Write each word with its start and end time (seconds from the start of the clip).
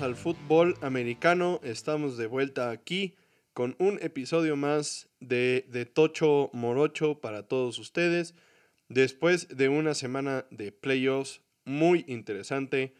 Al 0.00 0.16
fútbol 0.16 0.78
americano, 0.80 1.60
estamos 1.62 2.16
de 2.16 2.26
vuelta 2.26 2.70
aquí 2.70 3.14
con 3.52 3.76
un 3.78 3.98
episodio 4.00 4.56
más 4.56 5.10
de, 5.20 5.66
de 5.68 5.84
Tocho 5.84 6.48
Morocho 6.54 7.20
para 7.20 7.46
todos 7.46 7.78
ustedes, 7.78 8.34
después 8.88 9.48
de 9.48 9.68
una 9.68 9.94
semana 9.94 10.46
de 10.50 10.72
playoffs 10.72 11.42
muy 11.66 12.06
interesante 12.08 12.94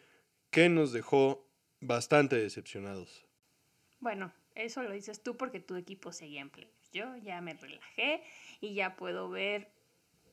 que 0.50 0.68
nos 0.68 0.92
dejó 0.92 1.48
bastante 1.80 2.36
decepcionados. 2.36 3.24
Bueno, 3.98 4.30
eso 4.54 4.82
lo 4.82 4.90
dices 4.92 5.22
tú 5.22 5.38
porque 5.38 5.60
tu 5.60 5.76
equipo 5.76 6.12
seguía 6.12 6.42
en 6.42 6.50
playoffs. 6.50 6.90
Yo 6.92 7.16
ya 7.16 7.40
me 7.40 7.54
relajé 7.54 8.22
y 8.60 8.74
ya 8.74 8.96
puedo 8.96 9.30
ver 9.30 9.72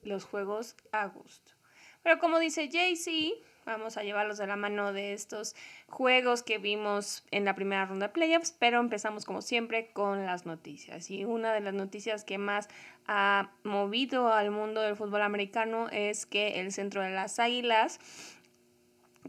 los 0.03 0.25
juegos 0.25 0.75
a 0.91 1.07
gusto. 1.07 1.53
Pero 2.03 2.19
como 2.19 2.37
dice 2.37 2.69
Jay-Z, 2.69 3.35
vamos 3.65 3.97
a 3.97 4.03
llevarlos 4.03 4.37
de 4.37 4.47
la 4.47 4.55
mano 4.55 4.93
de 4.93 5.13
estos 5.13 5.55
juegos 5.87 6.43
que 6.43 6.57
vimos 6.57 7.23
en 7.31 7.45
la 7.45 7.55
primera 7.55 7.85
ronda 7.85 8.07
de 8.07 8.13
playoffs, 8.13 8.55
pero 8.57 8.79
empezamos 8.79 9.25
como 9.25 9.41
siempre 9.41 9.91
con 9.91 10.25
las 10.25 10.45
noticias. 10.45 11.09
Y 11.11 11.25
una 11.25 11.53
de 11.53 11.61
las 11.61 11.73
noticias 11.73 12.23
que 12.23 12.37
más 12.37 12.67
ha 13.07 13.51
movido 13.63 14.31
al 14.31 14.51
mundo 14.51 14.81
del 14.81 14.95
fútbol 14.95 15.21
americano 15.21 15.89
es 15.91 16.25
que 16.25 16.59
el 16.59 16.71
centro 16.71 17.01
de 17.01 17.11
las 17.11 17.39
Águilas, 17.39 17.99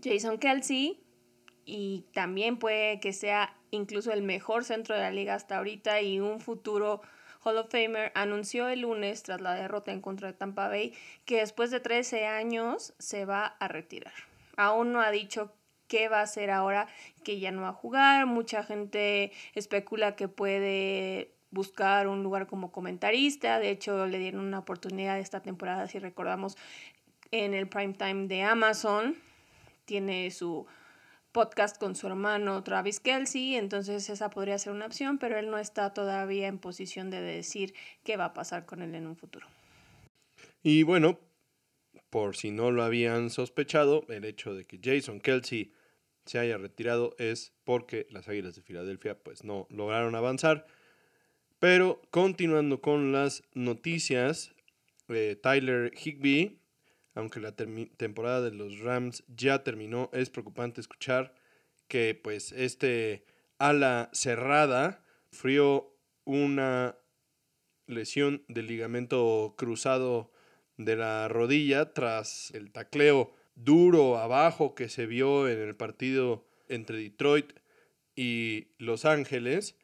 Jason 0.02 0.38
Kelsey, 0.38 1.02
y 1.65 2.05
también 2.12 2.59
puede 2.59 3.01
que 3.01 3.12
sea 3.12 3.57
incluso 3.71 4.12
el 4.12 4.23
mejor 4.23 4.65
centro 4.65 4.95
de 4.95 5.02
la 5.02 5.10
liga 5.10 5.35
hasta 5.35 5.59
ahorita 5.59 6.01
y 6.01 6.18
un 6.18 6.40
futuro 6.40 7.01
Hall 7.43 7.57
of 7.57 7.71
Famer, 7.71 8.13
anunció 8.15 8.69
el 8.69 8.80
lunes, 8.80 9.23
tras 9.23 9.41
la 9.41 9.55
derrota 9.55 9.93
en 9.93 10.01
contra 10.01 10.29
de 10.29 10.35
Tampa 10.35 10.69
Bay, 10.69 10.95
que 11.24 11.38
después 11.38 11.71
de 11.71 11.80
13 11.80 12.27
años 12.27 12.93
se 12.99 13.24
va 13.24 13.46
a 13.46 13.69
retirar. 13.69 14.13
Aún 14.57 14.93
no 14.93 15.01
ha 15.01 15.10
dicho 15.10 15.52
qué 15.88 16.09
va 16.09 16.21
a 16.21 16.23
hacer 16.23 16.51
ahora 16.51 16.87
que 17.24 17.41
ya 17.41 17.51
no 17.51 17.63
va 17.63 17.71
a 17.71 17.73
jugar. 17.73 18.27
Mucha 18.27 18.63
gente 18.63 19.33
especula 19.55 20.16
que 20.16 20.29
puede 20.29 21.33
buscar 21.51 22.07
un 22.09 22.23
lugar 22.23 22.46
como 22.46 22.71
comentarista. 22.71 23.59
De 23.59 23.71
hecho, 23.71 24.07
le 24.07 24.18
dieron 24.18 24.43
una 24.43 24.61
oportunidad 24.61 25.18
esta 25.18 25.41
temporada, 25.41 25.88
si 25.88 25.99
recordamos, 25.99 26.57
en 27.30 27.55
el 27.55 27.68
prime 27.68 27.95
time 27.95 28.29
de 28.29 28.43
Amazon. 28.43 29.16
Tiene 29.85 30.30
su 30.30 30.66
podcast 31.33 31.79
con 31.79 31.95
su 31.95 32.07
hermano 32.07 32.63
Travis 32.63 33.01
Kelsey, 33.01 33.57
entonces 33.57 34.09
esa 34.11 34.31
podría 34.31 34.59
ser 34.59 34.73
una 34.73 34.87
opción, 34.87 35.19
pero 35.19 35.39
él 35.39 35.51
no 35.51 35.59
está 35.59 35.95
todavía 35.95 36.49
en 36.49 36.59
posición 36.59 37.11
de 37.11 37.21
decir 37.21 37.75
qué 38.05 38.17
va 38.17 38.27
a 38.27 38.35
pasar 38.35 38.67
con 38.67 38.83
él 38.83 38.95
en 38.95 39.07
un 39.07 39.17
futuro. 39.17 39.47
Y 40.63 40.83
bueno, 40.83 41.19
por 42.11 42.37
si 42.37 42.51
no 42.51 42.71
lo 42.71 42.83
habían 42.83 43.31
sospechado, 43.31 44.05
el 44.09 44.25
hecho 44.25 44.55
de 44.55 44.65
que 44.65 44.81
Jason 44.83 45.21
Kelsey 45.21 45.73
se 46.27 46.39
haya 46.39 46.59
retirado 46.59 47.15
es 47.19 47.53
porque 47.65 48.07
las 48.11 48.29
Águilas 48.29 48.57
de 48.57 48.63
Filadelfia 48.63 49.19
pues 49.19 49.45
no 49.45 49.67
lograron 49.71 50.15
avanzar. 50.15 50.67
Pero 51.59 52.01
continuando 52.11 52.81
con 52.81 53.13
las 53.13 53.43
noticias, 53.53 54.55
eh, 55.09 55.37
Tyler 55.41 55.93
Higby 55.93 56.60
aunque 57.15 57.41
la 57.41 57.55
temporada 57.55 58.43
de 58.43 58.53
los 58.53 58.80
Rams 58.80 59.25
ya 59.29 59.63
terminó, 59.63 60.11
es 60.13 60.30
preocupante 60.30 60.80
escuchar 60.80 61.35
que 61.89 62.15
pues 62.15 62.52
este 62.52 63.25
ala 63.59 64.11
cerrada 64.12 65.05
sufrió 65.31 65.97
una 66.25 66.97
lesión 67.87 68.45
del 68.49 68.69
ligamento 68.69 69.55
cruzado 69.59 70.33
de 70.77 70.97
la 70.97 71.29
rodilla 71.29 71.93
tras 71.93 72.53
el 72.53 72.71
tacleo 72.71 73.34
duro 73.55 74.19
abajo 74.19 74.75
que 74.75 74.89
se 74.89 75.07
vio 75.07 75.49
en 75.49 75.59
el 75.59 75.77
partido 75.77 76.47
entre 76.69 76.99
Detroit 76.99 77.53
y 78.15 78.69
Los 78.79 79.05
Ángeles. 79.05 79.77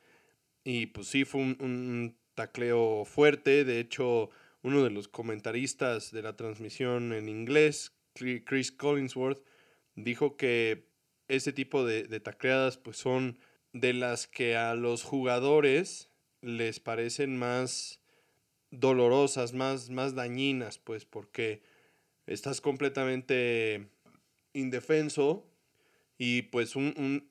Y 0.65 0.87
pues 0.87 1.09
sí, 1.09 1.25
fue 1.25 1.41
un, 1.43 1.57
un 1.61 2.19
tacleo 2.35 3.05
fuerte. 3.05 3.65
De 3.65 3.81
hecho, 3.81 4.31
uno 4.67 4.83
de 4.83 4.91
los 4.91 5.07
comentaristas 5.07 6.11
de 6.11 6.23
la 6.23 6.35
transmisión 6.35 7.13
en 7.13 7.29
inglés, 7.29 7.93
Chris 8.15 8.73
Collinsworth, 8.73 9.41
dijo 9.95 10.37
que 10.37 10.89
ese 11.29 11.53
tipo 11.53 11.85
de, 11.85 12.03
de 12.03 12.19
tacleadas 12.19 12.77
pues 12.77 12.97
son 12.97 13.39
de 13.73 13.93
las 13.93 14.27
que 14.27 14.57
a 14.57 14.75
los 14.75 15.05
jugadores 15.05 16.11
les 16.41 16.81
parecen 16.81 17.37
más 17.39 18.01
dolorosas, 18.73 19.53
más, 19.53 19.89
más 19.91 20.17
dañinas, 20.17 20.81
pues 20.81 21.05
porque 21.05 21.63
estás 22.27 22.61
completamente 22.61 23.89
indefenso 24.53 25.49
y 26.19 26.43
pues 26.43 26.75
un, 26.75 27.31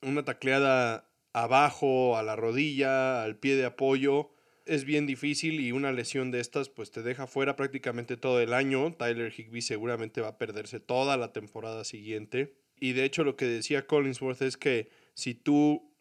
una 0.00 0.24
tacleada 0.24 1.08
abajo, 1.32 2.16
a 2.16 2.24
la 2.24 2.34
rodilla, 2.34 3.22
al 3.22 3.36
pie 3.38 3.54
de 3.54 3.66
apoyo, 3.66 4.32
es 4.66 4.84
bien 4.84 5.06
difícil 5.06 5.60
y 5.60 5.72
una 5.72 5.92
lesión 5.92 6.30
de 6.30 6.40
estas 6.40 6.68
pues 6.68 6.90
te 6.90 7.02
deja 7.02 7.26
fuera 7.26 7.56
prácticamente 7.56 8.16
todo 8.16 8.40
el 8.40 8.52
año. 8.52 8.92
Tyler 8.92 9.32
Higby 9.32 9.62
seguramente 9.62 10.20
va 10.20 10.28
a 10.28 10.38
perderse 10.38 10.80
toda 10.80 11.16
la 11.16 11.32
temporada 11.32 11.84
siguiente. 11.84 12.54
Y 12.78 12.92
de 12.92 13.04
hecho 13.04 13.24
lo 13.24 13.36
que 13.36 13.46
decía 13.46 13.86
Collinsworth 13.86 14.42
es 14.42 14.56
que 14.56 14.88
si 15.14 15.34
tú 15.34 15.92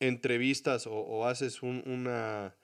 entrevistas 0.00 0.86
o, 0.86 1.26
haces 1.26 1.62
una 1.62 2.56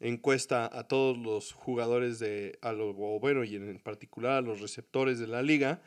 encuesta 0.00 0.68
a 0.72 0.88
todos 0.88 1.18
los 1.18 1.52
jugadores 1.52 2.18
de, 2.18 2.58
a 2.62 2.72
lo, 2.72 2.94
bueno, 2.94 3.44
y 3.44 3.56
en 3.56 3.78
particular 3.78 4.32
a 4.32 4.40
los 4.40 4.60
receptores 4.60 5.18
de 5.18 5.26
la 5.26 5.42
liga, 5.42 5.82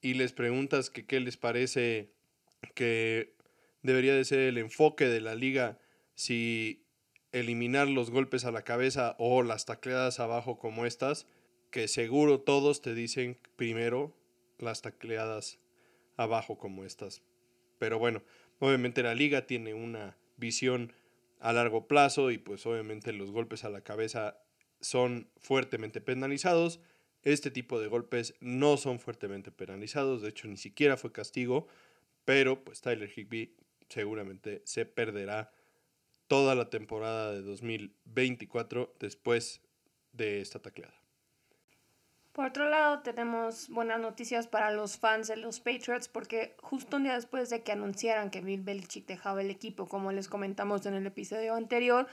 y 0.00 0.14
les 0.14 0.32
preguntas 0.32 0.90
qué 0.90 1.20
les 1.20 1.36
parece 1.36 2.12
que 2.74 3.34
debería 3.82 4.14
de 4.14 4.24
ser 4.24 4.40
el 4.40 4.58
enfoque 4.58 5.06
de 5.06 5.20
la 5.20 5.34
liga 5.34 5.78
si 6.14 6.85
eliminar 7.40 7.88
los 7.88 8.10
golpes 8.10 8.44
a 8.44 8.50
la 8.50 8.62
cabeza 8.62 9.14
o 9.18 9.42
las 9.42 9.66
tacleadas 9.66 10.20
abajo 10.20 10.58
como 10.58 10.86
estas, 10.86 11.26
que 11.70 11.88
seguro 11.88 12.40
todos 12.40 12.80
te 12.80 12.94
dicen 12.94 13.38
primero 13.56 14.16
las 14.58 14.82
tacleadas 14.82 15.58
abajo 16.16 16.58
como 16.58 16.84
estas. 16.84 17.22
Pero 17.78 17.98
bueno, 17.98 18.22
obviamente 18.58 19.02
la 19.02 19.14
liga 19.14 19.46
tiene 19.46 19.74
una 19.74 20.16
visión 20.36 20.92
a 21.40 21.52
largo 21.52 21.86
plazo 21.86 22.30
y 22.30 22.38
pues 22.38 22.64
obviamente 22.64 23.12
los 23.12 23.30
golpes 23.30 23.64
a 23.64 23.70
la 23.70 23.82
cabeza 23.82 24.38
son 24.80 25.28
fuertemente 25.36 26.00
penalizados. 26.00 26.80
Este 27.22 27.50
tipo 27.50 27.80
de 27.80 27.88
golpes 27.88 28.34
no 28.40 28.76
son 28.76 28.98
fuertemente 28.98 29.50
penalizados, 29.50 30.22
de 30.22 30.28
hecho 30.30 30.48
ni 30.48 30.56
siquiera 30.56 30.96
fue 30.96 31.12
castigo, 31.12 31.66
pero 32.24 32.64
pues 32.64 32.80
Tyler 32.80 33.10
Higby 33.14 33.56
seguramente 33.88 34.62
se 34.64 34.86
perderá 34.86 35.52
toda 36.28 36.54
la 36.54 36.70
temporada 36.70 37.32
de 37.32 37.42
2024 37.42 38.94
después 38.98 39.60
de 40.12 40.40
esta 40.40 40.60
tacleada. 40.60 40.94
Por 42.32 42.44
otro 42.44 42.68
lado, 42.68 43.00
tenemos 43.00 43.70
buenas 43.70 43.98
noticias 43.98 44.46
para 44.46 44.70
los 44.70 44.98
fans 44.98 45.28
de 45.28 45.38
los 45.38 45.58
Patriots 45.58 46.08
porque 46.08 46.54
justo 46.60 46.98
un 46.98 47.04
día 47.04 47.14
después 47.14 47.48
de 47.48 47.62
que 47.62 47.72
anunciaran 47.72 48.30
que 48.30 48.42
Bill 48.42 48.60
Belichick 48.60 49.06
dejaba 49.06 49.40
el 49.40 49.50
equipo, 49.50 49.86
como 49.88 50.12
les 50.12 50.28
comentamos 50.28 50.84
en 50.84 50.92
el 50.92 51.06
episodio 51.06 51.54
anterior, 51.54 52.06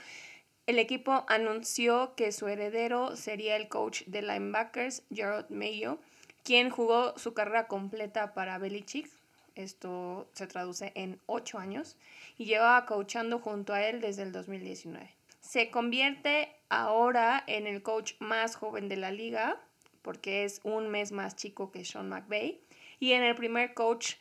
el 0.66 0.78
equipo 0.78 1.26
anunció 1.28 2.14
que 2.14 2.32
su 2.32 2.48
heredero 2.48 3.16
sería 3.16 3.56
el 3.56 3.68
coach 3.68 4.04
de 4.06 4.22
linebackers, 4.22 5.02
Gerard 5.12 5.50
Mayo, 5.50 5.98
quien 6.42 6.70
jugó 6.70 7.18
su 7.18 7.34
carrera 7.34 7.68
completa 7.68 8.32
para 8.32 8.56
Belichick, 8.56 9.10
esto 9.54 10.28
se 10.32 10.46
traduce 10.46 10.92
en 10.94 11.20
ocho 11.26 11.58
años, 11.58 11.96
y 12.38 12.46
llevaba 12.46 12.86
coachando 12.86 13.38
junto 13.38 13.72
a 13.72 13.82
él 13.84 14.00
desde 14.00 14.22
el 14.22 14.32
2019. 14.32 15.08
Se 15.40 15.70
convierte 15.70 16.54
ahora 16.68 17.44
en 17.46 17.66
el 17.66 17.82
coach 17.82 18.14
más 18.18 18.56
joven 18.56 18.88
de 18.88 18.96
la 18.96 19.10
liga, 19.10 19.60
porque 20.02 20.44
es 20.44 20.60
un 20.64 20.88
mes 20.88 21.12
más 21.12 21.36
chico 21.36 21.70
que 21.70 21.84
Sean 21.84 22.08
McVay, 22.08 22.60
y 23.00 23.12
en 23.12 23.22
el 23.22 23.34
primer 23.34 23.74
coach 23.74 24.14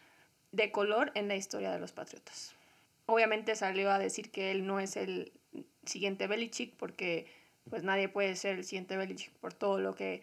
de 0.51 0.71
color 0.71 1.11
en 1.15 1.27
la 1.27 1.35
historia 1.35 1.71
de 1.71 1.79
los 1.79 1.91
Patriotas. 1.91 2.53
Obviamente 3.05 3.55
salió 3.55 3.91
a 3.91 3.99
decir 3.99 4.31
que 4.31 4.51
él 4.51 4.65
no 4.65 4.79
es 4.79 4.95
el 4.95 5.31
siguiente 5.85 6.27
Belichick, 6.27 6.73
porque 6.75 7.27
pues 7.69 7.83
nadie 7.83 8.09
puede 8.09 8.35
ser 8.35 8.57
el 8.57 8.63
siguiente 8.63 8.97
Belichick 8.97 9.33
por 9.33 9.53
todo 9.53 9.79
lo 9.79 9.95
que 9.95 10.21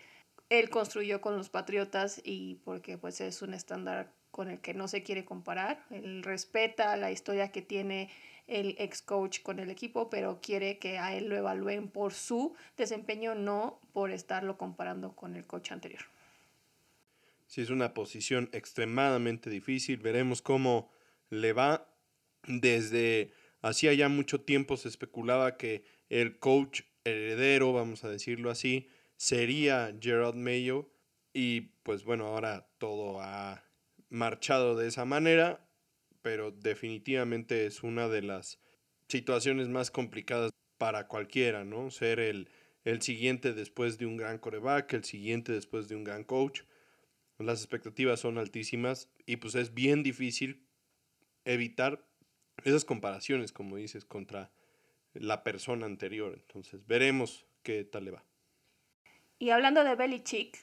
él 0.51 0.69
construyó 0.71 1.21
con 1.21 1.37
los 1.37 1.49
Patriotas 1.49 2.21
y 2.25 2.57
porque 2.65 2.99
pues 2.99 3.21
es 3.21 3.43
un 3.43 3.55
estándar 3.55 4.13
con 4.31 4.51
el 4.51 4.61
que 4.61 4.75
no 4.75 4.89
se 4.89 5.03
quiere 5.03 5.25
comparar. 5.25 5.85
Él 5.91 6.23
respeta 6.23 6.97
la 6.97 7.11
historia 7.11 7.53
que 7.53 7.63
tiene 7.63 8.11
el 8.47 8.75
ex 8.79 9.01
coach 9.03 9.43
con 9.43 9.61
el 9.61 9.71
equipo, 9.71 10.11
pero 10.11 10.41
quiere 10.41 10.79
que 10.79 10.99
a 10.99 11.15
él 11.15 11.29
lo 11.29 11.37
evalúen 11.37 11.89
por 11.89 12.13
su 12.13 12.55
desempeño, 12.77 13.35
no 13.35 13.81
por 13.93 14.11
estarlo 14.11 14.59
comparando 14.59 15.15
con 15.15 15.37
el 15.37 15.47
coach 15.47 15.71
anterior. 15.73 16.03
Sí, 17.47 17.61
es 17.61 17.71
una 17.71 17.95
posición 17.95 18.49
extremadamente 18.53 19.51
difícil. 19.51 19.99
Veremos 19.99 20.43
cómo 20.43 20.91
le 21.31 21.53
va. 21.53 21.89
Desde 22.47 23.33
hacía 23.61 23.93
ya 23.93 24.09
mucho 24.09 24.41
tiempo 24.41 24.77
se 24.77 24.89
especulaba 24.89 25.57
que 25.57 25.85
el 26.09 26.39
coach 26.39 26.83
heredero, 27.05 27.73
vamos 27.73 28.05
a 28.05 28.09
decirlo 28.09 28.51
así, 28.51 28.89
sería 29.17 29.97
Gerard 30.01 30.37
Mayo. 30.37 30.91
Y 31.33 31.73
pues 31.83 32.05
bueno, 32.05 32.27
ahora 32.27 32.69
todo 32.79 33.21
ha 33.21 33.65
marchado 34.11 34.77
de 34.77 34.89
esa 34.89 35.05
manera, 35.05 35.67
pero 36.23 36.51
definitivamente 36.51 37.65
es 37.67 37.83
una 37.83 38.09
de 38.09 38.23
las 38.23 38.59
situaciones 39.09 39.69
más 39.69 39.91
complicadas 39.91 40.51
para 40.79 41.09
cualquiera, 41.09 41.65
¿no? 41.65 41.91
Ser 41.91 42.21
el, 42.21 42.51
el 42.85 43.01
siguiente 43.03 43.53
después 43.55 43.99
de 43.99 44.07
un 44.07 44.17
gran 44.17 44.39
coreback, 44.39 44.93
el 44.93 45.05
siguiente 45.05 45.53
después 45.53 45.89
de 45.89 45.97
un 45.97 46.05
gran 46.05 46.25
coach. 46.25 46.63
Las 47.39 47.61
expectativas 47.61 48.21
son 48.21 48.37
altísimas 48.37 49.09
y 49.25 49.37
pues 49.37 49.55
es 49.55 49.73
bien 49.73 50.03
difícil 50.03 50.67
evitar 51.45 52.07
esas 52.65 52.85
comparaciones, 52.85 53.53
como 53.53 53.77
dices, 53.77 54.05
contra 54.05 54.51
la 55.15 55.43
persona 55.43 55.87
anterior. 55.87 56.35
Entonces, 56.35 56.87
veremos 56.87 57.47
qué 57.63 57.85
tal 57.85 58.05
le 58.05 58.11
va. 58.13 58.25
Y 59.39 59.51
hablando 59.51 59.85
de 59.85 59.95
Belichick, 59.95 60.59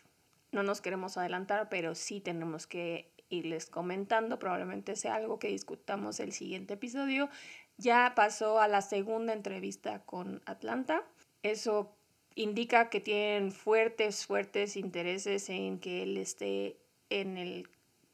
no 0.51 0.63
nos 0.63 0.81
queremos 0.81 1.17
adelantar, 1.17 1.67
pero 1.69 1.95
sí 1.95 2.21
tenemos 2.21 2.67
que 2.67 3.11
irles 3.29 3.65
comentando, 3.65 4.39
probablemente 4.39 4.95
sea 4.95 5.15
algo 5.15 5.39
que 5.39 5.49
discutamos 5.49 6.19
el 6.19 6.31
siguiente 6.31 6.75
episodio. 6.75 7.29
Ya 7.77 8.13
pasó 8.15 8.59
a 8.59 8.67
la 8.67 8.81
segunda 8.81 9.33
entrevista 9.33 10.03
con 10.05 10.41
Atlanta. 10.45 11.03
Eso 11.43 11.95
indica 12.35 12.89
que 12.89 12.99
tienen 12.99 13.51
fuertes, 13.51 14.25
fuertes 14.25 14.77
intereses 14.77 15.49
en 15.49 15.79
que 15.79 16.03
él 16.03 16.17
esté 16.17 16.77
en 17.09 17.37
el 17.37 17.67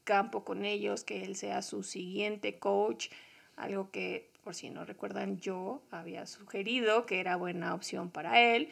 campo 0.04 0.44
con 0.44 0.66
ellos, 0.66 1.04
que 1.04 1.24
él 1.24 1.36
sea 1.36 1.62
su 1.62 1.84
siguiente 1.84 2.60
coach, 2.60 3.10
algo 3.56 3.92
que, 3.92 4.30
por 4.44 4.56
si 4.56 4.70
no 4.70 4.86
recuerdan, 4.86 5.40
yo 5.40 5.82
había 5.92 6.26
sugerido 6.26 7.06
que 7.06 7.20
era 7.20 7.36
buena 7.36 7.74
opción 7.74 8.10
para 8.10 8.42
él. 8.42 8.70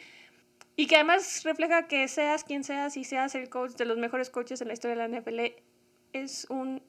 Y 0.74 0.86
que 0.86 0.96
además 0.96 1.42
refleja 1.44 1.86
que 1.86 2.08
seas 2.08 2.44
quien 2.44 2.64
seas 2.64 2.96
y 2.96 3.04
seas 3.04 3.34
el 3.34 3.50
coach 3.50 3.72
de 3.72 3.84
los 3.84 3.98
mejores 3.98 4.30
coaches 4.30 4.60
en 4.62 4.68
la 4.68 4.74
historia 4.74 4.96
de 4.96 5.08
la 5.08 5.20
NFL, 5.20 5.40
es 6.12 6.46
un 6.50 6.82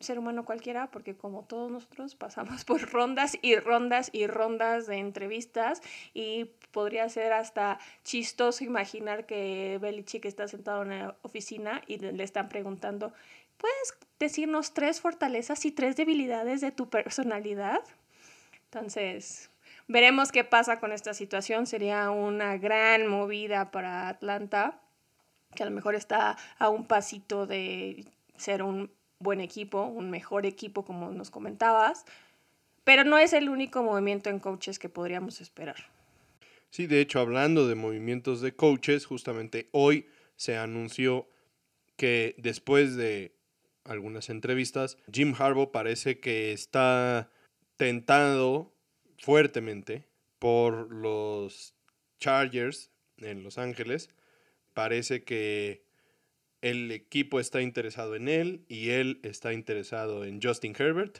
ser 0.00 0.18
humano 0.18 0.44
cualquiera, 0.44 0.90
porque 0.90 1.16
como 1.16 1.44
todos 1.44 1.70
nosotros 1.70 2.14
pasamos 2.16 2.64
por 2.64 2.80
rondas 2.90 3.36
y 3.42 3.56
rondas 3.56 4.10
y 4.12 4.26
rondas 4.26 4.86
de 4.86 4.96
entrevistas 4.96 5.82
y 6.14 6.46
podría 6.72 7.08
ser 7.08 7.32
hasta 7.32 7.78
chistoso 8.04 8.64
imaginar 8.64 9.26
que 9.26 9.78
Belichick 9.80 10.24
está 10.24 10.48
sentado 10.48 10.82
en 10.82 10.90
la 10.90 11.16
oficina 11.22 11.82
y 11.86 11.98
le 11.98 12.22
están 12.22 12.48
preguntando, 12.48 13.12
¿puedes 13.56 13.94
decirnos 14.18 14.74
tres 14.74 15.00
fortalezas 15.00 15.64
y 15.64 15.72
tres 15.72 15.96
debilidades 15.96 16.60
de 16.60 16.70
tu 16.70 16.88
personalidad? 16.88 17.82
Entonces, 18.64 19.50
veremos 19.86 20.30
qué 20.30 20.44
pasa 20.44 20.78
con 20.78 20.92
esta 20.92 21.14
situación. 21.14 21.66
Sería 21.66 22.10
una 22.10 22.58
gran 22.58 23.06
movida 23.06 23.70
para 23.70 24.08
Atlanta, 24.08 24.80
que 25.54 25.62
a 25.62 25.66
lo 25.66 25.72
mejor 25.72 25.94
está 25.94 26.36
a 26.58 26.68
un 26.68 26.86
pasito 26.86 27.46
de 27.46 28.04
ser 28.38 28.62
un 28.62 28.90
buen 29.18 29.40
equipo, 29.40 29.82
un 29.82 30.10
mejor 30.10 30.46
equipo 30.46 30.84
como 30.84 31.10
nos 31.10 31.30
comentabas, 31.30 32.04
pero 32.84 33.04
no 33.04 33.18
es 33.18 33.32
el 33.32 33.48
único 33.48 33.82
movimiento 33.82 34.30
en 34.30 34.38
coaches 34.38 34.78
que 34.78 34.88
podríamos 34.88 35.40
esperar. 35.40 35.76
Sí, 36.70 36.86
de 36.86 37.00
hecho, 37.00 37.20
hablando 37.20 37.66
de 37.66 37.74
movimientos 37.74 38.40
de 38.40 38.54
coaches, 38.54 39.06
justamente 39.06 39.68
hoy 39.72 40.06
se 40.36 40.56
anunció 40.56 41.28
que 41.96 42.34
después 42.38 42.96
de 42.96 43.34
algunas 43.84 44.28
entrevistas, 44.30 44.98
Jim 45.12 45.34
Harbaugh 45.36 45.72
parece 45.72 46.20
que 46.20 46.52
está 46.52 47.30
tentado 47.76 48.72
fuertemente 49.18 50.06
por 50.38 50.92
los 50.92 51.74
Chargers 52.20 52.90
en 53.16 53.42
Los 53.42 53.58
Ángeles. 53.58 54.10
Parece 54.74 55.24
que 55.24 55.87
el 56.60 56.90
equipo 56.90 57.40
está 57.40 57.62
interesado 57.62 58.16
en 58.16 58.28
él 58.28 58.64
y 58.68 58.90
él 58.90 59.20
está 59.22 59.52
interesado 59.52 60.24
en 60.24 60.40
Justin 60.42 60.74
Herbert. 60.76 61.18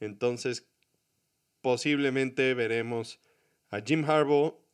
Entonces, 0.00 0.68
posiblemente 1.60 2.54
veremos 2.54 3.20
a 3.70 3.80
Jim 3.80 4.04
Harbaugh 4.04 4.64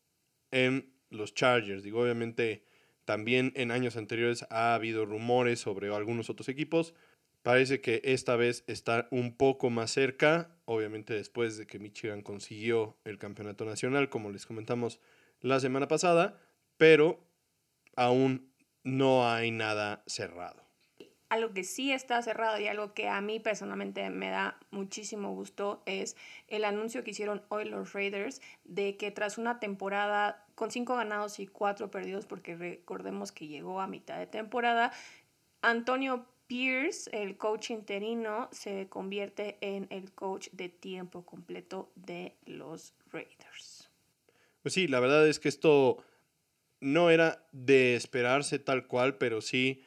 en 0.50 0.92
los 1.10 1.34
Chargers. 1.34 1.82
Digo, 1.82 2.02
obviamente, 2.02 2.64
también 3.04 3.52
en 3.56 3.70
años 3.70 3.96
anteriores 3.96 4.46
ha 4.50 4.74
habido 4.74 5.04
rumores 5.04 5.60
sobre 5.60 5.94
algunos 5.94 6.30
otros 6.30 6.48
equipos. 6.48 6.94
Parece 7.42 7.80
que 7.80 8.00
esta 8.04 8.36
vez 8.36 8.64
está 8.66 9.08
un 9.10 9.36
poco 9.36 9.68
más 9.68 9.90
cerca, 9.90 10.56
obviamente 10.64 11.12
después 11.12 11.58
de 11.58 11.66
que 11.66 11.78
Michigan 11.78 12.22
consiguió 12.22 12.96
el 13.04 13.18
campeonato 13.18 13.66
nacional, 13.66 14.08
como 14.08 14.30
les 14.30 14.46
comentamos 14.46 14.98
la 15.40 15.60
semana 15.60 15.86
pasada, 15.86 16.40
pero 16.78 17.22
aún 17.96 18.53
no 18.84 19.28
hay 19.28 19.50
nada 19.50 20.02
cerrado. 20.06 20.62
Algo 21.30 21.52
que 21.52 21.64
sí 21.64 21.90
está 21.90 22.22
cerrado 22.22 22.60
y 22.60 22.68
algo 22.68 22.94
que 22.94 23.08
a 23.08 23.20
mí 23.20 23.40
personalmente 23.40 24.08
me 24.10 24.30
da 24.30 24.60
muchísimo 24.70 25.34
gusto 25.34 25.82
es 25.86 26.16
el 26.46 26.64
anuncio 26.64 27.02
que 27.02 27.10
hicieron 27.10 27.42
hoy 27.48 27.64
los 27.64 27.92
Raiders 27.92 28.40
de 28.62 28.96
que 28.96 29.10
tras 29.10 29.36
una 29.38 29.58
temporada 29.58 30.46
con 30.54 30.70
cinco 30.70 30.94
ganados 30.94 31.40
y 31.40 31.48
cuatro 31.48 31.90
perdidos, 31.90 32.26
porque 32.26 32.54
recordemos 32.54 33.32
que 33.32 33.48
llegó 33.48 33.80
a 33.80 33.88
mitad 33.88 34.18
de 34.18 34.26
temporada, 34.26 34.92
Antonio 35.62 36.26
Pierce, 36.46 37.10
el 37.12 37.36
coach 37.36 37.70
interino, 37.70 38.48
se 38.52 38.88
convierte 38.88 39.56
en 39.60 39.86
el 39.90 40.12
coach 40.12 40.50
de 40.52 40.68
tiempo 40.68 41.24
completo 41.24 41.90
de 41.96 42.36
los 42.44 42.94
Raiders. 43.10 43.90
Pues 44.62 44.74
sí, 44.74 44.86
la 44.86 45.00
verdad 45.00 45.26
es 45.26 45.40
que 45.40 45.48
esto 45.48 46.04
no 46.84 47.08
era 47.08 47.46
de 47.52 47.96
esperarse 47.96 48.58
tal 48.58 48.86
cual, 48.86 49.16
pero 49.16 49.40
sí 49.40 49.82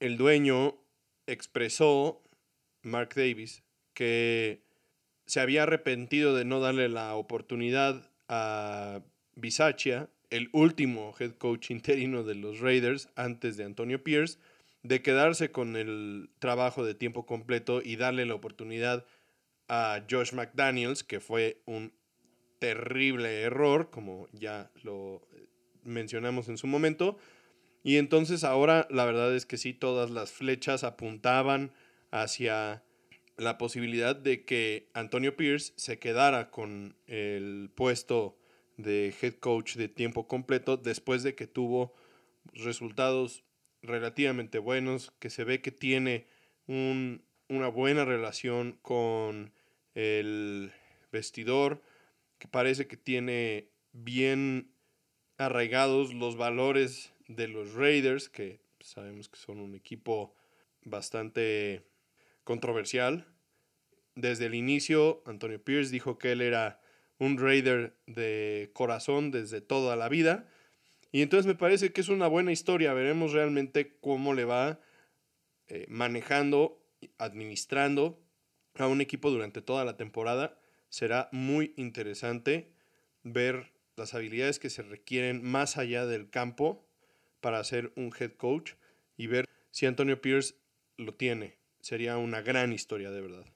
el 0.00 0.18
dueño 0.18 0.76
expresó, 1.26 2.22
Mark 2.82 3.14
Davis, 3.16 3.62
que 3.94 4.60
se 5.24 5.40
había 5.40 5.62
arrepentido 5.62 6.36
de 6.36 6.44
no 6.44 6.60
darle 6.60 6.90
la 6.90 7.14
oportunidad 7.14 8.10
a 8.28 9.00
Bisaccia, 9.34 10.10
el 10.28 10.50
último 10.52 11.14
head 11.18 11.32
coach 11.32 11.70
interino 11.70 12.22
de 12.22 12.34
los 12.34 12.60
Raiders 12.60 13.08
antes 13.16 13.56
de 13.56 13.64
Antonio 13.64 14.04
Pierce, 14.04 14.38
de 14.82 15.00
quedarse 15.00 15.50
con 15.50 15.74
el 15.74 16.28
trabajo 16.38 16.84
de 16.84 16.94
tiempo 16.94 17.24
completo 17.24 17.80
y 17.82 17.96
darle 17.96 18.26
la 18.26 18.34
oportunidad 18.34 19.06
a 19.68 20.02
Josh 20.08 20.34
McDaniels, 20.34 21.02
que 21.02 21.20
fue 21.20 21.62
un 21.64 21.94
terrible 22.58 23.40
error, 23.40 23.88
como 23.90 24.28
ya 24.32 24.70
lo 24.82 25.26
mencionamos 25.86 26.48
en 26.48 26.58
su 26.58 26.66
momento. 26.66 27.18
Y 27.82 27.96
entonces 27.96 28.44
ahora 28.44 28.86
la 28.90 29.04
verdad 29.04 29.34
es 29.34 29.46
que 29.46 29.58
sí, 29.58 29.72
todas 29.72 30.10
las 30.10 30.32
flechas 30.32 30.84
apuntaban 30.84 31.72
hacia 32.10 32.82
la 33.36 33.58
posibilidad 33.58 34.16
de 34.16 34.44
que 34.44 34.88
Antonio 34.94 35.36
Pierce 35.36 35.72
se 35.76 35.98
quedara 35.98 36.50
con 36.50 36.96
el 37.06 37.70
puesto 37.74 38.36
de 38.76 39.14
head 39.20 39.34
coach 39.34 39.76
de 39.76 39.88
tiempo 39.88 40.26
completo 40.26 40.76
después 40.76 41.22
de 41.22 41.34
que 41.34 41.46
tuvo 41.46 41.94
resultados 42.52 43.44
relativamente 43.82 44.58
buenos, 44.58 45.12
que 45.18 45.30
se 45.30 45.44
ve 45.44 45.60
que 45.60 45.70
tiene 45.70 46.26
una 46.66 47.68
buena 47.68 48.04
relación 48.04 48.78
con 48.82 49.52
el 49.94 50.72
vestidor, 51.12 51.82
que 52.38 52.48
parece 52.48 52.86
que 52.86 52.96
tiene 52.96 53.70
bien 53.92 54.72
arraigados 55.38 56.14
los 56.14 56.36
valores 56.36 57.12
de 57.28 57.48
los 57.48 57.74
Raiders, 57.74 58.28
que 58.28 58.60
sabemos 58.80 59.28
que 59.28 59.38
son 59.38 59.58
un 59.58 59.74
equipo 59.74 60.34
bastante 60.82 61.84
controversial. 62.44 63.26
Desde 64.14 64.46
el 64.46 64.54
inicio, 64.54 65.22
Antonio 65.26 65.62
Pierce 65.62 65.92
dijo 65.92 66.18
que 66.18 66.32
él 66.32 66.40
era 66.40 66.80
un 67.18 67.38
Raider 67.38 67.96
de 68.06 68.70
corazón 68.72 69.30
desde 69.30 69.60
toda 69.60 69.96
la 69.96 70.08
vida. 70.08 70.48
Y 71.12 71.22
entonces 71.22 71.46
me 71.46 71.54
parece 71.54 71.92
que 71.92 72.00
es 72.00 72.08
una 72.08 72.26
buena 72.26 72.52
historia. 72.52 72.94
Veremos 72.94 73.32
realmente 73.32 73.96
cómo 74.00 74.34
le 74.34 74.44
va 74.44 74.80
eh, 75.68 75.86
manejando, 75.88 76.82
administrando 77.18 78.22
a 78.74 78.86
un 78.86 79.00
equipo 79.00 79.30
durante 79.30 79.62
toda 79.62 79.84
la 79.84 79.96
temporada. 79.96 80.58
Será 80.88 81.28
muy 81.32 81.74
interesante 81.76 82.70
ver 83.22 83.75
las 83.96 84.14
habilidades 84.14 84.58
que 84.58 84.70
se 84.70 84.82
requieren 84.82 85.42
más 85.42 85.78
allá 85.78 86.06
del 86.06 86.30
campo 86.30 86.84
para 87.40 87.62
ser 87.64 87.92
un 87.96 88.12
head 88.18 88.32
coach 88.32 88.72
y 89.16 89.26
ver 89.26 89.48
si 89.70 89.86
Antonio 89.86 90.20
Pierce 90.20 90.54
lo 90.96 91.14
tiene. 91.14 91.56
Sería 91.80 92.18
una 92.18 92.40
gran 92.40 92.72
historia, 92.72 93.10
de 93.10 93.20
verdad. 93.20 93.46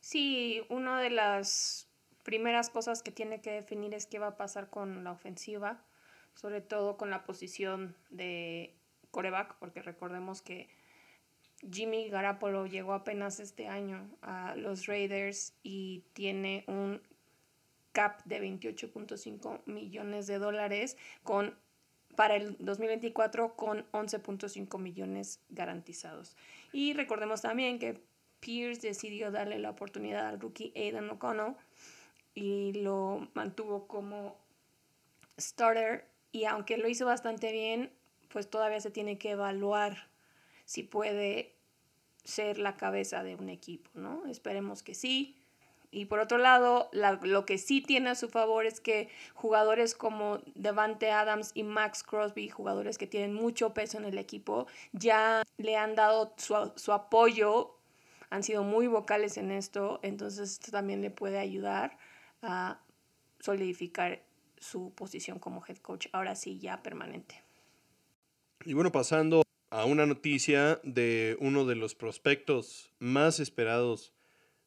Sí, 0.00 0.62
una 0.68 1.00
de 1.00 1.10
las 1.10 1.88
primeras 2.24 2.70
cosas 2.70 3.02
que 3.02 3.12
tiene 3.12 3.40
que 3.40 3.50
definir 3.52 3.94
es 3.94 4.06
qué 4.06 4.18
va 4.18 4.28
a 4.28 4.36
pasar 4.36 4.70
con 4.70 5.04
la 5.04 5.12
ofensiva, 5.12 5.84
sobre 6.34 6.60
todo 6.60 6.96
con 6.96 7.10
la 7.10 7.24
posición 7.24 7.94
de 8.10 8.74
coreback, 9.10 9.58
porque 9.58 9.82
recordemos 9.82 10.42
que 10.42 10.68
Jimmy 11.70 12.08
Garapolo 12.08 12.66
llegó 12.66 12.94
apenas 12.94 13.38
este 13.38 13.68
año 13.68 14.10
a 14.22 14.56
los 14.56 14.86
Raiders 14.86 15.54
y 15.62 16.04
tiene 16.14 16.64
un 16.66 17.00
cap 17.92 18.22
de 18.24 18.40
28.5 18.40 19.60
millones 19.66 20.26
de 20.26 20.38
dólares 20.38 20.96
con 21.22 21.56
para 22.16 22.36
el 22.36 22.56
2024 22.58 23.56
con 23.56 23.90
11.5 23.92 24.78
millones 24.78 25.40
garantizados. 25.48 26.36
Y 26.72 26.92
recordemos 26.92 27.40
también 27.40 27.78
que 27.78 28.02
Pierce 28.40 28.86
decidió 28.86 29.30
darle 29.30 29.58
la 29.58 29.70
oportunidad 29.70 30.26
al 30.26 30.40
rookie 30.40 30.72
Aidan 30.76 31.08
O'Connell 31.10 31.54
y 32.34 32.72
lo 32.74 33.28
mantuvo 33.34 33.86
como 33.86 34.36
starter 35.38 36.06
y 36.32 36.44
aunque 36.44 36.78
lo 36.78 36.88
hizo 36.88 37.06
bastante 37.06 37.52
bien, 37.52 37.90
pues 38.28 38.48
todavía 38.48 38.80
se 38.80 38.90
tiene 38.90 39.18
que 39.18 39.32
evaluar 39.32 40.08
si 40.64 40.82
puede 40.82 41.54
ser 42.24 42.58
la 42.58 42.76
cabeza 42.76 43.22
de 43.22 43.34
un 43.34 43.48
equipo, 43.48 43.90
¿no? 43.94 44.26
Esperemos 44.26 44.82
que 44.82 44.94
sí. 44.94 45.41
Y 45.94 46.06
por 46.06 46.20
otro 46.20 46.38
lado, 46.38 46.90
lo 46.92 47.44
que 47.44 47.58
sí 47.58 47.82
tiene 47.82 48.08
a 48.08 48.14
su 48.14 48.30
favor 48.30 48.64
es 48.64 48.80
que 48.80 49.10
jugadores 49.34 49.94
como 49.94 50.40
Devante 50.54 51.10
Adams 51.10 51.50
y 51.52 51.64
Max 51.64 52.02
Crosby, 52.02 52.48
jugadores 52.48 52.96
que 52.96 53.06
tienen 53.06 53.34
mucho 53.34 53.74
peso 53.74 53.98
en 53.98 54.06
el 54.06 54.16
equipo, 54.16 54.66
ya 54.92 55.42
le 55.58 55.76
han 55.76 55.94
dado 55.94 56.32
su, 56.38 56.72
su 56.76 56.92
apoyo, 56.92 57.76
han 58.30 58.42
sido 58.42 58.64
muy 58.64 58.86
vocales 58.86 59.36
en 59.36 59.50
esto, 59.50 60.00
entonces 60.02 60.52
esto 60.52 60.72
también 60.72 61.02
le 61.02 61.10
puede 61.10 61.38
ayudar 61.38 61.98
a 62.40 62.80
solidificar 63.38 64.22
su 64.58 64.94
posición 64.94 65.38
como 65.38 65.62
head 65.68 65.76
coach, 65.76 66.06
ahora 66.12 66.34
sí 66.36 66.58
ya 66.58 66.82
permanente. 66.82 67.42
Y 68.64 68.72
bueno, 68.72 68.90
pasando 68.90 69.42
a 69.68 69.84
una 69.84 70.06
noticia 70.06 70.80
de 70.84 71.36
uno 71.40 71.66
de 71.66 71.74
los 71.74 71.94
prospectos 71.94 72.90
más 72.98 73.40
esperados 73.40 74.14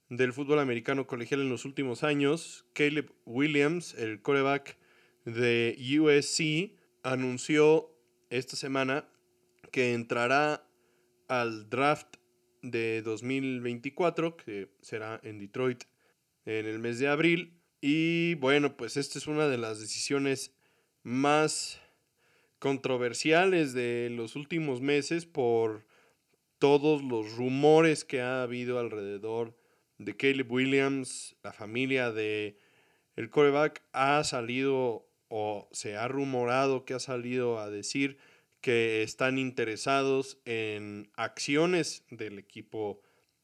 del 0.09 0.33
fútbol 0.33 0.59
americano 0.59 1.07
colegial 1.07 1.41
en 1.41 1.49
los 1.49 1.65
últimos 1.65 2.03
años, 2.03 2.65
Caleb 2.73 3.11
Williams, 3.25 3.93
el 3.95 4.21
coreback 4.21 4.77
de 5.25 5.75
USC, 5.99 6.77
anunció 7.03 7.91
esta 8.29 8.55
semana 8.55 9.07
que 9.71 9.93
entrará 9.93 10.67
al 11.27 11.69
draft 11.69 12.17
de 12.61 13.01
2024, 13.01 14.37
que 14.37 14.69
será 14.81 15.19
en 15.23 15.39
Detroit 15.39 15.83
en 16.45 16.65
el 16.65 16.79
mes 16.79 16.99
de 16.99 17.07
abril. 17.07 17.59
Y 17.81 18.35
bueno, 18.35 18.77
pues 18.77 18.97
esta 18.97 19.17
es 19.17 19.27
una 19.27 19.47
de 19.47 19.57
las 19.57 19.79
decisiones 19.79 20.53
más 21.03 21.79
controversiales 22.59 23.73
de 23.73 24.09
los 24.11 24.35
últimos 24.35 24.81
meses 24.81 25.25
por 25.25 25.85
todos 26.57 27.03
los 27.03 27.35
rumores 27.35 28.05
que 28.05 28.21
ha 28.21 28.41
habido 28.41 28.79
alrededor 28.79 29.55
de 29.97 30.15
Caleb 30.15 30.51
Williams, 30.51 31.35
la 31.43 31.53
familia 31.53 32.11
de 32.11 32.57
el 33.15 33.29
coreback 33.29 33.81
ha 33.93 34.23
salido 34.23 35.07
o 35.29 35.69
se 35.71 35.95
ha 35.95 36.07
rumorado 36.07 36.85
que 36.85 36.93
ha 36.93 36.99
salido 36.99 37.59
a 37.59 37.69
decir 37.69 38.17
que 38.61 39.03
están 39.03 39.37
interesados 39.37 40.39
en 40.45 41.11
acciones 41.15 42.03
del 42.09 42.39
equipo 42.39 43.01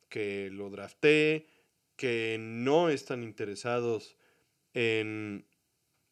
que 0.10 0.50
lo 0.52 0.70
drafté, 0.70 1.48
que 1.96 2.38
no 2.40 2.90
están 2.90 3.24
interesados 3.24 4.18
en 4.74 5.46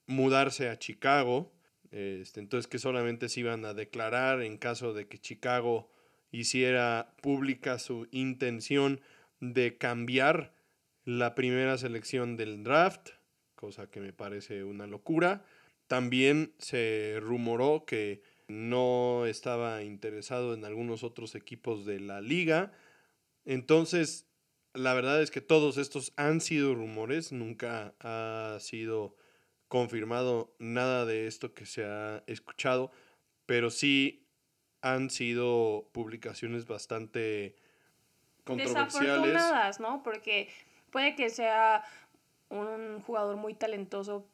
mudarse 0.05 0.69
a 0.69 0.77
Chicago, 0.77 1.51
este, 1.91 2.39
entonces 2.39 2.67
que 2.67 2.79
solamente 2.79 3.29
se 3.29 3.41
iban 3.41 3.65
a 3.65 3.73
declarar 3.73 4.41
en 4.41 4.57
caso 4.57 4.93
de 4.93 5.07
que 5.07 5.17
Chicago 5.17 5.89
hiciera 6.31 7.15
pública 7.21 7.79
su 7.79 8.07
intención 8.11 9.01
de 9.39 9.77
cambiar 9.77 10.53
la 11.05 11.35
primera 11.35 11.77
selección 11.77 12.37
del 12.37 12.63
draft, 12.63 13.09
cosa 13.55 13.89
que 13.89 13.99
me 13.99 14.13
parece 14.13 14.63
una 14.63 14.87
locura. 14.87 15.43
También 15.87 16.53
se 16.59 17.17
rumoró 17.21 17.83
que 17.85 18.21
no 18.47 19.25
estaba 19.25 19.83
interesado 19.83 20.53
en 20.53 20.65
algunos 20.65 21.03
otros 21.03 21.35
equipos 21.35 21.85
de 21.85 21.99
la 21.99 22.21
liga. 22.21 22.73
Entonces, 23.45 24.27
la 24.73 24.93
verdad 24.93 25.21
es 25.21 25.31
que 25.31 25.41
todos 25.41 25.77
estos 25.77 26.13
han 26.15 26.41
sido 26.41 26.75
rumores, 26.75 27.31
nunca 27.31 27.95
ha 27.99 28.57
sido 28.59 29.15
confirmado 29.67 30.55
nada 30.59 31.05
de 31.05 31.27
esto 31.27 31.53
que 31.53 31.65
se 31.65 31.85
ha 31.85 32.23
escuchado, 32.27 32.91
pero 33.45 33.69
sí 33.69 34.27
han 34.81 35.09
sido 35.09 35.89
publicaciones 35.91 36.65
bastante. 36.65 37.55
Desafortunadas, 38.45 39.79
¿no? 39.79 40.01
Porque 40.03 40.49
puede 40.91 41.15
que 41.15 41.29
sea 41.29 41.83
un 42.49 43.01
jugador 43.01 43.35
muy 43.35 43.53
talentoso, 43.53 44.25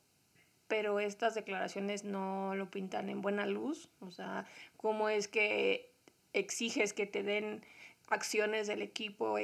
pero 0.67 0.99
estas 0.99 1.35
declaraciones 1.35 2.03
no 2.03 2.55
lo 2.55 2.69
pintan 2.71 3.09
en 3.09 3.21
buena 3.21 3.45
luz. 3.45 3.89
O 3.99 4.11
sea, 4.11 4.45
¿cómo 4.77 5.09
es 5.09 5.27
que 5.27 5.91
exiges 6.33 6.93
que 6.93 7.05
te 7.05 7.23
den 7.23 7.63
acciones 8.09 8.67
del 8.67 8.81
equipo, 8.81 9.37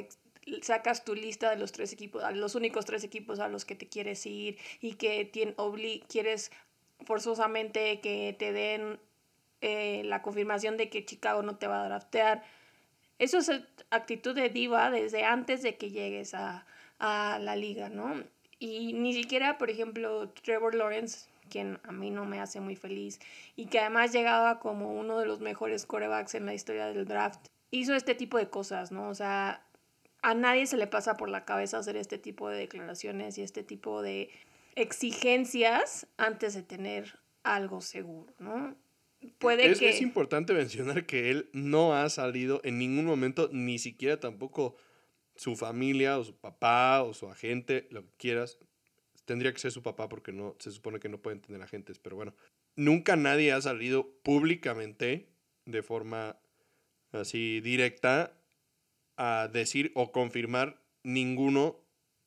sacas 0.62 1.04
tu 1.06 1.16
lista 1.16 1.50
de 1.50 1.58
los 1.58 1.72
tres 1.72 1.94
equipos, 1.94 2.24
los 2.34 2.56
únicos 2.56 2.86
tres 2.86 3.04
equipos 3.04 3.40
a 3.40 3.48
los 3.48 3.66
que 3.66 3.76
te 3.76 3.88
quieres 3.88 4.26
ir 4.26 4.58
y 4.80 4.94
que 4.94 5.32
quieres 6.08 6.52
forzosamente 7.06 8.00
que 8.02 8.36
te 8.38 8.52
den 8.52 9.00
eh, 9.62 10.04
la 10.06 10.22
confirmación 10.22 10.78
de 10.78 10.90
que 10.90 11.06
Chicago 11.06 11.42
no 11.44 11.58
te 11.58 11.68
va 11.68 11.82
a 11.82 11.86
draftear. 11.86 12.44
Eso 13.22 13.38
es 13.38 13.52
actitud 13.92 14.34
de 14.34 14.50
diva 14.50 14.90
desde 14.90 15.26
antes 15.26 15.62
de 15.62 15.78
que 15.78 15.92
llegues 15.92 16.34
a, 16.34 16.66
a 16.98 17.38
la 17.38 17.56
liga, 17.56 17.88
¿no? 17.88 18.24
Y 18.58 18.94
ni 18.94 19.14
siquiera, 19.14 19.60
por 19.60 19.70
ejemplo, 19.70 20.30
Trevor 20.30 20.74
Lawrence, 20.74 21.30
quien 21.48 21.80
a 21.84 21.92
mí 21.92 22.10
no 22.10 22.26
me 22.26 22.40
hace 22.40 22.60
muy 22.62 22.76
feliz 22.76 23.20
y 23.56 23.68
que 23.68 23.80
además 23.80 24.12
llegaba 24.12 24.60
como 24.60 24.96
uno 24.96 25.20
de 25.20 25.28
los 25.28 25.40
mejores 25.40 25.86
corebacks 25.86 26.34
en 26.34 26.48
la 26.48 26.56
historia 26.56 26.88
del 26.88 27.06
draft, 27.06 27.46
hizo 27.70 27.94
este 27.94 28.16
tipo 28.16 28.40
de 28.40 28.50
cosas, 28.50 28.92
¿no? 28.92 29.10
O 29.10 29.14
sea, 29.14 29.68
a 30.24 30.34
nadie 30.34 30.66
se 30.66 30.78
le 30.78 30.88
pasa 30.88 31.16
por 31.16 31.30
la 31.30 31.46
cabeza 31.46 31.78
hacer 31.78 31.98
este 31.98 32.18
tipo 32.18 32.50
de 32.50 32.58
declaraciones 32.58 33.38
y 33.38 33.44
este 33.44 33.62
tipo 33.62 34.02
de 34.02 34.32
exigencias 34.74 36.08
antes 36.18 36.56
de 36.56 36.64
tener 36.64 37.20
algo 37.44 37.82
seguro, 37.82 38.34
¿no? 38.40 38.76
Puede 39.38 39.70
es, 39.70 39.80
que... 39.80 39.90
es 39.90 40.02
importante 40.02 40.54
mencionar 40.54 41.06
que 41.06 41.30
él 41.30 41.50
no 41.54 41.96
ha 41.96 42.10
salido 42.10 42.60
en 42.64 42.80
ningún 42.80 43.06
momento, 43.06 43.50
ni 43.52 43.78
siquiera 43.78 44.20
tampoco 44.20 44.76
su 45.36 45.56
familia 45.56 46.18
o 46.18 46.24
su 46.24 46.36
papá 46.36 47.04
o 47.04 47.14
su 47.14 47.28
agente, 47.28 47.88
lo 47.92 48.04
que 48.04 48.12
quieras. 48.18 48.58
Tendría 49.26 49.54
que 49.54 49.60
ser 49.60 49.72
su 49.72 49.84
papá 49.84 50.10
porque 50.10 50.32
no 50.32 50.56
se 50.60 50.72
supone 50.72 51.00
que 51.00 51.10
no 51.10 51.22
pueden 51.22 51.42
tener 51.42 51.62
agentes, 51.62 52.00
pero 52.00 52.16
bueno, 52.16 52.34
nunca 52.76 53.16
nadie 53.16 53.52
ha 53.52 53.62
salido 53.62 54.12
públicamente 54.24 55.30
de 55.66 55.84
forma 55.84 56.38
así 57.12 57.62
directa 57.62 58.34
a 59.18 59.50
decir 59.52 59.92
o 59.94 60.12
confirmar 60.12 60.82
ninguno 61.04 61.80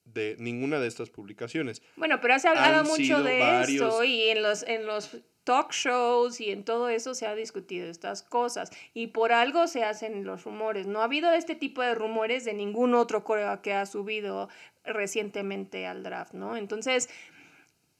de 0.04 0.36
ninguna 0.38 0.78
de 0.80 0.86
estas 0.86 1.10
publicaciones. 1.10 1.82
Bueno, 1.96 2.20
pero 2.20 2.34
has 2.34 2.44
hablado 2.44 2.84
mucho 2.84 3.22
de 3.22 3.62
eso 3.62 4.04
y 4.04 4.28
en 4.28 4.42
los, 4.42 4.62
en 4.62 4.86
los 4.86 5.16
talk 5.44 5.72
shows 5.72 6.40
y 6.40 6.50
en 6.50 6.64
todo 6.64 6.88
eso 6.88 7.14
se 7.14 7.26
ha 7.26 7.34
discutido 7.34 7.88
estas 7.88 8.22
cosas 8.22 8.70
y 8.94 9.08
por 9.08 9.32
algo 9.32 9.66
se 9.66 9.84
hacen 9.84 10.24
los 10.24 10.44
rumores. 10.44 10.86
No 10.86 11.00
ha 11.00 11.04
habido 11.04 11.32
este 11.32 11.54
tipo 11.54 11.82
de 11.82 11.94
rumores 11.94 12.44
de 12.44 12.54
ningún 12.54 12.94
otro 12.94 13.24
coreback 13.24 13.60
que 13.60 13.74
ha 13.74 13.86
subido 13.86 14.48
recientemente 14.84 15.86
al 15.86 16.02
draft, 16.02 16.34
¿no? 16.34 16.56
Entonces, 16.56 17.08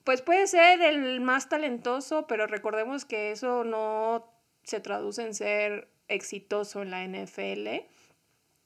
pues 0.04 0.22
puede 0.22 0.46
ser 0.46 0.82
el 0.82 1.20
más 1.20 1.48
talentoso, 1.48 2.26
pero 2.26 2.46
recordemos 2.46 3.04
que 3.04 3.30
eso 3.30 3.64
no 3.64 4.30
se 4.62 4.80
traduce 4.80 5.22
en 5.22 5.34
ser 5.34 5.88
exitoso 6.08 6.82
en 6.82 6.90
la 6.90 7.04
NFL. 7.04 7.86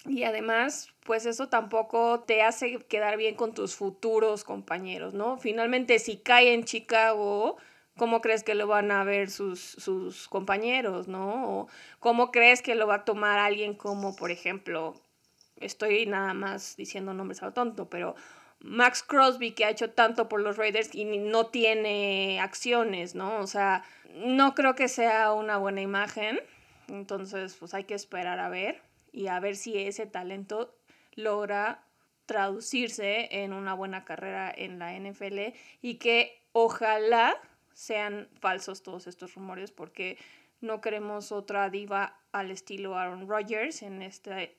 Y 0.07 0.23
además, 0.23 0.91
pues 1.05 1.27
eso 1.27 1.49
tampoco 1.49 2.21
te 2.21 2.43
hace 2.43 2.79
quedar 2.85 3.17
bien 3.17 3.35
con 3.35 3.53
tus 3.53 3.75
futuros 3.75 4.45
compañeros, 4.45 5.13
¿no? 5.13 5.39
Finalmente, 5.39 5.99
si 5.99 6.19
cae 6.19 6.55
en 6.55 6.65
Chicago, 6.65 7.57
¿cómo 7.99 8.23
crees 8.23 8.43
que 8.43 8.55
lo 8.55 8.67
van 8.67 8.91
a 8.91 9.05
ver 9.05 9.29
sus, 9.29 9.61
sus 9.61 10.29
compañeros, 10.29 11.09
¿no? 11.09 11.61
O 11.61 11.69
¿Cómo 12.01 12.31
crees 12.31 12.63
que 12.63 12.75
lo 12.75 12.87
va 12.87 12.95
a 12.97 13.05
tomar 13.05 13.39
alguien 13.39 13.75
como, 13.75 14.17
por 14.17 14.31
ejemplo, 14.31 14.95
estoy 15.57 16.07
nada 16.07 16.33
más 16.33 16.77
diciendo 16.77 17.13
nombres 17.13 17.43
a 17.43 17.47
lo 17.47 17.53
tonto, 17.53 17.91
pero 17.91 18.15
Max 18.61 19.03
Crosby, 19.03 19.53
que 19.53 19.65
ha 19.65 19.71
hecho 19.71 19.91
tanto 19.91 20.29
por 20.29 20.41
los 20.41 20.57
Raiders 20.57 20.95
y 20.95 21.05
no 21.05 21.47
tiene 21.47 22.41
acciones, 22.41 23.15
¿no? 23.15 23.39
O 23.39 23.47
sea, 23.47 23.85
no 24.15 24.55
creo 24.55 24.75
que 24.75 24.89
sea 24.89 25.33
una 25.33 25.59
buena 25.59 25.81
imagen. 25.81 26.41
Entonces, 26.89 27.55
pues 27.55 27.75
hay 27.75 27.85
que 27.85 27.95
esperar 27.95 28.41
a 28.41 28.49
ver 28.49 28.81
y 29.13 29.27
a 29.27 29.39
ver 29.41 29.57
si 29.57 29.79
ese 29.79 30.07
talento 30.07 30.75
logra 31.15 31.85
traducirse 32.27 33.43
en 33.43 33.53
una 33.53 33.75
buena 33.75 34.05
carrera 34.05 34.53
en 34.55 34.79
la 34.79 34.93
NFL 34.99 35.55
y 35.81 35.95
que 35.95 36.43
ojalá 36.53 37.41
sean 37.79 38.29
falsos 38.41 38.83
todos 38.83 39.07
estos 39.07 39.37
rumores 39.37 39.71
porque 39.71 40.19
no 40.61 40.81
queremos 40.81 41.31
otra 41.31 41.71
diva 41.71 42.21
al 42.33 42.51
estilo 42.51 42.99
Aaron 42.99 43.29
Rodgers 43.29 43.83
en, 43.83 44.03
este, 44.03 44.57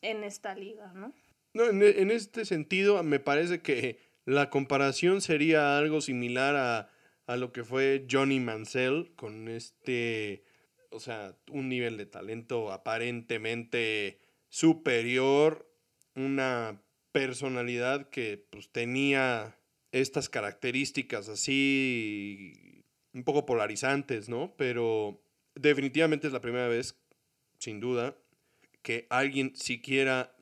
en 0.00 0.24
esta 0.24 0.54
liga, 0.54 0.90
¿no? 0.94 1.12
No, 1.52 1.66
en, 1.66 1.82
en 1.82 2.10
este 2.10 2.46
sentido 2.46 3.02
me 3.02 3.20
parece 3.20 3.60
que 3.60 3.98
la 4.24 4.48
comparación 4.48 5.20
sería 5.20 5.76
algo 5.76 6.00
similar 6.00 6.56
a, 6.56 6.90
a 7.26 7.36
lo 7.36 7.52
que 7.52 7.62
fue 7.62 8.06
Johnny 8.10 8.40
Mansell 8.40 9.12
con 9.16 9.48
este 9.48 10.42
o 10.90 10.98
sea, 10.98 11.36
un 11.50 11.68
nivel 11.68 11.98
de 11.98 12.06
talento 12.06 12.72
aparentemente 12.72 14.18
superior 14.48 15.70
una 16.14 16.80
personalidad 17.12 18.08
que 18.08 18.46
pues, 18.48 18.70
tenía 18.72 19.58
estas 20.00 20.28
características 20.28 21.28
así 21.28 22.84
un 23.12 23.24
poco 23.24 23.46
polarizantes, 23.46 24.28
¿no? 24.28 24.54
Pero 24.56 25.22
definitivamente 25.54 26.26
es 26.26 26.32
la 26.32 26.40
primera 26.40 26.68
vez, 26.68 26.98
sin 27.58 27.80
duda, 27.80 28.16
que 28.82 29.06
alguien 29.10 29.56
siquiera 29.56 30.36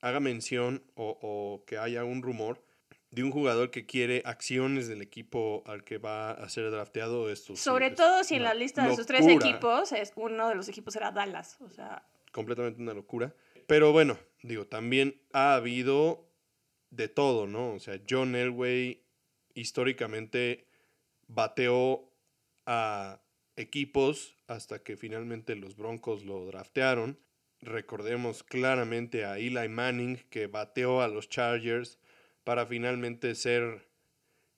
haga 0.00 0.20
mención 0.20 0.84
o, 0.94 1.18
o 1.22 1.64
que 1.64 1.78
haya 1.78 2.04
un 2.04 2.22
rumor 2.22 2.62
de 3.10 3.22
un 3.24 3.30
jugador 3.30 3.70
que 3.70 3.86
quiere 3.86 4.22
acciones 4.24 4.88
del 4.88 5.00
equipo 5.00 5.62
al 5.66 5.84
que 5.84 5.98
va 5.98 6.32
a 6.32 6.48
ser 6.48 6.70
drafteado. 6.70 7.34
Sobre 7.36 7.90
todo 7.90 8.22
si 8.24 8.34
en 8.34 8.42
la 8.42 8.54
lista 8.54 8.86
de 8.86 8.94
sus 8.94 9.06
tres 9.06 9.26
equipos, 9.26 9.92
es, 9.92 10.12
uno 10.16 10.48
de 10.48 10.54
los 10.54 10.68
equipos 10.68 10.94
era 10.96 11.10
Dallas. 11.10 11.56
O 11.60 11.70
sea, 11.70 12.04
Completamente 12.32 12.80
una 12.80 12.92
locura. 12.92 13.34
Pero 13.66 13.92
bueno, 13.92 14.18
digo, 14.42 14.66
también 14.66 15.20
ha 15.32 15.54
habido 15.54 16.27
de 16.90 17.08
todo, 17.08 17.46
¿no? 17.46 17.74
O 17.74 17.78
sea, 17.78 18.00
John 18.08 18.34
Elway 18.34 19.04
históricamente 19.54 20.66
bateó 21.26 22.12
a 22.66 23.22
equipos 23.56 24.36
hasta 24.46 24.82
que 24.82 24.96
finalmente 24.96 25.56
los 25.56 25.76
Broncos 25.76 26.24
lo 26.24 26.46
draftearon. 26.46 27.18
Recordemos 27.60 28.44
claramente 28.44 29.24
a 29.24 29.38
Eli 29.38 29.68
Manning 29.68 30.18
que 30.30 30.46
bateó 30.46 31.02
a 31.02 31.08
los 31.08 31.28
Chargers 31.28 31.98
para 32.44 32.66
finalmente 32.66 33.34
ser 33.34 33.88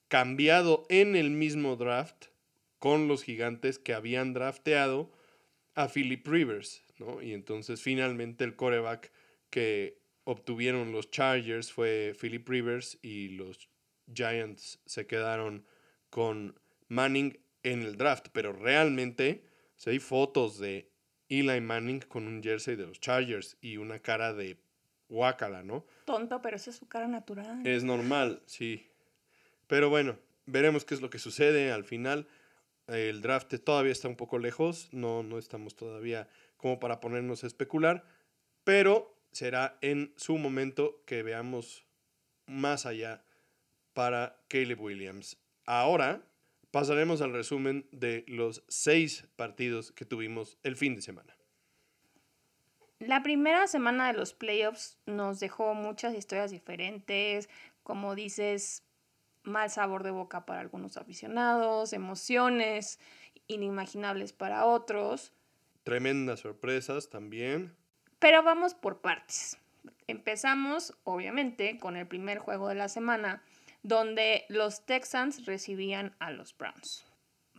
cambiado 0.09 0.87
en 0.89 1.17
el 1.17 1.31
mismo 1.31 1.77
draft 1.77 2.27
con 2.79 3.09
los 3.09 3.23
gigantes 3.23 3.79
que 3.79 3.95
habían 3.95 4.33
drafteado 4.33 5.13
a 5.75 5.89
Philip 5.89 6.27
Rivers, 6.27 6.85
¿no? 6.99 7.23
Y 7.23 7.33
entonces 7.33 7.81
finalmente 7.81 8.45
el 8.45 8.57
coreback 8.57 9.13
que 9.51 10.00
obtuvieron 10.31 10.93
los 10.93 11.11
Chargers 11.11 11.73
fue 11.73 12.15
Philip 12.19 12.49
Rivers 12.49 12.99
y 13.03 13.31
los 13.31 13.69
Giants 14.15 14.81
se 14.87 15.07
quedaron 15.07 15.67
con 16.09 16.59
Manning 16.89 17.37
en 17.65 17.83
el 17.83 17.97
draft, 17.97 18.29
pero 18.33 18.53
realmente 18.53 19.43
o 19.77 19.81
sea, 19.81 19.93
hay 19.93 19.99
fotos 19.99 20.59
de 20.59 20.89
Eli 21.29 21.61
Manning 21.61 22.01
con 22.01 22.29
un 22.29 22.43
jersey 22.43 22.77
de 22.77 22.87
los 22.87 23.01
Chargers 23.01 23.57
y 23.61 23.77
una 23.77 23.99
cara 23.99 24.33
de 24.33 24.59
guácala, 25.09 25.65
¿no? 25.65 25.85
tonto, 26.05 26.41
pero 26.41 26.57
esa 26.57 26.71
es 26.71 26.77
su 26.77 26.89
cara 26.89 27.09
natural. 27.09 27.67
Es 27.67 27.83
normal, 27.83 28.43
sí. 28.47 28.87
Pero 29.67 29.91
bueno, 29.91 30.17
veremos 30.47 30.85
qué 30.85 30.95
es 30.95 31.01
lo 31.01 31.11
que 31.11 31.19
sucede 31.19 31.73
al 31.73 31.85
final. 31.85 32.29
El 32.87 33.21
draft 33.21 33.53
todavía 33.65 33.93
está 33.93 34.07
un 34.07 34.17
poco 34.17 34.39
lejos, 34.39 34.89
no, 34.93 35.25
no 35.25 35.39
estamos 35.39 35.75
todavía 35.75 36.29
como 36.57 36.79
para 36.79 37.01
ponernos 37.01 37.43
a 37.43 37.49
especular, 37.49 38.05
pero 38.63 39.20
será 39.33 39.79
en 39.81 40.13
su 40.17 40.39
momento 40.39 41.03
que 41.07 41.23
veamos 41.23 41.87
más 42.47 42.87
allá 42.87 43.25
para 43.93 44.41
Caleb 44.49 44.81
Williams. 44.81 45.37
Ahora 45.67 46.23
pasaremos 46.71 47.21
al 47.23 47.33
resumen 47.33 47.87
de 47.93 48.25
los 48.27 48.65
seis 48.69 49.27
partidos 49.37 49.93
que 49.93 50.05
tuvimos 50.05 50.59
el 50.63 50.77
fin 50.77 50.95
de 50.95 51.03
semana. 51.03 51.37
La 52.99 53.23
primera 53.23 53.67
semana 53.67 54.09
de 54.09 54.19
los 54.19 54.35
playoffs 54.35 54.99
nos 55.07 55.41
dejó 55.41 55.75
muchas 55.75 56.15
historias 56.15 56.51
diferentes, 56.51 57.49
como 57.83 58.15
dices, 58.15 58.83
mal 59.43 59.71
sabor 59.71 60.03
de 60.03 60.11
boca 60.11 60.45
para 60.45 60.61
algunos 60.61 60.97
aficionados, 60.99 61.95
emociones 61.95 62.99
inimaginables 63.47 64.33
para 64.33 64.67
otros, 64.67 65.33
Tremendas 65.83 66.41
sorpresas 66.41 67.09
también. 67.09 67.75
Pero 68.21 68.45
vamos 68.45 68.75
por 68.75 69.01
partes. 69.01 69.59
Empezamos, 70.07 70.95
obviamente, 71.05 71.79
con 71.79 71.97
el 71.97 72.07
primer 72.07 72.39
juego 72.39 72.69
de 72.69 72.77
la 72.77 72.89
semana, 72.89 73.43
donde 73.83 74.45
los 74.49 74.87
Texans 74.87 75.47
recibían 75.47 76.15
a 76.21 76.31
los 76.31 76.57
Browns. 76.57 77.05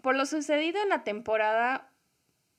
Por 0.02 0.16
lo 0.16 0.26
sucedido 0.26 0.82
en 0.82 0.90
la 0.90 1.04
temporada, 1.04 1.90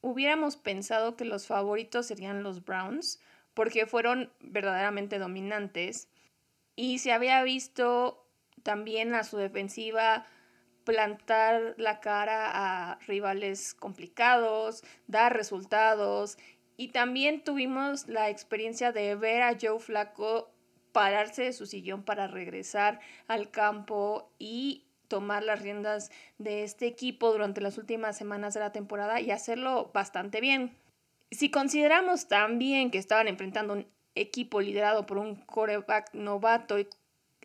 hubiéramos 0.00 0.56
pensado 0.56 1.16
que 1.16 1.24
los 1.24 1.46
favoritos 1.46 2.06
serían 2.06 2.42
los 2.42 2.64
Browns, 2.64 3.20
porque 3.54 3.86
fueron 3.86 4.32
verdaderamente 4.40 5.18
dominantes. 5.18 6.08
Y 6.74 6.98
se 6.98 7.12
había 7.12 7.42
visto 7.42 8.26
también 8.62 9.14
a 9.14 9.24
su 9.24 9.36
defensiva 9.36 10.26
plantar 10.84 11.74
la 11.76 12.00
cara 12.00 12.50
a 12.52 12.98
rivales 13.06 13.74
complicados, 13.74 14.82
dar 15.06 15.36
resultados. 15.36 16.38
Y 16.82 16.88
también 16.88 17.44
tuvimos 17.44 18.08
la 18.08 18.28
experiencia 18.28 18.90
de 18.90 19.14
ver 19.14 19.42
a 19.42 19.56
Joe 19.56 19.78
Flaco 19.78 20.50
pararse 20.90 21.44
de 21.44 21.52
su 21.52 21.64
sillón 21.64 22.02
para 22.02 22.26
regresar 22.26 22.98
al 23.28 23.52
campo 23.52 24.32
y 24.40 24.82
tomar 25.06 25.44
las 25.44 25.62
riendas 25.62 26.10
de 26.38 26.64
este 26.64 26.88
equipo 26.88 27.30
durante 27.30 27.60
las 27.60 27.78
últimas 27.78 28.18
semanas 28.18 28.54
de 28.54 28.58
la 28.58 28.72
temporada 28.72 29.20
y 29.20 29.30
hacerlo 29.30 29.92
bastante 29.94 30.40
bien. 30.40 30.76
Si 31.30 31.52
consideramos 31.52 32.26
también 32.26 32.90
que 32.90 32.98
estaban 32.98 33.28
enfrentando 33.28 33.74
un 33.74 33.86
equipo 34.16 34.60
liderado 34.60 35.06
por 35.06 35.18
un 35.18 35.36
coreback 35.36 36.12
novato 36.14 36.78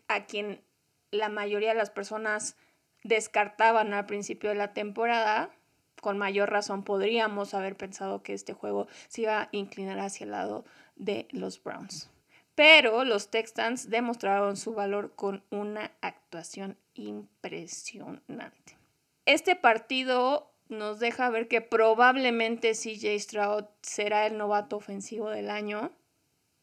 a 0.08 0.26
quien 0.26 0.63
la 1.12 1.30
mayoría 1.30 1.69
de 1.69 1.78
las 1.78 1.91
personas 1.91 2.58
descartaban 3.04 3.93
al 3.93 4.08
principio 4.08 4.50
de 4.50 4.56
la 4.56 4.73
temporada, 4.73 5.52
con 6.01 6.17
mayor 6.17 6.51
razón 6.51 6.83
podríamos 6.83 7.53
haber 7.53 7.75
pensado 7.75 8.23
que 8.23 8.33
este 8.33 8.53
juego 8.53 8.88
se 9.07 9.21
iba 9.23 9.41
a 9.41 9.49
inclinar 9.51 9.99
hacia 9.99 10.25
el 10.25 10.31
lado 10.31 10.65
de 10.95 11.27
los 11.31 11.63
Browns. 11.63 12.10
Pero 12.55 13.03
los 13.03 13.29
Texans 13.29 13.89
demostraron 13.89 14.57
su 14.57 14.73
valor 14.73 15.13
con 15.15 15.43
una 15.51 15.91
actuación 16.01 16.77
impresionante. 16.95 18.77
Este 19.25 19.55
partido 19.55 20.51
nos 20.69 20.99
deja 20.99 21.29
ver 21.29 21.47
que 21.47 21.62
probablemente 21.62 22.73
CJ 22.73 23.19
Stroud 23.19 23.65
será 23.81 24.25
el 24.25 24.38
novato 24.38 24.77
ofensivo 24.77 25.29
del 25.29 25.49
año. 25.49 25.91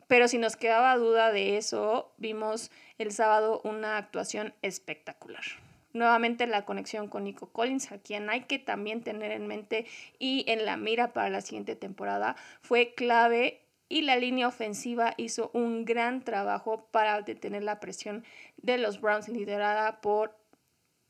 Pero 0.08 0.28
si 0.28 0.38
nos 0.38 0.56
quedaba 0.56 0.96
duda 0.96 1.32
de 1.32 1.56
eso, 1.56 2.12
vimos 2.18 2.70
el 2.98 3.12
sábado 3.12 3.60
una 3.64 3.96
actuación 3.96 4.54
espectacular. 4.62 5.44
Nuevamente 5.94 6.48
la 6.48 6.64
conexión 6.64 7.08
con 7.08 7.24
Nico 7.24 7.46
Collins, 7.46 7.92
a 7.92 7.98
quien 7.98 8.28
hay 8.28 8.42
que 8.42 8.58
también 8.58 9.02
tener 9.02 9.30
en 9.30 9.46
mente 9.46 9.86
y 10.18 10.44
en 10.48 10.64
la 10.64 10.76
mira 10.76 11.12
para 11.12 11.30
la 11.30 11.40
siguiente 11.40 11.76
temporada, 11.76 12.34
fue 12.60 12.94
clave 12.94 13.62
y 13.88 14.02
la 14.02 14.16
línea 14.16 14.48
ofensiva 14.48 15.14
hizo 15.18 15.50
un 15.54 15.84
gran 15.84 16.24
trabajo 16.24 16.88
para 16.90 17.22
detener 17.22 17.62
la 17.62 17.78
presión 17.78 18.24
de 18.56 18.76
los 18.76 19.00
Browns 19.00 19.28
liderada 19.28 20.00
por 20.00 20.36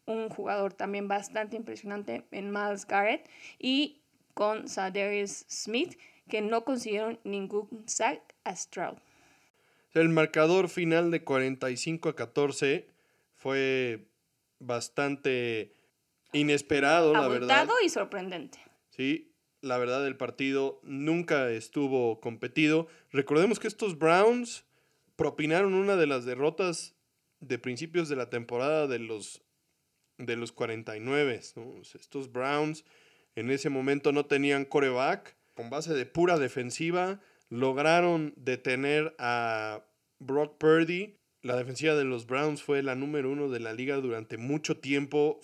un 0.04 0.28
jugador 0.28 0.74
también 0.74 1.08
bastante 1.08 1.56
impresionante 1.56 2.26
en 2.30 2.52
Miles 2.52 2.86
Garrett 2.86 3.26
y 3.58 4.02
con 4.34 4.68
Sadarius 4.68 5.46
Smith 5.48 5.98
que 6.28 6.42
no 6.42 6.64
consiguieron 6.64 7.18
ningún 7.24 7.84
sack 7.86 8.20
a 8.44 8.54
Stroud. 8.54 8.98
El 9.94 10.10
marcador 10.10 10.68
final 10.68 11.10
de 11.10 11.22
45 11.22 12.10
a 12.10 12.16
14 12.16 12.86
fue 13.36 14.04
bastante 14.66 15.74
inesperado, 16.32 17.12
la 17.12 17.28
verdad. 17.28 17.50
Abultado 17.50 17.80
y 17.84 17.88
sorprendente. 17.88 18.58
Sí, 18.90 19.34
la 19.60 19.78
verdad 19.78 20.06
el 20.06 20.16
partido 20.16 20.80
nunca 20.82 21.50
estuvo 21.50 22.20
competido. 22.20 22.86
Recordemos 23.10 23.58
que 23.58 23.68
estos 23.68 23.98
Browns 23.98 24.64
propinaron 25.16 25.74
una 25.74 25.96
de 25.96 26.06
las 26.06 26.24
derrotas 26.24 26.94
de 27.40 27.58
principios 27.58 28.08
de 28.08 28.16
la 28.16 28.30
temporada 28.30 28.86
de 28.86 28.98
los, 28.98 29.42
de 30.18 30.36
los 30.36 30.52
49. 30.52 31.40
¿no? 31.56 31.68
O 31.80 31.84
sea, 31.84 32.00
estos 32.00 32.32
Browns 32.32 32.84
en 33.34 33.50
ese 33.50 33.70
momento 33.70 34.12
no 34.12 34.26
tenían 34.26 34.64
coreback. 34.64 35.36
Con 35.54 35.70
base 35.70 35.94
de 35.94 36.04
pura 36.04 36.38
defensiva 36.38 37.20
lograron 37.48 38.34
detener 38.36 39.14
a 39.18 39.84
Brock 40.18 40.58
Purdy. 40.58 41.16
La 41.44 41.56
defensiva 41.56 41.94
de 41.94 42.04
los 42.04 42.26
Browns 42.26 42.62
fue 42.62 42.82
la 42.82 42.94
número 42.94 43.30
uno 43.30 43.50
de 43.50 43.60
la 43.60 43.74
liga 43.74 43.96
durante 43.96 44.38
mucho 44.38 44.78
tiempo. 44.78 45.42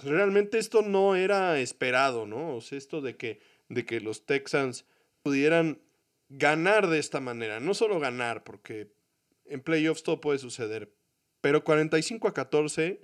Realmente 0.00 0.58
esto 0.58 0.82
no 0.82 1.14
era 1.14 1.60
esperado, 1.60 2.26
¿no? 2.26 2.56
O 2.56 2.60
sea, 2.60 2.76
esto 2.76 3.00
de 3.00 3.16
que, 3.16 3.38
de 3.68 3.86
que 3.86 4.00
los 4.00 4.26
Texans 4.26 4.86
pudieran 5.22 5.80
ganar 6.30 6.88
de 6.88 6.98
esta 6.98 7.20
manera. 7.20 7.60
No 7.60 7.74
solo 7.74 8.00
ganar, 8.00 8.42
porque 8.42 8.92
en 9.44 9.60
playoffs 9.60 10.02
todo 10.02 10.20
puede 10.20 10.40
suceder. 10.40 10.92
Pero 11.40 11.62
45 11.62 12.26
a 12.26 12.34
14 12.34 13.00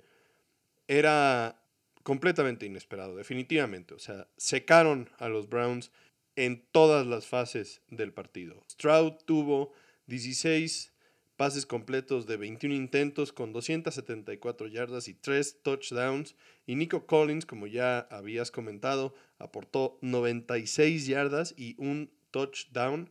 era 0.89 1.63
completamente 2.03 2.65
inesperado, 2.65 3.15
definitivamente. 3.15 3.93
O 3.93 3.99
sea, 3.99 4.27
secaron 4.35 5.09
a 5.17 5.29
los 5.29 5.47
Browns 5.47 5.91
en 6.35 6.67
todas 6.73 7.07
las 7.07 7.25
fases 7.25 7.81
del 7.87 8.11
partido. 8.11 8.65
Stroud 8.69 9.13
tuvo 9.25 9.71
16 10.07 10.91
pases 11.37 11.65
completos 11.65 12.25
de 12.25 12.35
21 12.35 12.75
intentos 12.75 13.31
con 13.31 13.53
274 13.53 14.67
yardas 14.67 15.07
y 15.07 15.13
3 15.13 15.61
touchdowns. 15.61 16.35
Y 16.65 16.75
Nico 16.75 17.05
Collins, 17.05 17.45
como 17.45 17.67
ya 17.67 17.99
habías 18.11 18.51
comentado, 18.51 19.13
aportó 19.37 19.99
96 20.01 21.05
yardas 21.05 21.53
y 21.55 21.75
un 21.77 22.11
touchdown. 22.31 23.09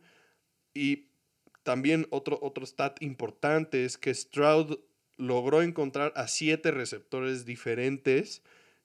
Y 0.75 1.09
también 1.63 2.07
otro, 2.11 2.39
otro 2.43 2.67
stat 2.67 3.01
importante 3.01 3.85
es 3.85 3.97
que 3.97 4.13
Stroud 4.13 4.79
logró 5.17 5.63
encontrar 5.63 6.13
a 6.17 6.29
siete 6.29 6.71
receptores 6.71 7.47
diferentes 7.47 8.43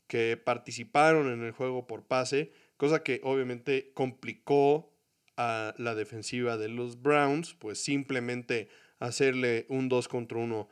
que 0.07 0.37
participaron 0.37 1.31
en 1.31 1.43
el 1.43 1.51
juego 1.51 1.87
por 1.87 2.03
pase, 2.03 2.51
cosa 2.77 3.03
que 3.03 3.21
obviamente 3.23 3.91
complicó 3.93 4.93
a 5.37 5.73
la 5.77 5.95
defensiva 5.95 6.57
de 6.57 6.69
los 6.69 7.01
Browns, 7.01 7.53
pues 7.53 7.83
simplemente 7.83 8.69
hacerle 9.01 9.65
un 9.67 9.89
2 9.89 10.07
contra 10.07 10.37
1 10.37 10.69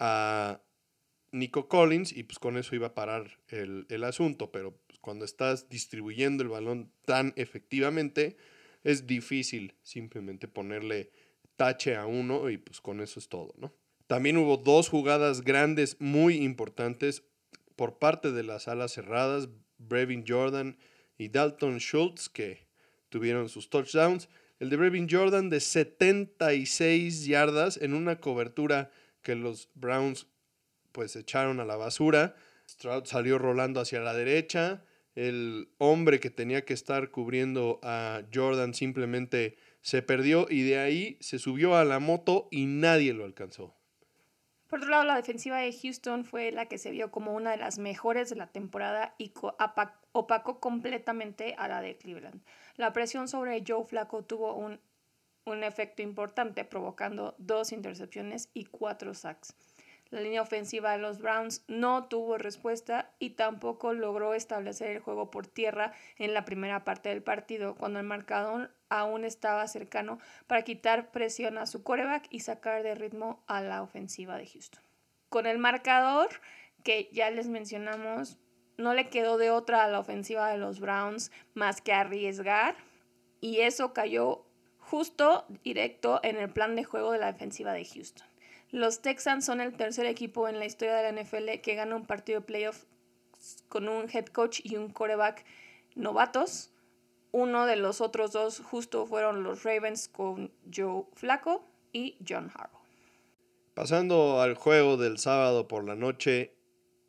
a 0.00 0.60
Nico 1.30 1.68
Collins 1.68 2.12
y 2.12 2.24
pues 2.24 2.38
con 2.38 2.56
eso 2.56 2.74
iba 2.74 2.88
a 2.88 2.94
parar 2.94 3.38
el, 3.48 3.86
el 3.88 4.04
asunto, 4.04 4.50
pero 4.50 4.76
pues, 4.86 4.98
cuando 4.98 5.24
estás 5.24 5.68
distribuyendo 5.68 6.42
el 6.42 6.48
balón 6.48 6.90
tan 7.04 7.32
efectivamente, 7.36 8.36
es 8.82 9.06
difícil 9.06 9.74
simplemente 9.82 10.48
ponerle 10.48 11.10
tache 11.56 11.96
a 11.96 12.06
uno 12.06 12.50
y 12.50 12.58
pues 12.58 12.80
con 12.80 13.00
eso 13.00 13.20
es 13.20 13.28
todo, 13.28 13.54
¿no? 13.58 13.72
También 14.06 14.36
hubo 14.36 14.56
dos 14.56 14.88
jugadas 14.88 15.42
grandes 15.42 15.96
muy 16.00 16.36
importantes 16.36 17.24
por 17.74 17.98
parte 17.98 18.32
de 18.32 18.44
las 18.44 18.68
alas 18.68 18.92
cerradas, 18.92 19.48
Brevin 19.78 20.24
Jordan 20.26 20.78
y 21.18 21.28
Dalton 21.28 21.78
Schultz, 21.78 22.28
que 22.28 22.66
tuvieron 23.08 23.48
sus 23.48 23.68
touchdowns. 23.68 24.28
El 24.58 24.70
de 24.70 24.76
Brevin 24.76 25.06
Jordan 25.10 25.50
de 25.50 25.60
76 25.60 27.26
yardas 27.26 27.76
en 27.76 27.92
una 27.92 28.20
cobertura 28.20 28.90
que 29.20 29.34
los 29.34 29.68
Browns 29.74 30.28
pues 30.92 31.14
echaron 31.14 31.60
a 31.60 31.66
la 31.66 31.76
basura. 31.76 32.34
Stroud 32.66 33.04
salió 33.04 33.38
rolando 33.38 33.80
hacia 33.80 34.00
la 34.00 34.14
derecha. 34.14 34.82
El 35.14 35.68
hombre 35.76 36.20
que 36.20 36.30
tenía 36.30 36.64
que 36.64 36.72
estar 36.72 37.10
cubriendo 37.10 37.80
a 37.82 38.22
Jordan 38.32 38.72
simplemente 38.72 39.58
se 39.82 40.00
perdió 40.00 40.46
y 40.48 40.62
de 40.62 40.78
ahí 40.78 41.18
se 41.20 41.38
subió 41.38 41.76
a 41.76 41.84
la 41.84 41.98
moto 41.98 42.48
y 42.50 42.64
nadie 42.64 43.12
lo 43.12 43.24
alcanzó. 43.24 43.74
Por 44.68 44.80
otro 44.80 44.90
lado, 44.90 45.04
la 45.04 45.16
defensiva 45.16 45.58
de 45.58 45.72
Houston 45.72 46.24
fue 46.24 46.50
la 46.50 46.66
que 46.66 46.78
se 46.78 46.90
vio 46.90 47.10
como 47.10 47.34
una 47.34 47.52
de 47.52 47.56
las 47.58 47.78
mejores 47.78 48.30
de 48.30 48.36
la 48.36 48.48
temporada 48.48 49.14
y 49.16 49.32
opacó 50.18 50.60
completamente 50.60 51.54
a 51.58 51.68
la 51.68 51.80
de 51.80 51.96
Cleveland. 51.96 52.42
La 52.76 52.92
presión 52.92 53.28
sobre 53.28 53.62
Joe 53.66 53.84
Flacco 53.84 54.24
tuvo 54.24 54.54
un, 54.54 54.80
un 55.44 55.62
efecto 55.62 56.02
importante, 56.02 56.64
provocando 56.64 57.34
dos 57.38 57.72
intercepciones 57.72 58.48
y 58.54 58.64
cuatro 58.64 59.14
sacks. 59.14 59.54
La 60.10 60.20
línea 60.20 60.40
ofensiva 60.40 60.92
de 60.92 60.98
los 60.98 61.18
Browns 61.18 61.64
no 61.66 62.04
tuvo 62.04 62.38
respuesta 62.38 63.10
y 63.18 63.30
tampoco 63.30 63.92
logró 63.92 64.34
establecer 64.34 64.90
el 64.90 65.00
juego 65.00 65.30
por 65.30 65.48
tierra 65.48 65.92
en 66.16 66.32
la 66.32 66.44
primera 66.44 66.84
parte 66.84 67.08
del 67.08 67.22
partido, 67.22 67.74
cuando 67.74 67.98
el 67.98 68.06
marcador 68.06 68.72
aún 68.88 69.24
estaba 69.24 69.66
cercano 69.66 70.20
para 70.46 70.62
quitar 70.62 71.10
presión 71.10 71.58
a 71.58 71.66
su 71.66 71.82
coreback 71.82 72.28
y 72.30 72.40
sacar 72.40 72.84
de 72.84 72.94
ritmo 72.94 73.42
a 73.48 73.60
la 73.60 73.82
ofensiva 73.82 74.38
de 74.38 74.46
Houston. 74.46 74.82
Con 75.28 75.46
el 75.46 75.58
marcador 75.58 76.28
que 76.84 77.10
ya 77.12 77.30
les 77.30 77.48
mencionamos, 77.48 78.38
no 78.76 78.94
le 78.94 79.08
quedó 79.08 79.38
de 79.38 79.50
otra 79.50 79.84
a 79.84 79.88
la 79.88 79.98
ofensiva 79.98 80.48
de 80.50 80.58
los 80.58 80.80
Browns 80.80 81.30
más 81.54 81.80
que 81.80 81.92
arriesgar 81.92 82.76
y 83.40 83.60
eso 83.60 83.92
cayó 83.92 84.44
justo 84.78 85.44
directo 85.64 86.20
en 86.22 86.36
el 86.36 86.50
plan 86.50 86.76
de 86.76 86.84
juego 86.84 87.12
de 87.12 87.18
la 87.18 87.32
defensiva 87.32 87.72
de 87.72 87.84
Houston. 87.84 88.26
Los 88.70 89.00
Texans 89.00 89.44
son 89.44 89.60
el 89.60 89.76
tercer 89.76 90.06
equipo 90.06 90.48
en 90.48 90.58
la 90.58 90.66
historia 90.66 90.96
de 90.96 91.12
la 91.12 91.22
NFL 91.22 91.60
que 91.62 91.74
gana 91.74 91.96
un 91.96 92.06
partido 92.06 92.40
de 92.40 92.46
playoff 92.46 92.84
con 93.68 93.88
un 93.88 94.08
head 94.12 94.26
coach 94.26 94.60
y 94.64 94.76
un 94.76 94.90
coreback 94.90 95.44
novatos. 95.94 96.70
Uno 97.32 97.66
de 97.66 97.76
los 97.76 98.00
otros 98.00 98.32
dos 98.32 98.60
justo 98.60 99.06
fueron 99.06 99.42
los 99.42 99.62
Ravens 99.62 100.08
con 100.08 100.52
Joe 100.74 101.04
Flacco 101.14 101.64
y 101.92 102.16
John 102.26 102.50
Harbaugh. 102.54 102.80
Pasando 103.74 104.40
al 104.40 104.54
juego 104.54 104.96
del 104.96 105.18
sábado 105.18 105.68
por 105.68 105.84
la 105.84 105.94
noche, 105.94 106.55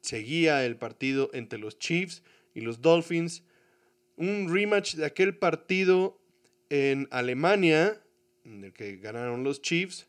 seguía 0.08 0.66
el 0.66 0.78
partido 0.78 1.30
entre 1.34 1.60
los 1.60 1.78
Chiefs 1.80 2.24
y 2.54 2.62
los 2.62 2.82
Dolphins. 2.82 3.44
Un 4.16 4.54
rematch 4.54 4.96
de 4.96 5.06
aquel 5.06 5.36
partido 5.36 6.20
en 6.70 7.08
Alemania, 7.12 8.02
en 8.46 8.64
el 8.64 8.74
que 8.74 8.98
ganaron 8.98 9.44
los 9.44 9.62
Chiefs 9.62 10.08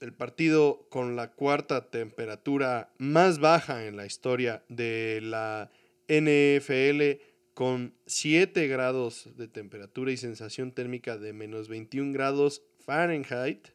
el 0.00 0.12
partido 0.12 0.86
con 0.90 1.16
la 1.16 1.32
cuarta 1.32 1.90
temperatura 1.90 2.92
más 2.98 3.38
baja 3.38 3.86
en 3.86 3.96
la 3.96 4.06
historia 4.06 4.62
de 4.68 5.20
la 5.22 5.70
NFL, 6.08 7.20
con 7.54 7.94
7 8.06 8.68
grados 8.68 9.28
de 9.36 9.48
temperatura 9.48 10.12
y 10.12 10.16
sensación 10.16 10.72
térmica 10.72 11.16
de 11.16 11.32
menos 11.32 11.68
21 11.68 12.12
grados 12.12 12.62
Fahrenheit, 12.84 13.68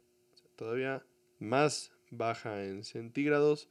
todavía 0.55 1.03
más 1.39 1.91
baja 2.09 2.63
en 2.63 2.83
centígrados. 2.83 3.67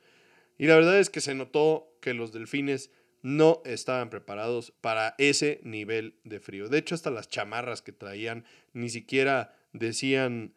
Y 0.59 0.67
la 0.67 0.77
verdad 0.77 0.99
es 0.99 1.11
que 1.11 1.21
se 1.21 1.35
notó 1.35 1.97
que 2.01 2.15
los 2.15 2.33
delfines 2.33 2.91
no 3.23 3.63
estaban 3.65 4.11
preparados 4.11 4.73
para 4.81 5.15
ese 5.19 5.61
nivel 5.63 6.19
de 6.25 6.41
frío. 6.41 6.69
De 6.69 6.79
hecho, 6.79 6.95
hasta 6.95 7.11
las 7.11 7.29
chamarras 7.29 7.83
que 7.83 7.93
traían 7.93 8.45
ni 8.73 8.89
siquiera 8.89 9.57
decían 9.73 10.55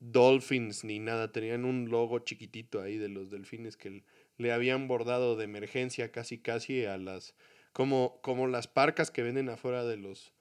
Dolphins 0.00 0.84
ni 0.84 0.98
nada, 0.98 1.32
tenían 1.32 1.64
un 1.64 1.88
logo 1.90 2.18
chiquitito 2.20 2.82
ahí 2.82 2.96
de 2.96 3.08
los 3.08 3.30
delfines 3.30 3.76
que 3.76 4.04
le 4.36 4.52
habían 4.52 4.88
bordado 4.88 5.36
de 5.36 5.44
emergencia 5.44 6.12
casi 6.12 6.38
casi 6.38 6.84
a 6.84 6.98
las 6.98 7.34
como 7.72 8.20
como 8.22 8.46
las 8.46 8.68
parcas 8.68 9.10
que 9.10 9.22
venden 9.22 9.48
afuera 9.48 9.84
de 9.84 9.96
los 9.96 10.32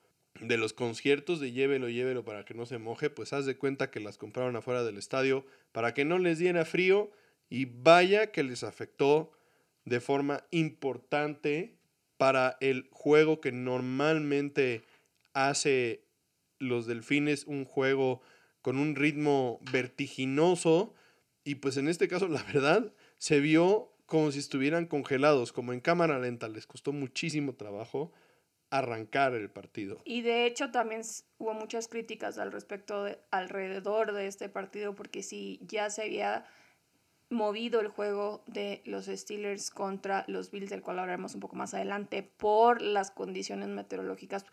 de 0.41 0.57
los 0.57 0.73
conciertos 0.73 1.39
de 1.39 1.53
llévelo, 1.53 1.87
llévelo 1.87 2.25
para 2.25 2.43
que 2.43 2.53
no 2.53 2.65
se 2.65 2.77
moje, 2.77 3.09
pues 3.09 3.31
haz 3.31 3.45
de 3.45 3.57
cuenta 3.57 3.89
que 3.89 4.01
las 4.01 4.17
compraron 4.17 4.57
afuera 4.57 4.83
del 4.83 4.97
estadio 4.97 5.45
para 5.71 5.93
que 5.93 6.03
no 6.03 6.19
les 6.19 6.39
diera 6.39 6.65
frío 6.65 7.11
y 7.49 7.65
vaya 7.65 8.31
que 8.31 8.43
les 8.43 8.63
afectó 8.63 9.31
de 9.85 9.99
forma 9.99 10.45
importante 10.51 11.77
para 12.17 12.57
el 12.59 12.89
juego 12.91 13.41
que 13.41 13.51
normalmente 13.51 14.83
hace 15.33 16.05
los 16.59 16.87
delfines 16.87 17.45
un 17.45 17.65
juego 17.65 18.21
con 18.61 18.77
un 18.77 18.95
ritmo 18.95 19.59
vertiginoso 19.71 20.93
y 21.43 21.55
pues 21.55 21.77
en 21.77 21.87
este 21.87 22.07
caso 22.07 22.27
la 22.29 22.43
verdad 22.43 22.93
se 23.17 23.39
vio 23.39 23.91
como 24.05 24.31
si 24.31 24.39
estuvieran 24.39 24.85
congelados, 24.85 25.51
como 25.51 25.73
en 25.73 25.79
cámara 25.79 26.19
lenta, 26.19 26.47
les 26.47 26.67
costó 26.67 26.93
muchísimo 26.93 27.55
trabajo 27.55 28.11
arrancar 28.69 29.33
el 29.33 29.49
partido. 29.49 30.01
Y 30.05 30.21
de 30.21 30.45
hecho 30.45 30.71
también 30.71 31.01
hubo 31.37 31.53
muchas 31.53 31.87
críticas 31.87 32.37
al 32.37 32.51
respecto 32.51 33.03
de, 33.03 33.19
alrededor 33.31 34.13
de 34.13 34.27
este 34.27 34.49
partido 34.49 34.95
porque 34.95 35.23
si 35.23 35.59
ya 35.63 35.89
se 35.89 36.03
había 36.03 36.45
movido 37.35 37.79
el 37.79 37.89
juego 37.89 38.41
de 38.47 38.81
los 38.85 39.05
Steelers 39.05 39.69
contra 39.69 40.25
los 40.27 40.49
Bills, 40.49 40.69
del 40.69 40.81
cual 40.81 40.99
hablaremos 40.99 41.35
un 41.35 41.41
poco 41.41 41.55
más 41.55 41.73
adelante, 41.73 42.23
por 42.23 42.81
las 42.81 43.11
condiciones 43.11 43.69
meteorológicas. 43.69 44.45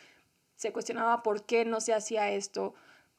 Se 0.56 0.72
cuestionaba 0.72 1.22
por 1.22 1.46
qué 1.46 1.64
no 1.64 1.80
se 1.80 1.94
hacía 1.94 2.30
esto 2.30 2.74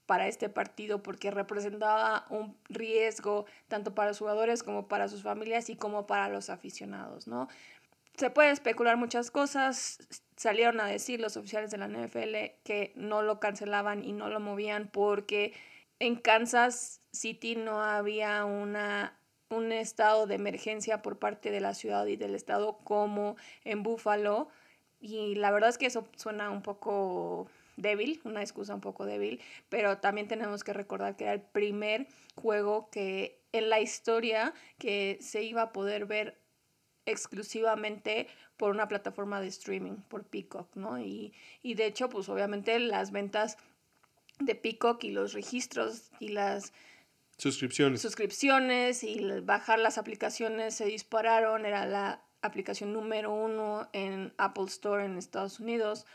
para 0.06 0.28
este 0.28 0.50
partido 0.50 1.02
porque 1.02 1.32
representaba 1.32 2.26
un 2.30 2.58
riesgo 2.70 3.46
tanto 3.68 3.96
para 3.96 4.10
los 4.10 4.20
jugadores 4.20 4.64
como 4.64 4.88
para 4.88 5.08
sus 5.08 5.24
familias 5.24 5.70
y 5.70 5.76
como 5.76 6.06
para 6.06 6.30
los 6.30 6.50
aficionados, 6.50 7.28
¿no? 7.28 7.48
Se 8.18 8.30
puede 8.30 8.52
especular 8.52 8.98
muchas 8.98 9.32
cosas, 9.32 9.98
salieron 10.36 10.80
a 10.80 10.86
decir 10.86 11.20
los 11.20 11.36
oficiales 11.36 11.72
de 11.72 11.78
la 11.78 11.88
NFL 11.88 12.62
que 12.64 12.94
no 12.96 13.24
lo 13.24 13.40
cancelaban 13.40 14.04
y 14.04 14.12
no 14.12 14.30
lo 14.30 14.40
movían 14.40 14.88
porque 14.92 15.54
en 16.00 16.16
Kansas 16.18 17.02
City 17.12 17.56
no 17.56 17.82
había 17.82 18.46
una 18.46 19.18
un 19.54 19.72
estado 19.72 20.28
de 20.28 20.36
emergencia 20.36 21.02
por 21.02 21.20
parte 21.20 21.52
de 21.52 21.62
la 21.62 21.74
ciudad 21.74 22.06
y 22.08 22.16
del 22.16 22.36
estado 22.36 22.78
como 22.84 23.36
en 23.64 23.84
Buffalo 23.84 24.50
y 25.00 25.36
la 25.36 25.52
verdad 25.52 25.70
es 25.70 25.78
que 25.78 25.86
eso 25.86 26.08
suena 26.16 26.50
un 26.50 26.62
poco 26.62 27.48
débil, 27.76 28.22
una 28.24 28.42
excusa 28.42 28.74
un 28.74 28.82
poco 28.82 29.06
débil, 29.06 29.42
pero 29.70 29.98
también 29.98 30.28
tenemos 30.28 30.64
que 30.64 30.74
recordar 30.74 31.16
que 31.16 31.26
era 31.26 31.34
el 31.34 31.42
primer 31.42 32.08
juego 32.36 32.90
que 32.90 33.42
en 33.52 33.70
la 33.70 33.82
historia 33.82 34.54
que 34.78 35.18
se 35.22 35.44
iba 35.44 35.62
a 35.64 35.74
poder 35.74 36.06
ver 36.06 36.40
exclusivamente 37.06 38.28
por 38.56 38.72
una 38.72 38.88
plataforma 38.88 39.42
de 39.42 39.48
streaming, 39.48 39.98
por 40.08 40.24
Peacock, 40.24 40.74
¿no? 40.76 41.00
Y, 41.00 41.34
y 41.62 41.74
de 41.74 41.86
hecho, 41.86 42.08
pues 42.10 42.30
obviamente 42.30 42.80
las 42.80 43.12
ventas 43.12 43.58
de 44.40 44.56
Peacock 44.56 45.04
y 45.04 45.12
los 45.12 45.34
registros 45.34 46.12
y 46.20 46.30
las 46.30 46.74
suscripciones. 47.38 48.02
suscripciones 48.02 49.04
y 49.04 49.20
bajar 49.42 49.80
las 49.80 49.98
aplicaciones 49.98 50.76
se 50.76 50.86
dispararon, 50.86 51.66
era 51.66 51.86
la 51.86 52.24
aplicación 52.42 52.94
número 52.94 53.34
uno 53.34 53.90
en 53.94 54.34
Apple 54.38 54.66
Store 54.66 55.06
en 55.06 55.18
Estados 55.18 55.60
Unidos. 55.60 56.06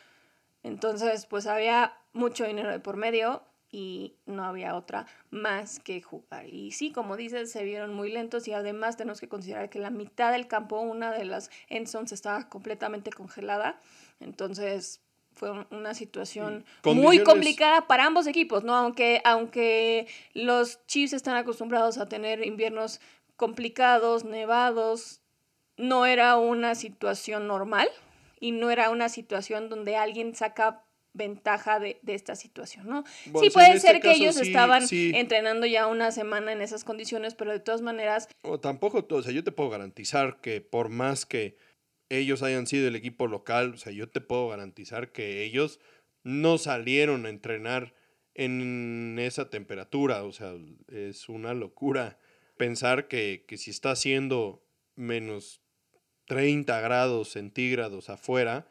Entonces, 0.62 1.26
pues 1.26 1.46
había 1.46 1.96
mucho 2.12 2.44
dinero 2.44 2.70
de 2.70 2.80
por 2.80 2.96
medio 2.96 3.42
y 3.70 4.16
no 4.26 4.44
había 4.44 4.74
otra 4.74 5.06
más 5.30 5.78
que 5.80 6.00
jugar. 6.00 6.46
Y 6.48 6.72
sí, 6.72 6.90
como 6.90 7.16
dices, 7.16 7.50
se 7.50 7.64
vieron 7.64 7.94
muy 7.94 8.10
lentos 8.10 8.48
y 8.48 8.52
además 8.52 8.96
tenemos 8.96 9.20
que 9.20 9.28
considerar 9.28 9.68
que 9.70 9.78
la 9.78 9.90
mitad 9.90 10.32
del 10.32 10.48
campo, 10.48 10.80
una 10.80 11.12
de 11.12 11.24
las 11.24 11.50
end 11.68 11.88
estaba 12.12 12.48
completamente 12.48 13.10
congelada. 13.10 13.80
Entonces 14.20 15.00
fue 15.38 15.66
una 15.70 15.94
situación 15.94 16.64
muy 16.84 17.22
complicada 17.22 17.86
para 17.86 18.04
ambos 18.04 18.26
equipos, 18.26 18.64
¿no? 18.64 18.74
Aunque, 18.74 19.22
aunque 19.24 20.06
los 20.34 20.84
Chiefs 20.86 21.12
están 21.12 21.36
acostumbrados 21.36 21.98
a 21.98 22.08
tener 22.08 22.44
inviernos 22.44 23.00
complicados, 23.36 24.24
nevados, 24.24 25.20
no 25.76 26.06
era 26.06 26.36
una 26.36 26.74
situación 26.74 27.46
normal 27.46 27.88
y 28.40 28.50
no 28.52 28.70
era 28.70 28.90
una 28.90 29.08
situación 29.08 29.68
donde 29.68 29.96
alguien 29.96 30.34
saca 30.34 30.84
ventaja 31.14 31.80
de, 31.80 31.98
esta 32.06 32.36
situación, 32.36 32.86
¿no? 32.86 33.04
sí, 33.40 33.50
puede 33.50 33.74
este 33.74 33.80
ser 33.80 34.00
que 34.00 34.12
ellos 34.12 34.36
estaban 34.36 34.84
entrenando 34.90 35.66
ya 35.66 35.86
una 35.86 36.12
semana 36.12 36.52
en 36.52 36.62
esas 36.62 36.84
condiciones, 36.84 37.34
pero 37.34 37.50
de 37.50 37.60
todas 37.60 37.80
maneras... 37.80 38.28
O 38.42 38.60
tampoco, 38.60 39.04
o 39.10 39.22
sea, 39.22 39.32
yo 39.32 39.42
te 39.42 39.50
puedo 39.50 39.70
garantizar 39.70 40.40
que 40.40 40.60
por 40.60 40.90
más 40.90 41.26
que 41.26 41.56
ellos 42.08 42.42
hayan 42.42 42.66
sido 42.66 42.88
el 42.88 42.96
equipo 42.96 43.26
local, 43.26 43.74
o 43.74 43.76
sea, 43.76 43.92
yo 43.92 44.08
te 44.08 44.20
puedo 44.20 44.48
garantizar 44.48 45.12
que 45.12 45.42
ellos 45.42 45.80
no 46.22 46.58
salieron 46.58 47.26
a 47.26 47.28
entrenar 47.28 47.94
en 48.34 49.18
esa 49.18 49.50
temperatura, 49.50 50.22
o 50.22 50.32
sea, 50.32 50.54
es 50.88 51.28
una 51.28 51.54
locura 51.54 52.18
pensar 52.56 53.08
que, 53.08 53.44
que 53.48 53.56
si 53.56 53.70
está 53.70 53.90
haciendo 53.92 54.64
menos 54.94 55.60
30 56.26 56.80
grados 56.80 57.30
centígrados 57.30 58.10
afuera, 58.10 58.68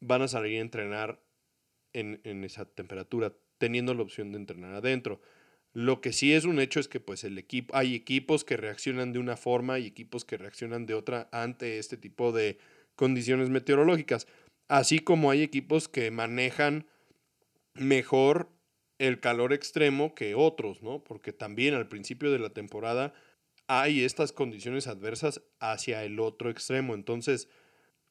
van 0.00 0.22
a 0.22 0.28
salir 0.28 0.58
a 0.58 0.62
entrenar 0.62 1.20
en, 1.92 2.20
en, 2.24 2.44
esa 2.44 2.66
temperatura, 2.66 3.32
teniendo 3.58 3.94
la 3.94 4.02
opción 4.02 4.32
de 4.32 4.38
entrenar 4.38 4.74
adentro. 4.74 5.20
Lo 5.74 6.00
que 6.00 6.12
sí 6.12 6.32
es 6.32 6.44
un 6.44 6.60
hecho 6.60 6.78
es 6.78 6.86
que 6.86 7.00
pues 7.00 7.24
el 7.24 7.36
equipo, 7.36 7.76
hay 7.76 7.96
equipos 7.96 8.44
que 8.44 8.56
reaccionan 8.56 9.12
de 9.12 9.18
una 9.18 9.36
forma 9.36 9.80
y 9.80 9.86
equipos 9.86 10.24
que 10.24 10.38
reaccionan 10.38 10.86
de 10.86 10.94
otra 10.94 11.28
ante 11.32 11.78
este 11.78 11.96
tipo 11.96 12.30
de 12.30 12.58
condiciones 12.94 13.50
meteorológicas. 13.50 14.28
Así 14.68 15.00
como 15.00 15.32
hay 15.32 15.42
equipos 15.42 15.88
que 15.88 16.12
manejan 16.12 16.86
mejor 17.74 18.48
el 18.98 19.18
calor 19.18 19.52
extremo 19.52 20.14
que 20.14 20.36
otros, 20.36 20.80
¿no? 20.80 21.02
Porque 21.02 21.32
también 21.32 21.74
al 21.74 21.88
principio 21.88 22.30
de 22.30 22.38
la 22.38 22.50
temporada 22.50 23.12
hay 23.66 24.04
estas 24.04 24.30
condiciones 24.30 24.86
adversas 24.86 25.42
hacia 25.58 26.04
el 26.04 26.20
otro 26.20 26.50
extremo. 26.50 26.94
Entonces, 26.94 27.48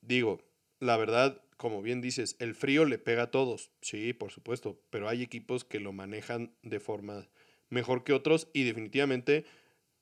digo, 0.02 0.44
la 0.82 0.98
verdad, 0.98 1.42
como 1.56 1.82
bien 1.82 2.02
dices, 2.02 2.36
el 2.40 2.56
frío 2.56 2.84
le 2.84 2.98
pega 2.98 3.24
a 3.24 3.32
todos, 3.32 3.72
sí, 3.82 4.12
por 4.12 4.32
supuesto, 4.32 4.82
pero 4.90 5.08
hay 5.08 5.22
equipos 5.22 5.64
que 5.64 5.80
lo 5.80 5.94
manejan 5.94 6.54
de 6.62 6.82
forma 6.82 7.30
mejor 7.74 8.04
que 8.04 8.14
otros 8.14 8.48
y 8.54 8.64
definitivamente 8.64 9.46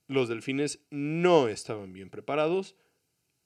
los 0.08 0.30
delfines 0.30 0.80
no 0.92 1.48
estaban 1.48 1.94
bien 1.94 2.10
preparados 2.10 2.76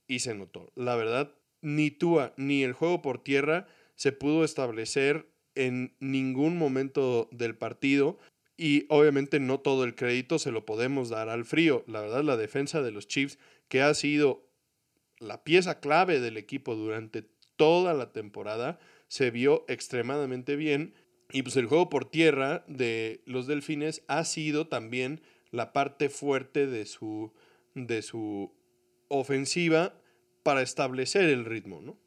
y 0.08 0.20
se 0.20 0.36
notó. 0.36 0.72
La 0.76 0.96
verdad, 0.96 1.34
ni 1.62 1.92
Tua 1.92 2.34
ni 2.38 2.64
el 2.64 2.74
juego 2.74 3.02
por 3.02 3.24
tierra 3.24 3.68
se 3.96 4.12
pudo 4.12 4.44
establecer 4.44 5.28
en 5.56 5.96
ningún 6.00 6.58
momento 6.58 7.30
del 7.32 7.56
partido 7.56 8.18
y 8.58 8.86
obviamente 8.90 9.40
no 9.40 9.60
todo 9.60 9.84
el 9.84 9.96
crédito 9.96 10.40
se 10.40 10.52
lo 10.52 10.66
podemos 10.66 11.10
dar 11.10 11.30
al 11.30 11.46
frío. 11.46 11.84
La 11.88 12.02
verdad, 12.02 12.24
la 12.24 12.38
defensa 12.38 12.82
de 12.82 12.92
los 12.92 13.08
Chiefs, 13.08 13.38
que 13.68 13.82
ha 13.82 13.94
sido 13.94 14.50
la 15.20 15.44
pieza 15.44 15.80
clave 15.80 16.20
del 16.20 16.38
equipo 16.38 16.76
durante 16.76 17.24
toda 17.56 17.94
la 17.94 18.12
temporada, 18.12 18.80
se 19.08 19.32
vio 19.32 19.66
extremadamente 19.68 20.56
bien 20.56 20.94
y 21.32 21.44
pues 21.44 21.56
el 21.58 21.66
juego 21.66 21.90
por 21.90 22.06
tierra 22.06 22.64
de 22.68 23.22
los 23.26 23.48
Delfines 23.48 24.04
ha 24.08 24.24
sido 24.26 24.68
también 24.68 25.22
la 25.52 25.74
parte 25.74 26.10
fuerte 26.10 26.68
de 26.68 26.86
su, 26.86 27.34
de 27.74 28.02
su 28.02 28.52
ofensiva 29.08 29.94
para 30.44 30.62
establecer 30.62 31.24
el 31.26 31.46
ritmo, 31.46 31.82
¿no? 31.82 31.98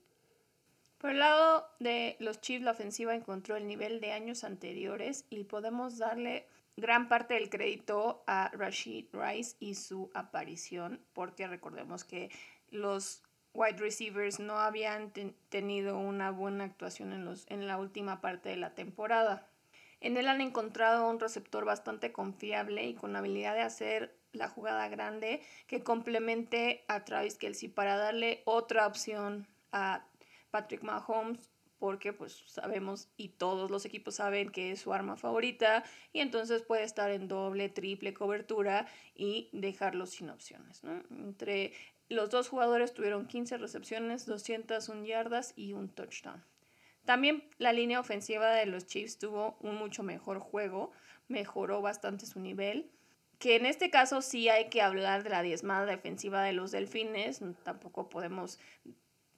Por 0.98 1.10
el 1.10 1.20
lado 1.20 1.64
de 1.78 2.16
los 2.18 2.40
Chiefs, 2.40 2.64
la 2.64 2.72
ofensiva 2.72 3.14
encontró 3.14 3.56
el 3.56 3.66
nivel 3.66 4.00
de 4.00 4.12
años 4.12 4.42
anteriores 4.42 5.24
y 5.30 5.44
podemos 5.44 5.98
darle 5.98 6.46
gran 6.76 7.08
parte 7.08 7.34
del 7.34 7.50
crédito 7.50 8.24
a 8.26 8.50
Rashid 8.52 9.06
Rice 9.12 9.56
y 9.60 9.74
su 9.74 10.10
aparición, 10.14 11.00
porque 11.12 11.46
recordemos 11.46 12.04
que 12.04 12.30
los 12.70 13.22
wide 13.58 13.78
receivers 13.78 14.38
no 14.38 14.58
habían 14.58 15.12
tenido 15.48 15.98
una 15.98 16.30
buena 16.30 16.64
actuación 16.64 17.12
en, 17.12 17.24
los, 17.24 17.44
en 17.50 17.66
la 17.66 17.76
última 17.76 18.20
parte 18.20 18.48
de 18.48 18.56
la 18.56 18.74
temporada. 18.74 19.48
En 20.00 20.16
él 20.16 20.28
han 20.28 20.40
encontrado 20.40 21.10
un 21.10 21.18
receptor 21.18 21.64
bastante 21.64 22.12
confiable 22.12 22.84
y 22.84 22.94
con 22.94 23.16
habilidad 23.16 23.54
de 23.54 23.62
hacer 23.62 24.16
la 24.32 24.48
jugada 24.48 24.88
grande 24.88 25.42
que 25.66 25.82
complemente 25.82 26.84
a 26.86 27.04
Travis 27.04 27.36
Kelsey 27.36 27.68
para 27.68 27.96
darle 27.96 28.42
otra 28.44 28.86
opción 28.86 29.48
a 29.72 30.06
Patrick 30.52 30.84
Mahomes 30.84 31.50
porque 31.80 32.12
pues 32.12 32.44
sabemos 32.46 33.08
y 33.16 33.30
todos 33.30 33.70
los 33.70 33.84
equipos 33.84 34.16
saben 34.16 34.50
que 34.50 34.72
es 34.72 34.80
su 34.80 34.92
arma 34.92 35.16
favorita 35.16 35.84
y 36.12 36.20
entonces 36.20 36.62
puede 36.62 36.84
estar 36.84 37.10
en 37.10 37.28
doble, 37.28 37.68
triple 37.68 38.14
cobertura 38.14 38.86
y 39.14 39.48
dejarlo 39.52 40.06
sin 40.06 40.30
opciones. 40.30 40.82
Entre 41.10 41.72
los 42.08 42.30
dos 42.30 42.48
jugadores 42.48 42.94
tuvieron 42.94 43.26
15 43.26 43.58
recepciones, 43.58 44.26
201 44.26 45.04
yardas 45.04 45.52
y 45.56 45.72
un 45.72 45.88
touchdown. 45.88 46.42
También 47.04 47.48
la 47.58 47.72
línea 47.72 48.00
ofensiva 48.00 48.50
de 48.50 48.66
los 48.66 48.86
Chiefs 48.86 49.18
tuvo 49.18 49.56
un 49.60 49.76
mucho 49.76 50.02
mejor 50.02 50.40
juego, 50.40 50.92
mejoró 51.26 51.80
bastante 51.80 52.26
su 52.26 52.40
nivel. 52.40 52.90
Que 53.38 53.56
en 53.56 53.66
este 53.66 53.88
caso 53.88 54.20
sí 54.20 54.48
hay 54.48 54.68
que 54.68 54.82
hablar 54.82 55.22
de 55.22 55.30
la 55.30 55.42
diezmada 55.42 55.86
defensiva 55.86 56.42
de 56.42 56.52
los 56.52 56.72
Delfines, 56.72 57.40
tampoco 57.62 58.08
podemos 58.08 58.58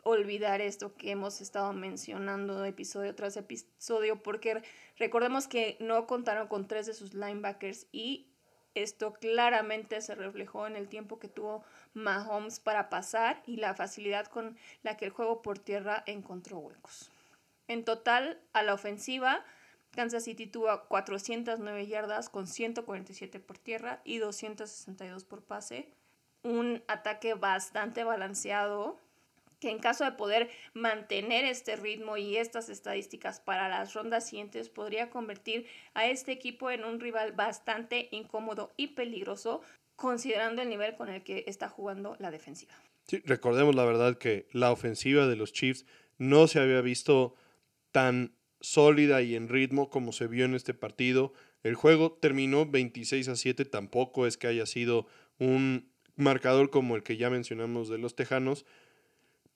olvidar 0.03 0.61
esto 0.61 0.95
que 0.95 1.11
hemos 1.11 1.41
estado 1.41 1.73
mencionando 1.73 2.65
episodio 2.65 3.15
tras 3.15 3.37
episodio, 3.37 4.23
porque 4.23 4.63
recordemos 4.97 5.47
que 5.47 5.77
no 5.81 6.07
contaron 6.07 6.49
con 6.49 6.67
tres 6.67 6.87
de 6.87 6.95
sus 6.95 7.15
linebackers 7.15 7.87
y 7.93 8.30
esto 8.75 9.15
claramente 9.15 10.01
se 10.01 10.15
reflejó 10.15 10.67
en 10.67 10.77
el 10.77 10.89
tiempo 10.89 11.19
que 11.19 11.29
tuvo 11.29 11.65
Mahomes 11.95 12.61
para 12.61 12.89
pasar 12.89 13.43
y 13.47 13.57
la 13.57 13.75
facilidad 13.75 14.27
con 14.27 14.57
la 14.83 14.97
que 14.97 15.07
el 15.07 15.11
juego 15.11 15.43
por 15.43 15.59
tierra 15.59 16.03
encontró 16.07 16.59
huecos. 16.59 17.11
En 17.69 17.85
total, 17.85 18.41
a 18.53 18.63
la 18.63 18.75
ofensiva, 18.75 19.45
Kansas 19.93 20.25
City 20.25 20.47
tuvo 20.47 20.85
409 20.89 21.87
yardas 21.87 22.29
con 22.29 22.47
147 22.47 23.41
por 23.41 23.59
tierra 23.59 24.01
y 24.05 24.19
262 24.19 25.25
por 25.25 25.43
pase. 25.43 25.89
Un 26.43 26.83
ataque 26.89 27.35
bastante 27.35 28.05
balanceado 28.05 28.99
que 29.61 29.71
en 29.71 29.79
caso 29.79 30.05
de 30.05 30.13
poder 30.13 30.51
mantener 30.73 31.45
este 31.45 31.77
ritmo 31.77 32.17
y 32.17 32.37
estas 32.37 32.69
estadísticas 32.69 33.41
para 33.41 33.69
las 33.69 33.95
rondas 33.95 34.29
siguientes 34.29 34.69
podría 34.69 35.11
convertir 35.11 35.67
a 35.95 36.07
este 36.07 36.33
equipo 36.33 36.71
en 36.71 36.85
un 36.85 36.99
rival 36.99 37.33
bastante 37.33 38.09
incómodo 38.11 38.73
y 38.77 38.89
peligroso 38.89 39.61
considerando 39.97 40.63
el 40.63 40.71
nivel 40.71 40.97
con 40.97 41.11
el 41.11 41.23
que 41.23 41.45
está 41.47 41.69
jugando 41.69 42.17
la 42.19 42.31
defensiva. 42.31 42.73
Sí, 43.07 43.23
recordemos 43.27 43.75
la 43.75 43.85
verdad 43.85 44.17
que 44.17 44.49
la 44.53 44.73
ofensiva 44.73 45.27
de 45.27 45.37
los 45.37 45.53
Chiefs 45.53 45.85
no 46.17 46.47
se 46.49 46.59
había 46.59 46.81
visto 46.81 47.35
tan 47.93 48.35
sólida 48.61 49.21
y 49.23 49.37
en 49.37 49.49
ritmo 49.49 49.91
como 49.91 50.13
se 50.13 50.27
vio 50.27 50.45
en 50.45 50.55
este 50.55 50.75
partido. 50.75 51.33
El 51.63 51.75
juego 51.75 52.13
terminó 52.13 52.67
26 52.67 53.29
a 53.29 53.37
7, 53.37 53.65
tampoco 53.67 54.27
es 54.27 54.37
que 54.37 54.47
haya 54.47 54.65
sido 54.65 55.07
un 55.39 55.91
marcador 56.17 56.71
como 56.71 56.97
el 56.97 57.03
que 57.03 57.17
ya 57.17 57.31
mencionamos 57.31 57.89
de 57.89 57.99
los 57.99 58.15
Tejanos, 58.15 58.65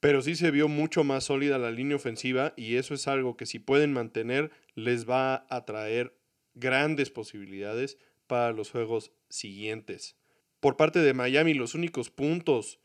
pero 0.05 0.21
sí 0.21 0.37
se 0.37 0.51
vio 0.51 0.69
mucho 0.69 1.03
más 1.03 1.25
sólida 1.25 1.57
la 1.57 1.71
línea 1.71 1.97
ofensiva 1.97 2.53
y 2.59 2.77
eso 2.77 2.93
es 2.93 3.09
algo 3.09 3.39
que 3.39 3.47
si 3.47 3.59
pueden 3.59 3.95
mantener 3.95 4.51
les 4.75 5.09
va 5.09 5.47
a 5.49 5.65
traer 5.65 6.15
grandes 6.53 7.09
posibilidades 7.09 7.97
para 8.27 8.53
los 8.53 8.71
juegos 8.71 9.13
siguientes. 9.31 10.19
Por 10.61 10.77
parte 10.77 10.99
de 10.99 11.15
Miami, 11.15 11.55
los 11.55 11.75
únicos 11.75 12.11
puntos 12.11 12.81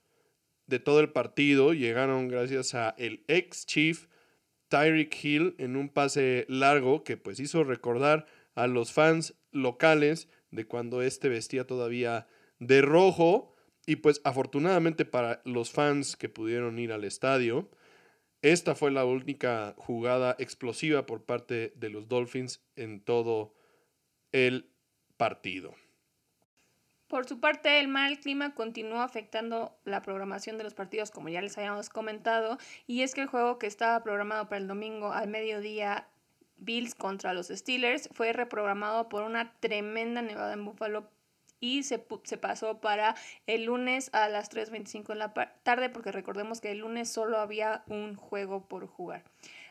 de 0.65 0.79
todo 0.79 1.01
el 1.01 1.09
partido 1.09 1.73
llegaron 1.73 2.29
gracias 2.29 2.73
a 2.73 2.95
el 2.97 3.25
ex 3.27 3.65
Chief 3.65 4.05
Tyreek 4.69 5.13
Hill 5.21 5.55
en 5.57 5.75
un 5.75 5.89
pase 5.89 6.45
largo 6.47 7.03
que 7.03 7.17
pues 7.17 7.41
hizo 7.41 7.65
recordar 7.65 8.27
a 8.55 8.65
los 8.67 8.93
fans 8.93 9.33
locales 9.51 10.29
de 10.51 10.67
cuando 10.67 11.01
este 11.01 11.27
vestía 11.27 11.67
todavía 11.67 12.27
de 12.59 12.81
rojo 12.81 13.57
y 13.89 13.95
pues 13.95 14.21
afortunadamente 14.23 15.03
para 15.03 15.41
los 15.45 15.71
fans 15.71 16.15
que 16.15 16.29
pudieron 16.29 16.77
ir 16.77 16.91
al 16.91 17.05
estadio, 17.05 17.67
esta 18.43 18.75
fue 18.75 18.91
la 18.91 19.03
única 19.03 19.73
jugada 19.77 20.35
explosiva 20.37 21.07
por 21.07 21.25
parte 21.25 21.73
de 21.75 21.89
los 21.89 22.07
Dolphins 22.07 22.61
en 22.75 23.01
todo 23.01 23.51
el 24.31 24.69
partido. 25.17 25.73
Por 27.07 27.27
su 27.27 27.39
parte, 27.39 27.79
el 27.79 27.87
mal 27.87 28.19
clima 28.19 28.53
continuó 28.53 29.01
afectando 29.01 29.75
la 29.85 30.03
programación 30.03 30.59
de 30.59 30.65
los 30.65 30.75
partidos, 30.75 31.09
como 31.09 31.29
ya 31.29 31.41
les 31.41 31.57
habíamos 31.57 31.89
comentado, 31.89 32.59
y 32.85 33.01
es 33.01 33.15
que 33.15 33.21
el 33.21 33.27
juego 33.27 33.57
que 33.57 33.65
estaba 33.65 34.03
programado 34.03 34.49
para 34.49 34.61
el 34.61 34.67
domingo 34.67 35.13
al 35.13 35.29
mediodía, 35.29 36.07
Bills 36.57 36.93
contra 36.93 37.33
los 37.33 37.47
Steelers, 37.47 38.07
fue 38.11 38.33
reprogramado 38.33 39.09
por 39.09 39.23
una 39.23 39.59
tremenda 39.59 40.21
nevada 40.21 40.53
en 40.53 40.63
Buffalo 40.63 41.09
y 41.59 41.83
se, 41.83 42.03
se, 42.23 42.37
pasó 42.37 42.79
para 42.79 43.15
el 43.47 43.65
lunes 43.65 44.09
a 44.13 44.29
las 44.29 44.51
3.25 44.51 45.07
de 45.07 45.15
la 45.15 45.33
tarde 45.63 45.89
porque 45.89 46.11
recordemos 46.11 46.61
que 46.61 46.71
el 46.71 46.79
lunes 46.79 47.09
solo 47.09 47.37
había 47.39 47.83
un 47.87 48.15
juego 48.15 48.67
por 48.67 48.87
jugar. 48.87 49.23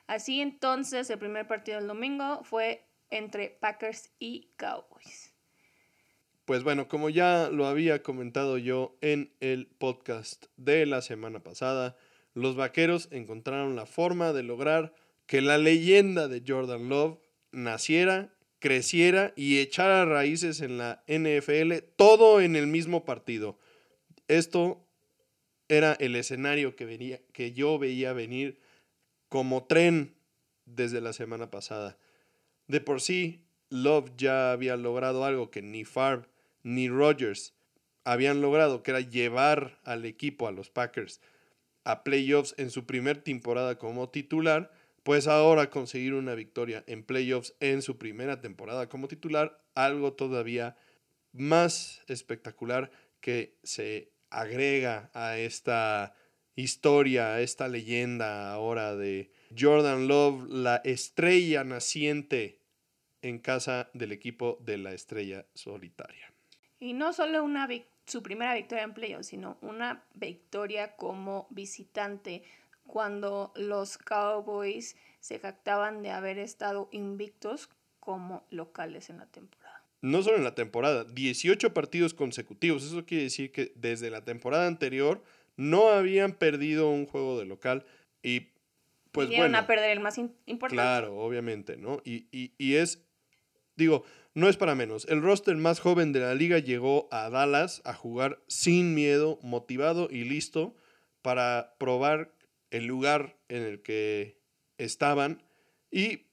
Así 0.07 0.41
entonces, 0.41 1.11
el 1.11 1.19
primer 1.19 1.47
partido 1.47 1.79
del 1.79 1.89
domingo 1.89 2.43
fue 2.45 2.85
entre 3.11 3.51
Packers 3.51 4.11
y 4.19 4.49
Cowboys. 4.57 5.33
Pues 6.45 6.65
bueno, 6.65 6.89
como 6.89 7.11
ya 7.11 7.51
lo 7.51 7.67
había 7.67 8.03
comentado 8.03 8.57
yo 8.57 8.97
en 9.03 9.35
el 9.41 9.67
podcast 9.67 10.47
de 10.57 10.87
la 10.87 11.03
semana 11.03 11.41
pasada, 11.41 11.95
los 12.33 12.57
Vaqueros 12.57 13.09
encontraron 13.11 13.77
la 13.77 13.85
forma 13.85 14.33
de 14.33 14.43
lograr 14.43 14.95
que 15.27 15.43
la 15.43 15.59
leyenda 15.59 16.27
de 16.27 16.43
Jordan 16.47 16.89
Love 16.89 17.19
naciera, 17.53 18.33
creciera 18.59 19.33
y 19.37 19.59
echara 19.59 20.05
raíces 20.05 20.61
en 20.61 20.79
la 20.79 21.05
NFL, 21.07 21.85
todo 21.97 22.41
en 22.41 22.57
el 22.57 22.67
mismo 22.67 23.05
partido. 23.05 23.59
Esto 24.27 24.85
era 25.69 25.93
el 25.95 26.17
escenario 26.17 26.77
que, 26.77 26.85
venía, 26.85 27.21
que 27.33 27.53
yo 27.53 27.79
veía 27.79 28.13
venir 28.13 28.61
como 29.29 29.65
tren 29.65 30.17
desde 30.65 31.01
la 31.01 31.13
semana 31.13 31.51
pasada. 31.51 31.99
De 32.67 32.81
por 32.81 33.01
sí, 33.01 33.45
Love 33.71 34.11
ya 34.17 34.53
había 34.53 34.77
logrado 34.77 35.25
algo 35.25 35.51
que 35.51 35.63
ni 35.63 35.85
Favre 35.85 36.27
ni 36.63 36.89
Rodgers 36.89 37.55
habían 38.05 38.41
logrado, 38.41 38.83
que 38.83 38.91
era 38.91 39.01
llevar 39.01 39.79
al 39.85 40.05
equipo, 40.07 40.49
a 40.49 40.53
los 40.53 40.71
Packers, 40.71 41.21
a 41.85 42.05
playoffs 42.05 42.55
en 42.57 42.71
su 42.71 42.87
primer 42.87 43.19
temporada 43.23 43.79
como 43.79 44.09
titular, 44.09 44.73
pues 45.09 45.27
ahora 45.27 45.71
conseguir 45.71 46.13
una 46.13 46.35
victoria 46.35 46.85
en 46.87 47.03
playoffs 47.03 47.57
en 47.61 47.81
su 47.81 47.97
primera 47.97 48.43
temporada 48.43 48.91
como 48.91 49.09
titular, 49.09 49.65
algo 49.75 50.13
todavía 50.13 50.77
más 51.33 52.03
espectacular 52.09 52.91
que 53.23 53.57
se 53.63 54.13
agrega 54.29 55.11
a 55.15 55.39
esta 55.39 56.15
historia, 56.57 57.33
a 57.33 57.41
esta 57.41 57.69
leyenda 57.69 58.53
ahora 58.53 58.97
de 58.97 59.33
Jordan 59.59 60.09
Love, 60.09 60.47
la 60.51 60.77
estrella 60.85 61.65
naciente 61.65 62.61
en 63.23 63.39
casa 63.39 63.89
del 63.95 64.13
equipo 64.13 64.59
de 64.61 64.77
la 64.77 64.93
estrella 64.93 65.47
solitaria. 65.55 66.35
Y 66.81 66.93
no 66.93 67.15
solo 67.15 67.43
una 67.43 67.67
su 68.05 68.23
primera 68.23 68.53
victoria 68.53 68.85
en 68.85 68.93
playoffs, 68.93 69.29
sino 69.29 69.57
una 69.63 70.05
victoria 70.13 70.97
como 70.97 71.47
visitante 71.49 72.43
cuando 72.89 73.53
los 73.55 73.99
Cowboys 73.99 74.97
se 75.21 75.39
jactaban 75.39 76.03
de 76.03 76.11
haber 76.11 76.39
estado 76.39 76.89
invictos 76.91 77.69
como 78.01 78.45
locales 78.51 79.11
en 79.11 79.19
la 79.19 79.27
temporada. 79.27 79.85
No 80.01 80.23
solo 80.23 80.39
en 80.39 80.45
la 80.45 80.55
temporada, 80.55 81.05
18 81.05 81.75
partidos 81.75 82.15
consecutivos. 82.15 82.85
Eso 82.85 83.05
quiere 83.05 83.25
decir 83.25 83.53
que 83.53 83.73
desde 83.77 84.11
la 84.11 84.25
temporada 84.25 84.67
anterior 84.67 85.23
no 85.57 85.89
habían 85.89 86.33
perdido 86.33 86.89
un 86.89 87.07
juego 87.07 87.39
de 87.39 87.45
local 87.45 87.85
y 88.23 88.49
pues 89.13 89.29
bueno. 89.29 89.59
a 89.59 89.67
perder 89.67 89.91
el 89.91 90.01
más 90.01 90.19
importante. 90.19 90.75
Claro, 90.75 91.19
obviamente, 91.19 91.77
¿no? 91.77 92.01
Y, 92.05 92.27
y, 92.31 92.53
y 92.59 92.77
es, 92.77 93.05
digo, 93.77 94.05
no 94.35 94.49
es 94.49 94.57
para 94.57 94.75
menos. 94.75 95.07
El 95.09 95.21
roster 95.21 95.57
más 95.57 95.81
joven 95.81 96.13
de 96.13 96.21
la 96.21 96.35
liga 96.35 96.59
llegó 96.59 97.09
a 97.11 97.29
Dallas 97.29 97.83
a 97.85 97.93
jugar 97.93 98.41
sin 98.47 98.95
miedo, 98.95 99.39
motivado 99.43 100.09
y 100.11 100.25
listo 100.25 100.77
para 101.23 101.75
probar 101.79 102.33
el 102.71 102.87
lugar 102.87 103.39
en 103.49 103.63
el 103.63 103.83
que 103.83 104.41
estaban. 104.79 105.43
Y 105.91 106.27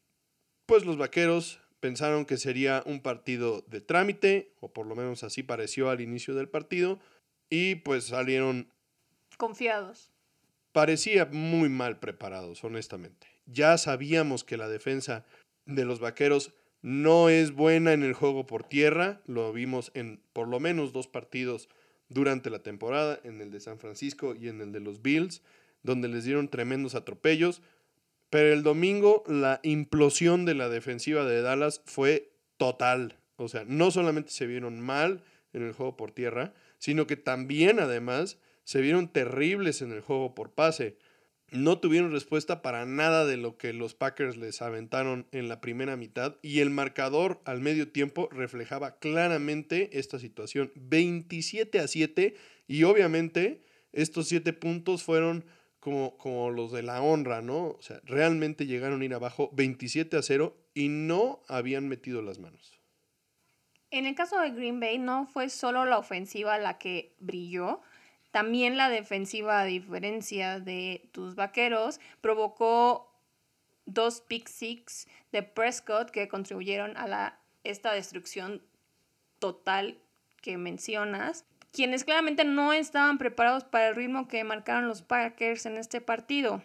pues 0.66 0.86
los 0.86 0.98
vaqueros 0.98 1.60
pensaron 1.80 2.26
que 2.26 2.38
sería 2.38 2.84
un 2.86 3.02
partido 3.02 3.62
de 3.68 3.82
trámite, 3.82 4.54
o 4.60 4.74
por 4.74 4.88
lo 4.88 4.96
menos 4.96 5.24
así 5.24 5.44
pareció 5.44 5.90
al 5.90 6.02
inicio 6.02 6.34
del 6.34 6.50
partido, 6.50 7.00
y 7.50 7.76
pues 7.76 8.06
salieron 8.06 8.72
confiados. 9.38 10.12
Parecía 10.72 11.26
muy 11.26 11.70
mal 11.70 12.00
preparados, 12.00 12.64
honestamente. 12.64 13.28
Ya 13.46 13.78
sabíamos 13.78 14.44
que 14.44 14.58
la 14.58 14.68
defensa 14.68 15.26
de 15.66 15.86
los 15.86 16.00
vaqueros 16.00 16.54
no 16.82 17.30
es 17.30 17.52
buena 17.52 17.94
en 17.94 18.04
el 18.04 18.14
juego 18.14 18.46
por 18.46 18.64
tierra, 18.64 19.22
lo 19.26 19.52
vimos 19.54 19.92
en 19.94 20.22
por 20.34 20.48
lo 20.48 20.60
menos 20.60 20.94
dos 20.94 21.08
partidos 21.08 21.70
durante 22.10 22.50
la 22.50 22.60
temporada, 22.60 23.20
en 23.24 23.42
el 23.42 23.52
de 23.52 23.60
San 23.60 23.80
Francisco 23.80 24.36
y 24.36 24.50
en 24.50 24.62
el 24.62 24.72
de 24.72 24.80
los 24.80 25.02
Bills, 25.02 25.42
donde 25.86 26.08
les 26.08 26.26
dieron 26.26 26.50
tremendos 26.50 26.96
atropellos. 26.96 27.62
Pero 28.30 28.52
el 28.52 28.64
domingo 28.64 29.24
la 29.28 29.60
implosión 29.64 30.46
de 30.46 30.56
la 30.56 30.68
defensiva 30.68 31.26
de 31.26 31.42
Dallas 31.42 31.82
fue 31.86 32.34
total. 32.58 33.20
O 33.38 33.48
sea, 33.48 33.64
no 33.68 33.92
solamente 33.92 34.32
se 34.32 34.48
vieron 34.48 34.82
mal 34.82 35.24
en 35.54 35.64
el 35.64 35.74
juego 35.74 35.96
por 35.96 36.12
tierra, 36.12 36.54
sino 36.80 37.08
que 37.08 37.16
también 37.16 37.80
además 37.80 38.40
se 38.64 38.82
vieron 38.82 39.08
terribles 39.08 39.82
en 39.82 39.92
el 39.92 40.02
juego 40.02 40.36
por 40.36 40.52
pase 40.52 40.98
no 41.52 41.80
tuvieron 41.80 42.12
respuesta 42.12 42.62
para 42.62 42.86
nada 42.86 43.26
de 43.26 43.38
lo 43.38 43.58
que 43.58 43.74
los 43.74 43.94
Packers 43.94 44.38
les 44.38 44.62
aventaron 44.62 45.28
en 45.32 45.48
la 45.48 45.62
primera 45.62 45.96
mitad 45.96 46.36
y 46.42 46.60
el 46.60 46.70
marcador 46.70 47.42
al 47.46 47.62
medio 47.62 47.90
tiempo 47.90 48.30
reflejaba 48.32 48.98
claramente 48.98 49.98
esta 50.00 50.20
situación. 50.20 50.72
27 50.76 51.80
a 51.80 51.88
7 51.88 52.36
y 52.68 52.84
obviamente 52.84 53.64
estos 53.94 54.28
7 54.28 54.54
puntos 54.54 55.04
fueron 55.04 55.46
como, 55.86 56.18
como 56.18 56.50
los 56.50 56.72
de 56.72 56.82
la 56.82 57.00
honra, 57.04 57.44
¿no? 57.44 57.68
O 57.68 57.82
sea, 57.84 58.02
realmente 58.06 58.66
llegaron 58.66 59.04
a 59.04 59.06
ir 59.06 59.14
abajo 59.14 59.52
27 59.54 60.18
a 60.18 60.24
0 60.24 60.58
y 60.74 60.90
no 60.90 61.44
habían 61.48 61.88
metido 61.88 62.24
las 62.24 62.40
manos. 62.40 62.82
En 63.92 64.08
el 64.08 64.16
caso 64.16 64.40
de 64.40 64.50
Green 64.50 64.80
Bay 64.80 64.98
no 64.98 65.28
fue 65.28 65.48
solo 65.48 65.86
la 65.86 66.00
ofensiva 66.00 66.58
la 66.58 66.80
que 66.80 67.14
brilló, 67.20 67.84
también 68.32 68.78
la 68.78 68.90
defensiva, 68.90 69.62
a 69.62 69.66
diferencia 69.66 70.60
de 70.60 71.08
tus 71.12 71.36
vaqueros, 71.36 72.00
provocó 72.20 73.14
dos 73.86 74.22
pick 74.22 74.48
six 74.48 75.08
de 75.32 75.44
Prescott 75.44 76.10
que 76.10 76.28
contribuyeron 76.28 76.98
a 76.98 77.06
la, 77.08 77.40
esta 77.64 77.94
destrucción 77.94 78.64
total 79.38 80.00
que 80.42 80.58
mencionas, 80.58 81.46
quienes 81.76 82.06
claramente 82.06 82.46
no 82.46 82.72
estaban 82.72 83.18
preparados 83.18 83.66
para 83.66 83.90
el 83.90 83.96
ritmo 83.96 84.30
que 84.30 84.46
marcaron 84.46 84.88
los 84.88 85.02
Packers 85.02 85.66
en 85.66 85.76
este 85.76 86.00
partido. 86.00 86.64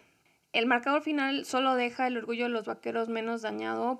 El 0.53 0.67
marcador 0.67 1.01
final 1.01 1.43
solo 1.43 1.75
deja 1.75 2.07
el 2.07 2.15
orgullo 2.17 2.45
de 2.45 2.51
los 2.51 2.65
vaqueros 2.65 3.09
menos 3.09 3.41
dañado 3.41 3.99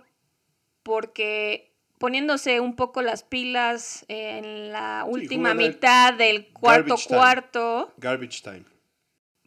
porque 0.84 1.70
poniéndose 1.98 2.62
un 2.62 2.78
poco 2.78 3.02
las 3.02 3.24
pilas 3.24 4.06
en 4.08 4.72
la 4.72 5.04
última 5.06 5.54
mitad 5.54 6.14
del 6.14 6.48
cuarto 6.48 6.96
cuarto. 7.06 7.94
Garbage 7.98 8.42
time. 8.42 8.64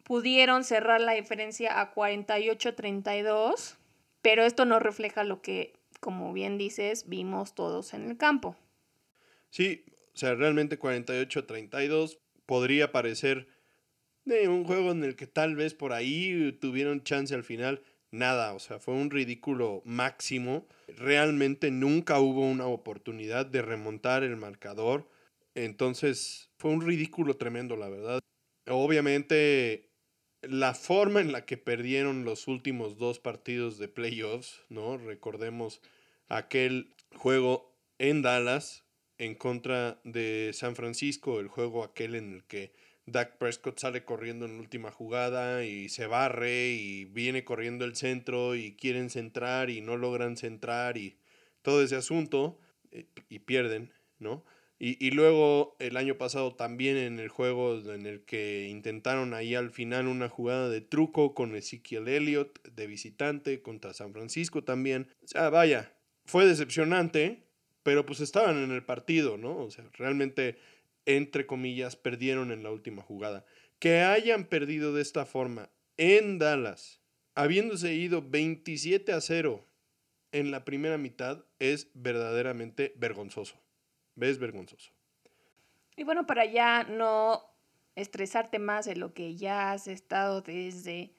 Pudieron 0.03 0.63
cerrar 0.63 1.01
la 1.01 1.13
diferencia 1.13 1.81
a 1.81 1.95
48-32, 1.95 3.75
pero 4.21 4.43
esto 4.43 4.65
no 4.65 4.79
refleja 4.79 5.23
lo 5.23 5.41
que, 5.41 5.73
como 5.99 6.31
bien 6.31 6.59
dices, 6.59 7.09
vimos 7.09 7.55
todos 7.55 7.95
en 7.95 8.07
el 8.07 8.17
campo. 8.17 8.55
Sí, 9.49 9.83
o 10.15 10.17
sea, 10.17 10.33
realmente 10.33 10.79
48-32 10.79 12.19
podría 12.45 12.93
parecer 12.93 13.47
de 14.23 14.47
un 14.47 14.63
juego 14.63 14.91
en 14.91 15.03
el 15.03 15.15
que 15.15 15.27
tal 15.27 15.55
vez 15.55 15.73
por 15.73 15.91
ahí 15.91 16.57
tuvieron 16.61 17.03
chance 17.03 17.35
al 17.35 17.43
final 17.43 17.83
nada, 18.11 18.53
o 18.53 18.59
sea, 18.59 18.79
fue 18.79 18.93
un 18.93 19.11
ridículo 19.11 19.81
máximo. 19.83 20.67
Realmente 20.87 21.69
nunca 21.69 22.19
hubo 22.19 22.41
una 22.41 22.65
oportunidad 22.65 23.45
de 23.45 23.61
remontar 23.61 24.23
el 24.23 24.37
marcador. 24.37 25.09
Entonces, 25.53 26.49
fue 26.57 26.71
un 26.71 26.81
ridículo 26.81 27.35
tremendo, 27.35 27.75
la 27.75 27.89
verdad. 27.89 28.19
Obviamente, 28.67 29.89
la 30.41 30.73
forma 30.73 31.19
en 31.19 31.33
la 31.33 31.45
que 31.45 31.57
perdieron 31.57 32.23
los 32.23 32.47
últimos 32.47 32.97
dos 32.97 33.19
partidos 33.19 33.77
de 33.77 33.89
playoffs, 33.89 34.61
¿no? 34.69 34.97
Recordemos 34.97 35.81
aquel 36.29 36.95
juego 37.15 37.77
en 37.99 38.21
Dallas 38.21 38.84
en 39.17 39.35
contra 39.35 39.99
de 40.03 40.51
San 40.53 40.75
Francisco, 40.75 41.39
el 41.39 41.47
juego 41.47 41.83
aquel 41.83 42.15
en 42.15 42.33
el 42.33 42.43
que 42.43 42.73
Dak 43.05 43.37
Prescott 43.37 43.79
sale 43.79 44.03
corriendo 44.03 44.45
en 44.45 44.55
la 44.55 44.59
última 44.59 44.91
jugada 44.91 45.63
y 45.63 45.89
se 45.89 46.07
barre 46.07 46.69
y 46.69 47.05
viene 47.05 47.43
corriendo 47.43 47.85
el 47.85 47.95
centro 47.95 48.55
y 48.55 48.75
quieren 48.75 49.09
centrar 49.09 49.69
y 49.69 49.81
no 49.81 49.95
logran 49.95 50.37
centrar 50.37 50.97
y 50.97 51.17
todo 51.61 51.83
ese 51.83 51.95
asunto 51.95 52.59
eh, 52.91 53.05
y 53.29 53.39
pierden, 53.39 53.91
¿no? 54.17 54.43
Y, 54.77 55.03
y, 55.05 55.11
luego 55.11 55.77
el 55.79 55.95
año 55.95 56.17
pasado 56.17 56.53
también 56.53 56.97
en 56.97 57.19
el 57.19 57.29
juego 57.29 57.79
en 57.93 58.05
el 58.05 58.25
que 58.25 58.67
intentaron 58.69 59.33
ahí 59.33 59.55
al 59.55 59.71
final 59.71 60.07
una 60.07 60.27
jugada 60.27 60.67
de 60.69 60.81
truco 60.81 61.33
con 61.33 61.55
Ezekiel 61.55 62.09
Elliott 62.09 62.61
de 62.67 62.85
visitante 62.85 63.61
contra 63.61 63.93
San 63.93 64.11
Francisco 64.11 64.65
también. 64.65 65.07
O 65.23 65.27
sea, 65.27 65.49
vaya, 65.49 65.93
fue 66.25 66.45
decepcionante, 66.45 67.44
pero 67.85 68.03
pues 68.03 68.19
estaban 68.19 68.57
en 68.57 68.71
el 68.71 68.83
partido, 68.83 69.37
¿no? 69.37 69.57
O 69.59 69.69
sea, 69.69 69.85
realmente 69.93 70.57
entre 71.05 71.45
comillas, 71.45 71.95
perdieron 71.95 72.51
en 72.51 72.63
la 72.63 72.71
última 72.71 73.01
jugada. 73.01 73.45
Que 73.79 74.01
hayan 74.01 74.45
perdido 74.45 74.93
de 74.93 75.01
esta 75.01 75.25
forma 75.25 75.69
en 75.97 76.39
Dallas, 76.39 76.99
habiéndose 77.35 77.93
ido 77.93 78.21
27 78.27 79.13
a 79.13 79.21
0 79.21 79.65
en 80.31 80.51
la 80.51 80.65
primera 80.65 80.97
mitad, 80.97 81.45
es 81.59 81.89
verdaderamente 81.93 82.93
vergonzoso. 82.97 83.55
¿Ves? 84.15 84.39
Vergonzoso. 84.39 84.91
Y 85.95 86.03
bueno, 86.03 86.25
para 86.25 86.45
ya 86.45 86.83
no 86.83 87.43
estresarte 87.95 88.59
más 88.59 88.85
de 88.85 88.95
lo 88.95 89.13
que 89.13 89.35
ya 89.35 89.71
has 89.71 89.87
estado 89.87 90.41
desde 90.41 91.11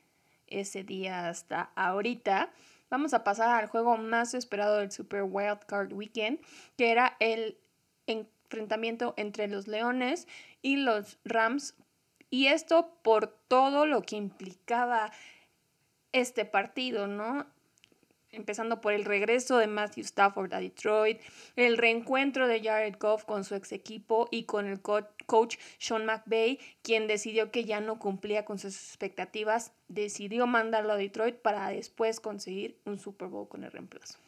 ese 0.47 0.83
día 0.83 1.29
hasta 1.29 1.63
ahorita. 1.77 2.53
Vamos 2.91 3.15
a 3.15 3.25
pasar 3.25 3.51
al 3.51 3.69
juego 3.69 3.97
más 3.97 4.35
esperado 4.35 4.79
del 4.79 4.93
Super 4.93 5.25
Wild 5.25 5.65
Card 5.67 5.93
Weekend, 5.93 6.41
que 6.77 6.91
era 6.91 7.17
el 7.19 7.59
enfrentamiento 8.07 9.15
entre 9.17 9.49
los 9.49 9.67
Leones 9.67 10.29
y 10.63 10.77
los 10.77 11.19
Rams. 11.25 11.75
Y 12.31 12.47
esto 12.47 12.99
por 13.03 13.29
todo 13.49 13.87
lo 13.87 14.03
que 14.03 14.17
implicaba 14.17 15.13
este 16.13 16.45
partido, 16.45 17.07
¿no? 17.07 17.47
Empezando 18.37 18.81
por 18.81 18.93
el 18.93 19.05
regreso 19.05 19.59
de 19.59 19.67
Matthew 19.67 20.05
Stafford 20.05 20.53
a 20.55 20.61
Detroit, 20.61 21.21
el 21.57 21.77
reencuentro 21.77 22.47
de 22.47 22.63
Jared 22.63 22.97
Goff 22.99 23.25
con 23.25 23.45
su 23.45 23.55
ex 23.55 23.73
equipo 23.73 24.29
y 24.31 24.45
con 24.45 24.67
el 24.67 24.81
coach 24.81 25.57
Sean 25.79 26.07
McVay, 26.07 26.59
quien 26.83 27.07
decidió 27.07 27.51
que 27.51 27.65
ya 27.65 27.81
no 27.81 27.99
cumplía 27.99 28.45
con 28.45 28.59
sus 28.59 28.75
expectativas, 28.75 29.73
decidió 29.89 30.47
mandarlo 30.47 30.93
a 30.93 30.97
Detroit 30.97 31.37
para 31.37 31.69
después 31.71 32.21
conseguir 32.21 32.81
un 32.85 32.99
Super 32.99 33.29
Bowl 33.29 33.49
con 33.49 33.65
el 33.65 33.73
reemplazo. 33.73 34.19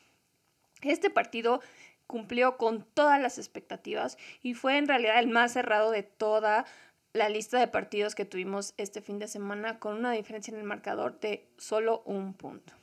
Este 0.83 1.11
partido 1.11 1.61
cumplió 2.07 2.57
con 2.57 2.85
todas 2.95 3.21
las 3.21 3.39
expectativas 3.39 4.17
y 4.43 4.55
fue 4.55 4.79
en 4.79 4.89
realidad 4.89 5.19
el 5.19 5.29
más 5.29 5.53
cerrado 5.53 5.91
de 5.91 6.03
toda 6.03 6.65
la 7.13 7.29
lista 7.29 7.59
de 7.59 7.69
partidos 7.69 8.15
que 8.15 8.25
tuvimos 8.25 8.75
este 8.77 9.01
fin 9.01 9.19
de 9.19 9.29
semana 9.29 9.79
con 9.79 9.97
una 9.97 10.13
diferencia 10.13 10.53
en 10.53 10.61
el 10.61 10.67
marcador 10.67 11.21
de 11.21 11.49
solo 11.59 12.03
un 12.07 12.35
punto. 12.35 12.78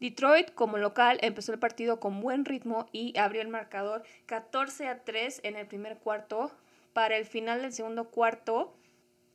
Detroit 0.00 0.52
como 0.54 0.78
local 0.78 1.18
empezó 1.22 1.52
el 1.52 1.58
partido 1.58 2.00
con 2.00 2.20
buen 2.20 2.44
ritmo 2.44 2.86
y 2.92 3.16
abrió 3.18 3.42
el 3.42 3.48
marcador 3.48 4.02
14 4.26 4.88
a 4.88 5.04
3 5.04 5.40
en 5.44 5.56
el 5.56 5.66
primer 5.66 5.98
cuarto. 5.98 6.50
Para 6.92 7.16
el 7.16 7.24
final 7.24 7.62
del 7.62 7.72
segundo 7.72 8.10
cuarto 8.10 8.76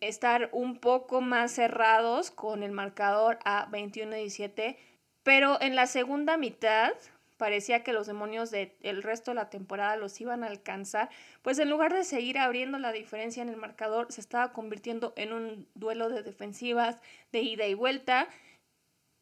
estar 0.02 0.50
un 0.52 0.80
poco 0.80 1.22
más 1.22 1.52
cerrados 1.52 2.32
con 2.32 2.64
el 2.64 2.72
marcador 2.72 3.40
a 3.44 3.68
21 3.72 4.14
a 4.14 4.18
17. 4.18 4.78
Pero 5.24 5.62
en 5.62 5.76
la 5.76 5.88
segunda 5.88 6.38
mitad 6.38 6.94
parecía 7.38 7.84
que 7.84 7.94
los 7.94 8.06
demonios 8.06 8.52
del 8.52 9.02
resto 9.02 9.32
de 9.32 9.36
la 9.36 9.50
temporada 9.50 9.96
los 9.96 10.20
iban 10.20 10.44
a 10.44 10.48
alcanzar, 10.48 11.10
pues 11.42 11.58
en 11.60 11.70
lugar 11.70 11.94
de 11.94 12.04
seguir 12.04 12.38
abriendo 12.38 12.78
la 12.80 12.92
diferencia 12.92 13.42
en 13.42 13.48
el 13.48 13.56
marcador, 13.56 14.12
se 14.12 14.20
estaba 14.20 14.52
convirtiendo 14.52 15.14
en 15.16 15.32
un 15.32 15.68
duelo 15.74 16.10
de 16.10 16.22
defensivas 16.22 16.98
de 17.32 17.40
ida 17.40 17.66
y 17.66 17.74
vuelta 17.74 18.28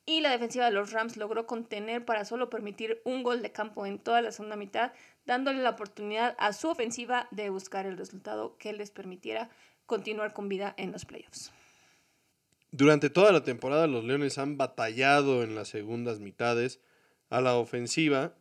y 0.07 0.21
la 0.21 0.31
defensiva 0.31 0.65
de 0.65 0.71
los 0.71 0.93
Rams 0.93 1.17
logró 1.17 1.45
contener 1.45 2.05
para 2.05 2.23
solo 2.23 2.49
permitir 2.49 3.01
un 3.03 3.23
gol 3.23 3.41
de 3.41 3.51
campo 3.51 3.85
en 3.85 3.99
toda 3.99 4.21
la 4.21 4.31
segunda 4.31 4.55
mitad, 4.55 4.93
dándole 5.25 5.61
la 5.61 5.71
oportunidad 5.71 6.33
a 6.39 6.53
su 6.53 6.69
ofensiva 6.69 7.27
de 7.31 7.49
buscar 7.49 7.85
el 7.85 7.97
resultado 7.97 8.57
que 8.57 8.71
les 8.71 8.89
permitiera 8.89 9.49
continuar 9.85 10.33
con 10.33 10.47
vida 10.47 10.73
en 10.77 10.93
los 10.93 11.03
playoffs. 11.03 11.51
Durante 12.71 13.09
toda 13.09 13.33
la 13.33 13.43
temporada 13.43 13.85
los 13.85 14.05
Leones 14.05 14.37
han 14.37 14.57
batallado 14.57 15.43
en 15.43 15.55
las 15.55 15.67
segundas 15.67 16.19
mitades 16.19 16.79
a 17.29 17.41
la 17.41 17.55
ofensiva 17.55 18.33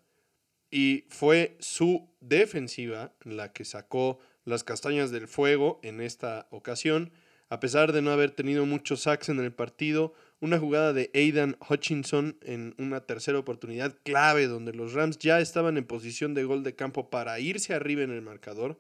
y 0.70 1.04
fue 1.08 1.56
su 1.58 2.08
defensiva 2.20 3.12
la 3.22 3.52
que 3.52 3.64
sacó 3.64 4.20
las 4.44 4.62
castañas 4.62 5.10
del 5.10 5.26
fuego 5.26 5.80
en 5.82 6.00
esta 6.00 6.46
ocasión. 6.50 7.12
A 7.48 7.58
pesar 7.58 7.92
de 7.92 8.02
no 8.02 8.12
haber 8.12 8.30
tenido 8.30 8.66
muchos 8.66 9.02
sacks 9.02 9.28
en 9.28 9.40
el 9.40 9.52
partido, 9.52 10.14
una 10.40 10.58
jugada 10.58 10.92
de 10.92 11.10
Aidan 11.14 11.56
Hutchinson 11.68 12.38
en 12.42 12.74
una 12.78 13.00
tercera 13.00 13.38
oportunidad 13.38 13.96
clave 14.04 14.46
donde 14.46 14.72
los 14.72 14.92
Rams 14.92 15.18
ya 15.18 15.40
estaban 15.40 15.76
en 15.76 15.86
posición 15.86 16.34
de 16.34 16.44
gol 16.44 16.62
de 16.62 16.74
campo 16.74 17.10
para 17.10 17.40
irse 17.40 17.74
arriba 17.74 18.02
en 18.02 18.10
el 18.10 18.22
marcador, 18.22 18.78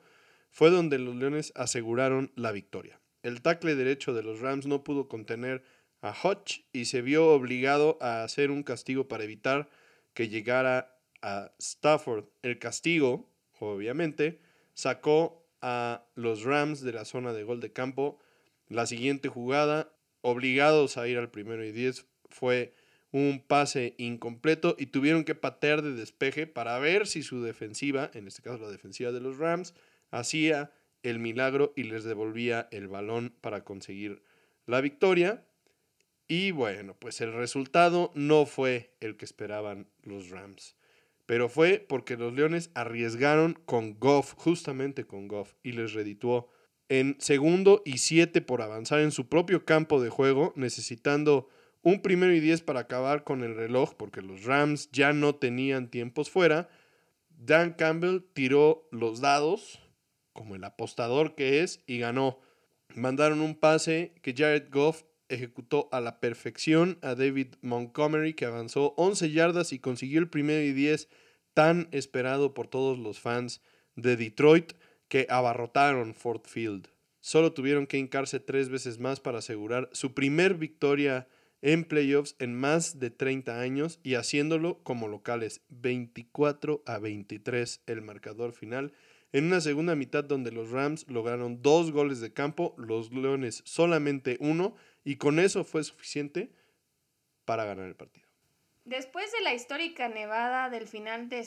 fue 0.50 0.70
donde 0.70 0.98
los 0.98 1.16
Leones 1.16 1.52
aseguraron 1.54 2.32
la 2.34 2.52
victoria. 2.52 3.00
El 3.22 3.42
tackle 3.42 3.74
derecho 3.74 4.14
de 4.14 4.22
los 4.22 4.40
Rams 4.40 4.66
no 4.66 4.84
pudo 4.84 5.08
contener 5.08 5.64
a 6.00 6.14
Hutch 6.22 6.60
y 6.72 6.84
se 6.84 7.02
vio 7.02 7.28
obligado 7.28 7.98
a 8.00 8.22
hacer 8.22 8.50
un 8.50 8.62
castigo 8.62 9.08
para 9.08 9.24
evitar 9.24 9.68
que 10.14 10.28
llegara 10.28 10.98
a 11.22 11.52
Stafford. 11.58 12.26
El 12.42 12.58
castigo, 12.58 13.28
obviamente, 13.58 14.40
sacó 14.74 15.46
a 15.62 16.06
los 16.14 16.44
Rams 16.44 16.82
de 16.82 16.92
la 16.92 17.04
zona 17.04 17.32
de 17.32 17.42
gol 17.42 17.60
de 17.60 17.72
campo. 17.72 18.18
La 18.68 18.86
siguiente 18.86 19.28
jugada 19.28 19.95
obligados 20.26 20.96
a 20.98 21.06
ir 21.06 21.18
al 21.18 21.30
primero 21.30 21.64
y 21.64 21.70
diez. 21.70 22.04
Fue 22.30 22.74
un 23.12 23.40
pase 23.46 23.94
incompleto 23.96 24.74
y 24.76 24.86
tuvieron 24.86 25.22
que 25.22 25.36
patear 25.36 25.82
de 25.82 25.92
despeje 25.92 26.48
para 26.48 26.78
ver 26.80 27.06
si 27.06 27.22
su 27.22 27.42
defensiva, 27.42 28.10
en 28.12 28.26
este 28.26 28.42
caso 28.42 28.58
la 28.58 28.70
defensiva 28.70 29.12
de 29.12 29.20
los 29.20 29.38
Rams, 29.38 29.72
hacía 30.10 30.72
el 31.04 31.20
milagro 31.20 31.72
y 31.76 31.84
les 31.84 32.02
devolvía 32.02 32.66
el 32.72 32.88
balón 32.88 33.36
para 33.40 33.62
conseguir 33.62 34.24
la 34.66 34.80
victoria. 34.80 35.46
Y 36.26 36.50
bueno, 36.50 36.96
pues 36.98 37.20
el 37.20 37.32
resultado 37.32 38.10
no 38.16 38.46
fue 38.46 38.96
el 38.98 39.16
que 39.16 39.24
esperaban 39.24 39.86
los 40.02 40.30
Rams. 40.30 40.74
Pero 41.24 41.48
fue 41.48 41.78
porque 41.78 42.16
los 42.16 42.34
Leones 42.34 42.70
arriesgaron 42.74 43.54
con 43.64 44.00
Goff, 44.00 44.34
justamente 44.34 45.04
con 45.04 45.28
Goff, 45.28 45.54
y 45.62 45.72
les 45.72 45.92
redituó 45.92 46.50
en 46.88 47.16
segundo 47.18 47.82
y 47.84 47.98
siete 47.98 48.40
por 48.40 48.62
avanzar 48.62 49.00
en 49.00 49.10
su 49.10 49.28
propio 49.28 49.64
campo 49.64 50.00
de 50.00 50.10
juego, 50.10 50.52
necesitando 50.56 51.48
un 51.82 52.02
primero 52.02 52.34
y 52.34 52.40
diez 52.40 52.62
para 52.62 52.80
acabar 52.80 53.24
con 53.24 53.42
el 53.42 53.54
reloj, 53.54 53.94
porque 53.94 54.22
los 54.22 54.44
Rams 54.44 54.90
ya 54.92 55.12
no 55.12 55.36
tenían 55.36 55.88
tiempos 55.88 56.30
fuera. 56.30 56.68
Dan 57.28 57.74
Campbell 57.74 58.22
tiró 58.32 58.88
los 58.90 59.20
dados, 59.20 59.80
como 60.32 60.54
el 60.54 60.64
apostador 60.64 61.34
que 61.34 61.62
es, 61.62 61.82
y 61.86 61.98
ganó. 61.98 62.40
Mandaron 62.94 63.40
un 63.40 63.54
pase 63.54 64.14
que 64.22 64.34
Jared 64.36 64.68
Goff 64.70 65.04
ejecutó 65.28 65.88
a 65.92 66.00
la 66.00 66.20
perfección 66.20 66.98
a 67.02 67.14
David 67.14 67.54
Montgomery, 67.60 68.34
que 68.34 68.46
avanzó 68.46 68.94
11 68.96 69.30
yardas 69.30 69.72
y 69.72 69.78
consiguió 69.78 70.20
el 70.20 70.28
primero 70.28 70.62
y 70.62 70.72
diez 70.72 71.08
tan 71.54 71.88
esperado 71.90 72.52
por 72.52 72.68
todos 72.68 72.98
los 72.98 73.20
fans 73.20 73.60
de 73.94 74.16
Detroit 74.16 74.74
que 75.08 75.26
abarrotaron 75.28 76.14
Ford 76.14 76.42
Field. 76.44 76.88
Solo 77.20 77.52
tuvieron 77.52 77.86
que 77.86 77.98
hincarse 77.98 78.40
tres 78.40 78.68
veces 78.68 78.98
más 78.98 79.20
para 79.20 79.38
asegurar 79.38 79.88
su 79.92 80.14
primer 80.14 80.54
victoria 80.54 81.28
en 81.62 81.84
playoffs 81.84 82.36
en 82.38 82.54
más 82.54 82.98
de 82.98 83.10
30 83.10 83.60
años 83.60 83.98
y 84.02 84.14
haciéndolo 84.14 84.82
como 84.82 85.08
locales 85.08 85.62
24 85.68 86.82
a 86.86 86.98
23 86.98 87.82
el 87.86 88.02
marcador 88.02 88.52
final 88.52 88.92
en 89.32 89.44
una 89.44 89.60
segunda 89.60 89.94
mitad 89.96 90.24
donde 90.24 90.52
los 90.52 90.70
Rams 90.70 91.06
lograron 91.08 91.60
dos 91.60 91.90
goles 91.90 92.20
de 92.20 92.32
campo, 92.32 92.74
los 92.78 93.12
Leones 93.12 93.62
solamente 93.66 94.36
uno 94.40 94.76
y 95.04 95.16
con 95.16 95.38
eso 95.38 95.64
fue 95.64 95.84
suficiente 95.84 96.52
para 97.44 97.64
ganar 97.64 97.86
el 97.86 97.96
partido. 97.96 98.26
Después 98.84 99.30
de 99.32 99.42
la 99.42 99.52
histórica 99.52 100.08
nevada 100.08 100.70
del 100.70 100.86
final 100.86 101.28
de, 101.28 101.46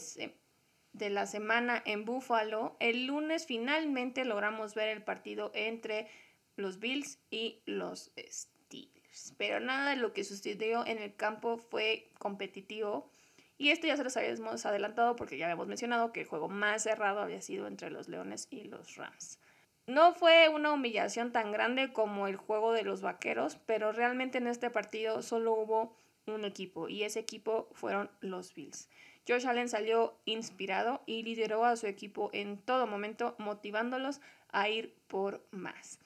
de 0.93 1.09
la 1.09 1.25
semana 1.25 1.81
en 1.85 2.05
Buffalo, 2.05 2.75
el 2.79 3.05
lunes 3.05 3.45
finalmente 3.45 4.25
logramos 4.25 4.75
ver 4.75 4.89
el 4.89 5.03
partido 5.03 5.51
entre 5.53 6.07
los 6.55 6.79
Bills 6.79 7.19
y 7.29 7.61
los 7.65 8.11
Steelers. 8.17 9.33
Pero 9.37 9.59
nada 9.59 9.91
de 9.91 9.95
lo 9.95 10.13
que 10.13 10.23
sucedió 10.23 10.85
en 10.85 10.99
el 10.99 11.15
campo 11.15 11.57
fue 11.57 12.11
competitivo. 12.19 13.09
Y 13.57 13.69
esto 13.69 13.87
ya 13.87 13.97
se 13.97 14.03
los 14.03 14.15
habíamos 14.15 14.65
adelantado 14.65 15.15
porque 15.15 15.37
ya 15.37 15.45
habíamos 15.45 15.67
mencionado 15.67 16.13
que 16.13 16.21
el 16.21 16.27
juego 16.27 16.47
más 16.47 16.83
cerrado 16.83 17.19
había 17.19 17.41
sido 17.41 17.67
entre 17.67 17.89
los 17.89 18.07
Leones 18.07 18.47
y 18.49 18.63
los 18.63 18.95
Rams. 18.95 19.39
No 19.85 20.13
fue 20.13 20.49
una 20.49 20.71
humillación 20.71 21.31
tan 21.31 21.51
grande 21.51 21.91
como 21.91 22.27
el 22.27 22.35
juego 22.35 22.73
de 22.73 22.83
los 22.83 23.01
Vaqueros, 23.01 23.57
pero 23.65 23.91
realmente 23.91 24.37
en 24.37 24.47
este 24.47 24.69
partido 24.69 25.21
solo 25.23 25.53
hubo 25.53 25.95
un 26.27 26.45
equipo 26.45 26.89
y 26.89 27.03
ese 27.03 27.19
equipo 27.19 27.67
fueron 27.73 28.11
los 28.21 28.53
Bills. 28.53 28.87
Josh 29.29 29.45
Allen 29.45 29.69
salió 29.69 30.17
inspirado 30.25 31.03
y 31.05 31.21
lideró 31.21 31.63
a 31.63 31.75
su 31.75 31.85
equipo 31.85 32.31
en 32.33 32.57
todo 32.57 32.87
momento, 32.87 33.35
motivándolos 33.37 34.21
a 34.51 34.69
ir 34.69 34.95
por 35.07 35.45
más. 35.51 35.99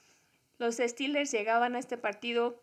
Los 0.58 0.76
Steelers 0.76 1.32
llegaban 1.32 1.76
a 1.76 1.80
este 1.80 1.98
partido 1.98 2.62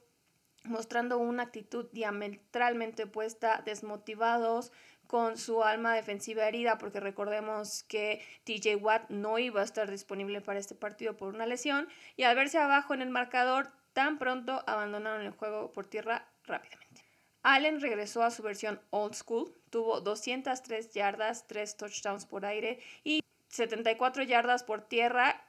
mostrando 0.65 1.19
una 1.19 1.45
actitud 1.45 1.87
diametralmente 1.93 3.05
opuesta, 3.05 3.63
desmotivados, 3.65 4.73
con 5.07 5.39
su 5.39 5.65
alma 5.65 5.93
defensiva 5.95 6.47
herida, 6.47 6.79
porque 6.79 7.01
recordemos 7.01 7.83
que 7.83 8.23
TJ 8.45 8.77
Watt 8.77 9.11
no 9.11 9.41
iba 9.41 9.61
a 9.61 9.65
estar 9.65 9.91
disponible 9.91 10.41
para 10.41 10.61
este 10.61 10.77
partido 10.77 11.17
por 11.17 11.35
una 11.35 11.47
lesión, 11.47 11.89
y 12.17 12.23
al 12.23 12.37
verse 12.37 12.59
abajo 12.59 12.95
en 12.95 13.03
el 13.03 13.11
marcador, 13.11 13.73
tan 13.93 14.19
pronto 14.19 14.63
abandonaron 14.69 15.23
el 15.23 15.33
juego 15.33 15.73
por 15.73 15.87
tierra 15.87 16.29
rápidamente. 16.45 17.03
Allen 17.43 17.81
regresó 17.81 18.23
a 18.23 18.31
su 18.31 18.45
versión 18.45 18.81
old 18.91 19.15
school, 19.15 19.53
tuvo 19.71 20.01
203 20.01 20.93
yardas, 20.93 21.47
3 21.47 21.77
touchdowns 21.77 22.27
por 22.27 22.45
aire 22.45 22.81
y 23.05 23.23
74 23.49 24.23
yardas 24.25 24.63
por 24.65 24.83
tierra 24.83 25.43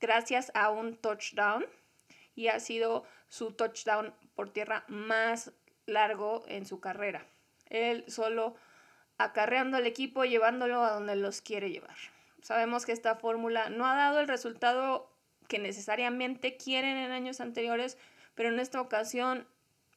gracias 0.00 0.50
a 0.54 0.70
un 0.70 0.96
touchdown 0.96 1.64
y 2.34 2.48
ha 2.48 2.58
sido 2.58 3.04
su 3.28 3.52
touchdown 3.52 4.14
por 4.34 4.50
tierra 4.50 4.84
más 4.88 5.52
largo 5.86 6.44
en 6.48 6.66
su 6.66 6.80
carrera. 6.80 7.26
Él 7.68 8.04
solo 8.08 8.56
acarreando 9.18 9.76
al 9.76 9.86
equipo, 9.86 10.24
llevándolo 10.24 10.82
a 10.82 10.92
donde 10.92 11.14
los 11.16 11.42
quiere 11.42 11.70
llevar. 11.70 11.96
Sabemos 12.42 12.86
que 12.86 12.92
esta 12.92 13.16
fórmula 13.16 13.68
no 13.68 13.86
ha 13.86 13.94
dado 13.94 14.20
el 14.20 14.28
resultado 14.28 15.10
que 15.46 15.58
necesariamente 15.58 16.56
quieren 16.56 16.96
en 16.96 17.10
años 17.10 17.40
anteriores, 17.40 17.98
pero 18.34 18.48
en 18.48 18.58
esta 18.58 18.80
ocasión 18.80 19.46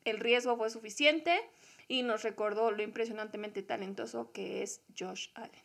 el 0.03 0.19
riesgo 0.19 0.57
fue 0.57 0.69
suficiente 0.69 1.39
y 1.87 2.03
nos 2.03 2.23
recordó 2.23 2.71
lo 2.71 2.83
impresionantemente 2.83 3.63
talentoso 3.63 4.31
que 4.31 4.63
es 4.63 4.81
Josh 4.97 5.29
Allen. 5.35 5.63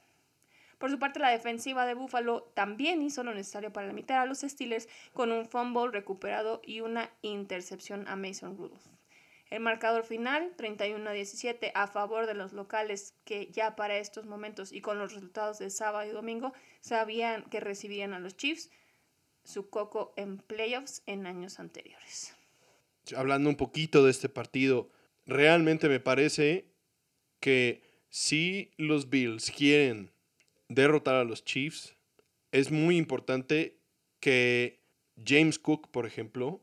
Por 0.79 0.91
su 0.91 0.99
parte, 0.99 1.19
la 1.19 1.31
defensiva 1.31 1.87
de 1.87 1.95
Buffalo 1.95 2.43
también 2.55 3.03
hizo 3.03 3.25
lo 3.25 3.35
necesario 3.35 3.73
para 3.73 3.89
limitar 3.89 4.21
a 4.21 4.27
los 4.27 4.41
Steelers 4.41 4.89
con 5.13 5.33
un 5.33 5.47
fumble 5.47 5.91
recuperado 5.91 6.63
y 6.65 6.81
una 6.81 7.11
intercepción 7.23 8.07
a 8.07 8.15
Mason 8.15 8.57
Rudolph. 8.57 8.87
El 9.51 9.61
marcador 9.61 10.05
final, 10.05 10.53
31 10.57 11.09
a 11.09 11.13
17, 11.13 11.73
a 11.75 11.87
favor 11.87 12.27
de 12.27 12.35
los 12.35 12.53
locales 12.53 13.15
que 13.25 13.51
ya 13.51 13.77
para 13.77 13.97
estos 13.97 14.27
momentos 14.27 14.73
y 14.73 14.81
con 14.81 14.99
los 14.99 15.15
resultados 15.15 15.59
de 15.59 15.71
sábado 15.71 16.09
y 16.09 16.13
domingo 16.13 16.53
sabían 16.81 17.45
que 17.45 17.59
recibían 17.59 18.13
a 18.13 18.21
los 18.21 18.37
Chiefs 18.37 18.71
su 19.45 19.71
coco 19.71 20.13
en 20.17 20.37
playoffs 20.37 21.03
en 21.07 21.27
años 21.27 21.59
anteriores. 21.59 22.37
Hablando 23.17 23.49
un 23.49 23.57
poquito 23.57 24.05
de 24.05 24.11
este 24.11 24.29
partido, 24.29 24.91
realmente 25.29 25.89
me 25.89 26.01
parece 26.01 26.73
que 27.39 27.83
si 28.09 28.73
los 28.79 29.11
Bills 29.11 29.53
quieren 29.53 30.11
derrotar 30.69 31.15
a 31.15 31.25
los 31.25 31.45
Chiefs, 31.45 31.95
es 32.51 32.73
muy 32.73 32.97
importante 32.97 33.79
que 34.21 34.81
James 35.25 35.59
Cook, 35.59 35.91
por 35.91 36.07
ejemplo, 36.07 36.61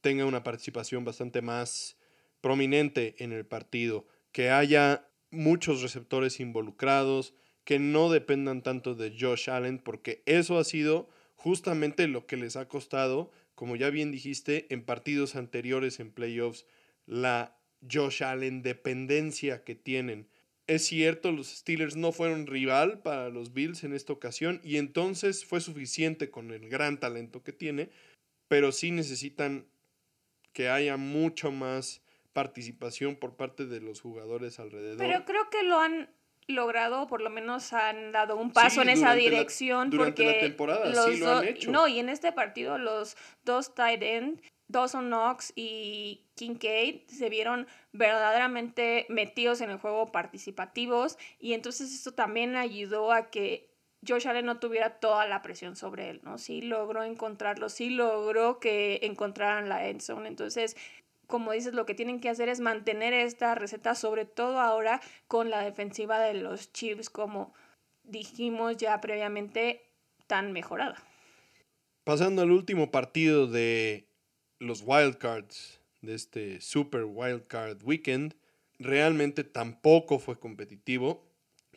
tenga 0.00 0.24
una 0.24 0.42
participación 0.42 1.04
bastante 1.04 1.42
más 1.42 1.98
prominente 2.40 3.14
en 3.18 3.32
el 3.32 3.44
partido, 3.44 4.06
que 4.32 4.50
haya 4.50 5.08
muchos 5.30 5.82
receptores 5.82 6.40
involucrados, 6.40 7.34
que 7.64 7.78
no 7.78 8.10
dependan 8.10 8.62
tanto 8.62 8.94
de 8.94 9.14
Josh 9.18 9.50
Allen, 9.50 9.78
porque 9.78 10.22
eso 10.24 10.58
ha 10.58 10.64
sido 10.64 11.10
justamente 11.34 12.08
lo 12.08 12.26
que 12.26 12.38
les 12.38 12.56
ha 12.56 12.68
costado, 12.68 13.30
como 13.54 13.76
ya 13.76 13.90
bien 13.90 14.12
dijiste, 14.12 14.66
en 14.70 14.82
partidos 14.82 15.36
anteriores 15.36 16.00
en 16.00 16.10
playoffs, 16.10 16.64
la 17.04 17.57
Josh 17.90 18.22
Allen 18.22 18.62
dependencia 18.62 19.64
que 19.64 19.74
tienen. 19.74 20.28
Es 20.66 20.84
cierto, 20.86 21.32
los 21.32 21.48
Steelers 21.48 21.96
no 21.96 22.12
fueron 22.12 22.46
rival 22.46 23.00
para 23.00 23.30
los 23.30 23.54
Bills 23.54 23.84
en 23.84 23.94
esta 23.94 24.12
ocasión 24.12 24.60
y 24.62 24.76
entonces 24.76 25.44
fue 25.44 25.60
suficiente 25.60 26.30
con 26.30 26.50
el 26.50 26.68
gran 26.68 27.00
talento 27.00 27.42
que 27.42 27.52
tiene, 27.52 27.90
pero 28.48 28.70
sí 28.72 28.90
necesitan 28.90 29.66
que 30.52 30.68
haya 30.68 30.96
mucho 30.96 31.52
más 31.52 32.02
participación 32.34 33.16
por 33.16 33.36
parte 33.36 33.66
de 33.66 33.80
los 33.80 34.00
jugadores 34.00 34.60
alrededor. 34.60 34.98
Pero 34.98 35.24
creo 35.24 35.48
que 35.50 35.62
lo 35.62 35.80
han 35.80 36.10
logrado, 36.48 37.06
por 37.06 37.20
lo 37.20 37.30
menos 37.30 37.72
han 37.72 38.12
dado 38.12 38.36
un 38.36 38.52
paso 38.52 38.82
en 38.82 38.90
esa 38.90 39.14
dirección. 39.14 39.90
durante 39.90 40.22
porque 40.22 40.36
la 40.36 40.40
temporada, 40.40 41.04
sí 41.06 41.18
lo 41.18 41.30
han 41.30 41.48
hecho. 41.48 41.70
No, 41.70 41.88
y 41.88 41.98
en 41.98 42.08
este 42.08 42.32
partido 42.32 42.78
los 42.78 43.16
dos 43.44 43.74
tight 43.74 44.02
end 44.02 44.42
Dawson 44.68 45.06
Knox 45.06 45.52
y 45.56 46.26
Kincaid 46.38 47.06
se 47.08 47.28
vieron 47.28 47.66
verdaderamente 47.92 49.06
metidos 49.08 49.60
en 49.60 49.70
el 49.70 49.78
juego 49.78 50.12
participativos 50.12 51.18
y 51.38 51.52
entonces 51.52 51.92
esto 51.92 52.12
también 52.12 52.56
ayudó 52.56 53.12
a 53.12 53.30
que 53.30 53.68
Josh 54.06 54.28
Allen 54.28 54.46
no 54.46 54.60
tuviera 54.60 55.00
toda 55.00 55.26
la 55.26 55.42
presión 55.42 55.74
sobre 55.74 56.10
él, 56.10 56.20
¿no? 56.22 56.38
Sí 56.38 56.62
logró 56.62 57.02
encontrarlo, 57.02 57.68
sí 57.68 57.90
logró 57.90 58.60
que 58.60 59.00
encontraran 59.02 59.68
la 59.68 59.88
end 59.88 60.00
zone. 60.00 60.28
Entonces, 60.28 60.76
como 61.26 61.50
dices, 61.52 61.74
lo 61.74 61.84
que 61.84 61.94
tienen 61.94 62.20
que 62.20 62.28
hacer 62.28 62.48
es 62.48 62.60
mantener 62.60 63.12
esta 63.12 63.56
receta, 63.56 63.96
sobre 63.96 64.24
todo 64.24 64.60
ahora 64.60 65.00
con 65.26 65.50
la 65.50 65.62
defensiva 65.64 66.20
de 66.20 66.34
los 66.34 66.72
Chiefs, 66.72 67.10
como 67.10 67.52
dijimos 68.04 68.76
ya 68.76 69.00
previamente, 69.00 69.82
tan 70.28 70.52
mejorada. 70.52 71.02
Pasando 72.04 72.42
al 72.42 72.52
último 72.52 72.90
partido 72.92 73.48
de 73.48 74.08
los 74.60 74.82
wildcards 74.86 75.77
de 76.00 76.14
este 76.14 76.60
Super 76.60 77.04
Wildcard 77.04 77.82
Weekend 77.82 78.34
realmente 78.78 79.44
tampoco 79.44 80.18
fue 80.18 80.38
competitivo. 80.38 81.26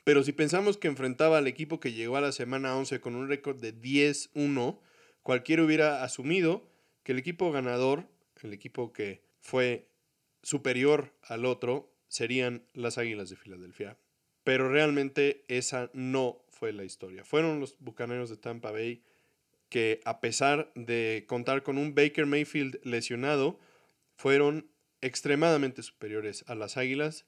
Pero 0.04 0.24
si 0.24 0.32
pensamos 0.32 0.78
que 0.78 0.88
enfrentaba 0.88 1.38
al 1.38 1.48
equipo 1.48 1.80
que 1.80 1.94
llegó 1.94 2.18
a 2.18 2.22
la 2.22 2.32
semana 2.32 2.76
11 2.76 3.00
con 3.02 3.16
un 3.16 3.28
récord 3.28 3.60
de 3.60 3.76
10-1, 3.76 4.80
cualquiera 5.22 5.64
hubiera 5.64 6.04
asumido 6.04 6.68
que 7.04 7.12
el 7.12 7.20
equipo 7.20 7.52
ganador, 7.52 8.08
el 8.42 8.54
equipo 8.54 8.94
que 8.94 9.24
fue 9.40 9.88
superior 10.42 11.14
al 11.22 11.46
otro, 11.46 11.94
serían 12.08 12.64
las 12.74 12.98
Águilas 12.98 13.30
de 13.30 13.36
Filadelfia. 13.36 13.98
Pero 14.44 14.70
realmente 14.70 15.46
esa 15.48 15.92
no 15.94 16.44
fue 16.50 16.74
la 16.74 16.84
historia. 16.84 17.24
Fueron 17.24 17.60
los 17.60 17.78
Bucaneros 17.80 18.30
de 18.30 18.38
Tampa 18.38 18.72
Bay 18.72 19.04
que 19.70 20.02
a 20.04 20.20
pesar 20.20 20.72
de 20.76 21.26
contar 21.28 21.64
con 21.64 21.78
un 21.78 21.96
Baker 21.96 22.26
Mayfield 22.26 22.80
lesionado, 22.84 23.60
fueron 24.22 24.70
extremadamente 25.02 25.82
superiores 25.82 26.46
a 26.48 26.54
las 26.54 26.78
Águilas. 26.78 27.26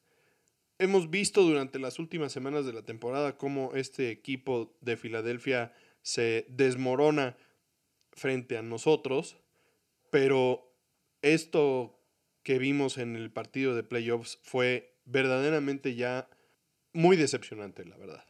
Hemos 0.78 1.10
visto 1.10 1.41
durante 1.41 1.80
las 1.80 1.98
últimas 1.98 2.32
semanas 2.32 2.68
de 2.68 2.74
la 2.74 2.84
temporada 2.84 3.36
cómo 3.36 3.72
este 3.74 4.12
equipo 4.12 4.78
de 4.80 4.96
Filadelfia 4.96 5.74
se 6.04 6.46
desmorona 6.50 7.36
frente 8.12 8.58
a 8.58 8.62
nosotros, 8.62 9.38
pero 10.12 10.72
esto 11.24 12.00
que 12.44 12.60
vimos 12.60 13.00
en 13.00 13.16
el 13.16 13.32
partido 13.32 13.74
de 13.74 13.82
playoffs 13.82 14.38
fue 14.44 14.94
verdaderamente 15.06 15.96
ya 15.96 16.30
muy 16.91 17.18
decepcionante, 17.18 17.86
la 17.86 17.98
verdad. 17.98 18.24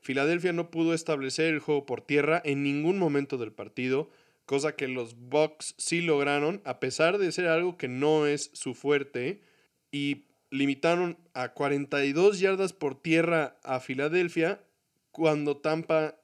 Filadelfia 0.00 0.52
no 0.52 0.70
pudo 0.70 0.94
establecer 0.94 1.52
el 1.52 1.58
juego 1.58 1.86
por 1.86 2.02
tierra 2.02 2.40
en 2.44 2.62
ningún 2.62 3.00
momento 3.00 3.36
del 3.36 3.50
partido, 3.50 4.10
cosa 4.46 4.76
que 4.76 4.88
los 4.88 5.16
Bucks 5.16 5.74
sí 5.76 6.00
lograron, 6.00 6.62
a 6.64 6.80
pesar 6.80 7.18
de 7.18 7.30
ser 7.32 7.48
algo 7.48 7.76
que 7.76 7.88
no 7.88 8.26
es 8.26 8.50
su 8.54 8.74
fuerte, 8.74 9.42
y 9.90 10.24
limitaron 10.50 11.18
a 11.34 11.52
42 11.52 12.40
yardas 12.40 12.72
por 12.72 13.00
tierra 13.00 13.58
a 13.62 13.80
Filadelfia 13.80 14.62
cuando 15.10 15.56
Tampa 15.56 16.16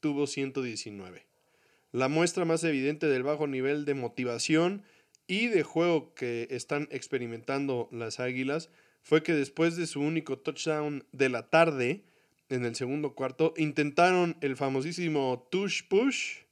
tuvo 0.00 0.26
119. 0.26 1.26
La 1.92 2.08
muestra 2.08 2.44
más 2.44 2.64
evidente 2.64 3.06
del 3.06 3.22
bajo 3.22 3.46
nivel 3.46 3.84
de 3.84 3.94
motivación 3.94 4.82
y 5.26 5.48
de 5.48 5.62
juego 5.62 6.14
que 6.14 6.48
están 6.50 6.88
experimentando 6.90 7.88
las 7.90 8.20
Águilas 8.20 8.70
fue 9.02 9.22
que 9.22 9.32
después 9.32 9.76
de 9.76 9.86
su 9.86 10.00
único 10.00 10.38
touchdown 10.38 11.04
de 11.12 11.28
la 11.28 11.50
tarde, 11.50 12.04
en 12.48 12.64
el 12.64 12.74
segundo 12.74 13.14
cuarto, 13.14 13.54
intentaron 13.56 14.36
el 14.40 14.56
famosísimo 14.56 15.48
tush 15.50 15.82
push 15.88 16.43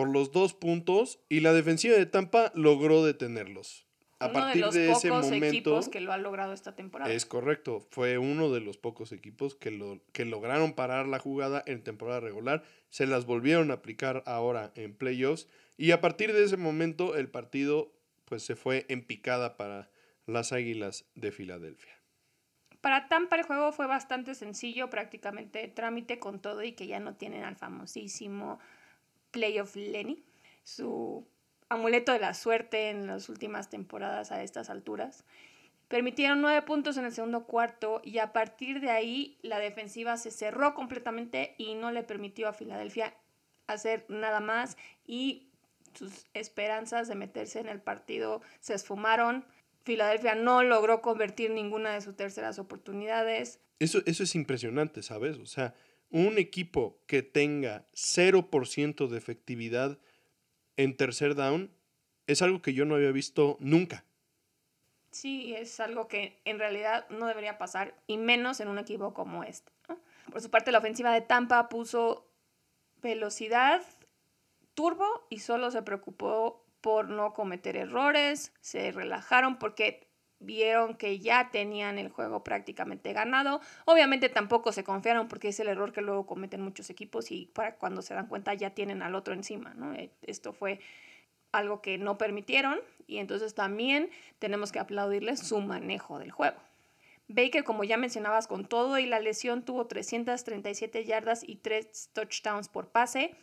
por 0.00 0.08
los 0.08 0.32
dos 0.32 0.54
puntos 0.54 1.20
y 1.28 1.40
la 1.40 1.52
defensiva 1.52 1.94
de 1.94 2.06
Tampa 2.06 2.52
logró 2.54 3.04
detenerlos. 3.04 3.86
A 4.18 4.32
partir 4.32 4.66
de, 4.70 4.86
los 4.86 4.96
ese 4.96 5.10
momento 5.10 5.44
equipos 5.44 5.90
que 5.90 6.00
lo 6.00 6.10
ha 6.14 6.16
logrado 6.16 6.54
esta 6.54 6.74
temporada. 6.74 7.12
Es 7.12 7.26
correcto, 7.26 7.86
fue 7.90 8.16
uno 8.16 8.50
de 8.50 8.60
los 8.60 8.78
pocos 8.78 9.12
equipos 9.12 9.54
que, 9.54 9.70
lo, 9.70 10.00
que 10.12 10.24
lograron 10.24 10.72
parar 10.72 11.06
la 11.06 11.18
jugada 11.18 11.62
en 11.66 11.84
temporada 11.84 12.20
regular, 12.20 12.62
se 12.88 13.06
las 13.06 13.26
volvieron 13.26 13.70
a 13.70 13.74
aplicar 13.74 14.22
ahora 14.24 14.72
en 14.74 14.94
playoffs 14.94 15.48
y 15.76 15.90
a 15.90 16.00
partir 16.00 16.32
de 16.32 16.44
ese 16.44 16.56
momento 16.56 17.14
el 17.14 17.28
partido 17.28 17.92
pues 18.24 18.42
se 18.42 18.56
fue 18.56 18.86
en 18.88 19.04
picada 19.04 19.58
para 19.58 19.90
las 20.24 20.54
Águilas 20.54 21.04
de 21.14 21.30
Filadelfia. 21.30 21.92
Para 22.80 23.08
Tampa 23.08 23.36
el 23.36 23.42
juego 23.42 23.70
fue 23.72 23.86
bastante 23.86 24.34
sencillo, 24.34 24.88
prácticamente 24.88 25.68
trámite 25.68 26.18
con 26.18 26.40
todo 26.40 26.62
y 26.62 26.72
que 26.72 26.86
ya 26.86 27.00
no 27.00 27.16
tienen 27.16 27.44
al 27.44 27.56
famosísimo 27.56 28.60
Playoff 29.30 29.76
Lenny, 29.76 30.22
su 30.64 31.26
amuleto 31.68 32.12
de 32.12 32.18
la 32.18 32.34
suerte 32.34 32.90
en 32.90 33.06
las 33.06 33.28
últimas 33.28 33.70
temporadas 33.70 34.32
a 34.32 34.42
estas 34.42 34.70
alturas. 34.70 35.24
Permitieron 35.88 36.40
nueve 36.40 36.62
puntos 36.62 36.96
en 36.98 37.04
el 37.04 37.12
segundo 37.12 37.44
cuarto 37.46 38.00
y 38.04 38.18
a 38.18 38.32
partir 38.32 38.80
de 38.80 38.90
ahí 38.90 39.38
la 39.42 39.58
defensiva 39.58 40.16
se 40.16 40.30
cerró 40.30 40.74
completamente 40.74 41.54
y 41.58 41.74
no 41.74 41.90
le 41.90 42.02
permitió 42.02 42.48
a 42.48 42.52
Filadelfia 42.52 43.14
hacer 43.66 44.04
nada 44.08 44.40
más 44.40 44.76
y 45.06 45.48
sus 45.94 46.26
esperanzas 46.34 47.08
de 47.08 47.16
meterse 47.16 47.58
en 47.60 47.68
el 47.68 47.80
partido 47.80 48.40
se 48.60 48.74
esfumaron. 48.74 49.44
Filadelfia 49.82 50.34
no 50.34 50.62
logró 50.62 51.02
convertir 51.02 51.50
ninguna 51.50 51.92
de 51.94 52.00
sus 52.00 52.16
terceras 52.16 52.58
oportunidades. 52.58 53.58
Eso, 53.80 54.00
eso 54.06 54.22
es 54.22 54.34
impresionante, 54.34 55.02
¿sabes? 55.02 55.38
O 55.38 55.46
sea, 55.46 55.74
un 56.10 56.38
equipo 56.38 56.98
que 57.06 57.22
tenga 57.22 57.86
0% 57.94 59.08
de 59.08 59.18
efectividad 59.18 59.98
en 60.76 60.96
tercer 60.96 61.34
down 61.34 61.70
es 62.26 62.42
algo 62.42 62.62
que 62.62 62.74
yo 62.74 62.84
no 62.84 62.96
había 62.96 63.12
visto 63.12 63.56
nunca. 63.60 64.04
Sí, 65.10 65.54
es 65.54 65.80
algo 65.80 66.06
que 66.06 66.40
en 66.44 66.58
realidad 66.58 67.08
no 67.10 67.26
debería 67.26 67.58
pasar, 67.58 67.94
y 68.06 68.16
menos 68.16 68.60
en 68.60 68.68
un 68.68 68.78
equipo 68.78 69.12
como 69.12 69.42
este. 69.42 69.72
Por 70.30 70.40
su 70.40 70.50
parte, 70.50 70.70
la 70.70 70.78
ofensiva 70.78 71.12
de 71.12 71.20
Tampa 71.20 71.68
puso 71.68 72.30
velocidad, 73.02 73.82
turbo, 74.74 75.26
y 75.28 75.40
solo 75.40 75.70
se 75.72 75.82
preocupó 75.82 76.64
por 76.80 77.08
no 77.08 77.32
cometer 77.32 77.76
errores, 77.76 78.52
se 78.60 78.92
relajaron 78.92 79.58
porque 79.58 80.09
vieron 80.40 80.96
que 80.96 81.18
ya 81.18 81.50
tenían 81.50 81.98
el 81.98 82.08
juego 82.08 82.42
prácticamente 82.42 83.12
ganado. 83.12 83.60
Obviamente 83.84 84.28
tampoco 84.28 84.72
se 84.72 84.84
confiaron 84.84 85.28
porque 85.28 85.48
es 85.48 85.60
el 85.60 85.68
error 85.68 85.92
que 85.92 86.00
luego 86.00 86.26
cometen 86.26 86.62
muchos 86.62 86.90
equipos 86.90 87.30
y 87.30 87.46
para 87.46 87.76
cuando 87.76 88.02
se 88.02 88.14
dan 88.14 88.26
cuenta 88.26 88.54
ya 88.54 88.70
tienen 88.70 89.02
al 89.02 89.14
otro 89.14 89.34
encima, 89.34 89.74
¿no? 89.74 89.94
Eh, 89.94 90.10
esto 90.22 90.52
fue 90.52 90.80
algo 91.52 91.82
que 91.82 91.98
no 91.98 92.18
permitieron 92.18 92.80
y 93.06 93.18
entonces 93.18 93.54
también 93.54 94.10
tenemos 94.38 94.72
que 94.72 94.78
aplaudirles 94.78 95.40
su 95.40 95.60
manejo 95.60 96.18
del 96.18 96.30
juego. 96.30 96.58
Baker, 97.28 97.62
como 97.62 97.84
ya 97.84 97.96
mencionabas, 97.96 98.48
con 98.48 98.64
todo 98.64 98.98
y 98.98 99.06
la 99.06 99.20
lesión 99.20 99.64
tuvo 99.64 99.86
337 99.86 101.04
yardas 101.04 101.42
y 101.46 101.56
3 101.56 102.10
touchdowns 102.12 102.68
por 102.68 102.88
pase. 102.88 103.36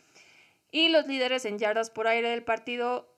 Y 0.70 0.88
los 0.90 1.06
líderes 1.06 1.46
en 1.46 1.58
yardas 1.58 1.88
por 1.88 2.06
aire 2.06 2.28
del 2.28 2.44
partido 2.44 3.10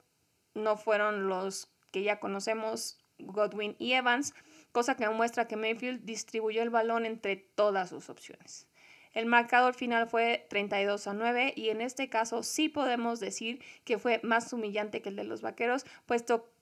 no 0.54 0.76
fueron 0.76 1.28
los 1.28 1.68
que 1.90 2.04
ya 2.04 2.20
conocemos, 2.20 2.99
Godwin 3.26 3.76
y 3.78 3.92
Evans, 3.92 4.34
cosa 4.72 4.96
que 4.96 5.08
muestra 5.08 5.48
que 5.48 5.56
Mayfield 5.56 6.04
distribuyó 6.04 6.62
el 6.62 6.70
balón 6.70 7.06
entre 7.06 7.36
todas 7.36 7.90
sus 7.90 8.08
opciones. 8.10 8.66
El 9.12 9.26
marcador 9.26 9.74
final 9.74 10.08
fue 10.08 10.46
32 10.50 11.06
a 11.06 11.14
9 11.14 11.52
y 11.56 11.70
en 11.70 11.80
este 11.80 12.08
caso 12.08 12.42
sí 12.42 12.68
podemos 12.68 13.18
decir 13.18 13.60
que 13.84 13.98
fue 13.98 14.20
más 14.22 14.52
humillante 14.52 15.02
que 15.02 15.08
el 15.08 15.16
de 15.16 15.24
los 15.24 15.42
Vaqueros, 15.42 15.84
puesto 16.06 16.52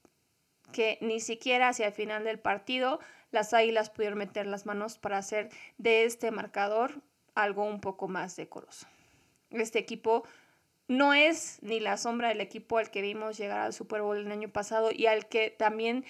que 0.72 0.98
ni 1.00 1.20
siquiera 1.20 1.68
hacia 1.68 1.86
el 1.86 1.92
final 1.92 2.24
del 2.24 2.38
partido 2.38 3.00
las 3.30 3.52
Águilas 3.52 3.90
pudieron 3.90 4.18
meter 4.18 4.46
las 4.46 4.64
manos 4.64 4.98
para 4.98 5.18
hacer 5.18 5.50
de 5.76 6.04
este 6.04 6.30
marcador 6.30 7.02
algo 7.34 7.64
un 7.64 7.80
poco 7.80 8.08
más 8.08 8.36
decoroso. 8.36 8.86
Este 9.50 9.78
equipo 9.78 10.24
no 10.88 11.12
es 11.12 11.58
ni 11.62 11.80
la 11.80 11.98
sombra 11.98 12.28
del 12.28 12.40
equipo 12.40 12.78
al 12.78 12.90
que 12.90 13.02
vimos 13.02 13.36
llegar 13.36 13.60
al 13.60 13.74
Super 13.74 14.00
Bowl 14.00 14.16
el 14.16 14.32
año 14.32 14.48
pasado 14.48 14.90
y 14.92 15.06
al 15.06 15.28
que 15.28 15.50
también 15.50 16.04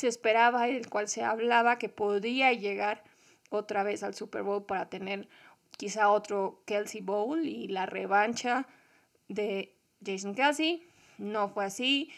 se 0.00 0.08
esperaba 0.08 0.66
del 0.66 0.88
cual 0.88 1.08
se 1.08 1.22
hablaba 1.22 1.78
que 1.78 1.90
podría 1.90 2.52
llegar 2.54 3.04
otra 3.50 3.82
vez 3.82 4.02
al 4.02 4.14
Super 4.14 4.42
Bowl 4.42 4.64
para 4.64 4.88
tener 4.88 5.28
quizá 5.76 6.10
otro 6.10 6.62
Kelsey 6.64 7.02
Bowl 7.02 7.46
y 7.46 7.68
la 7.68 7.84
revancha 7.84 8.66
de 9.28 9.76
Jason 10.04 10.34
Kelsey. 10.34 10.88
No 11.18 11.50
fue 11.50 11.66
así. 11.66 12.10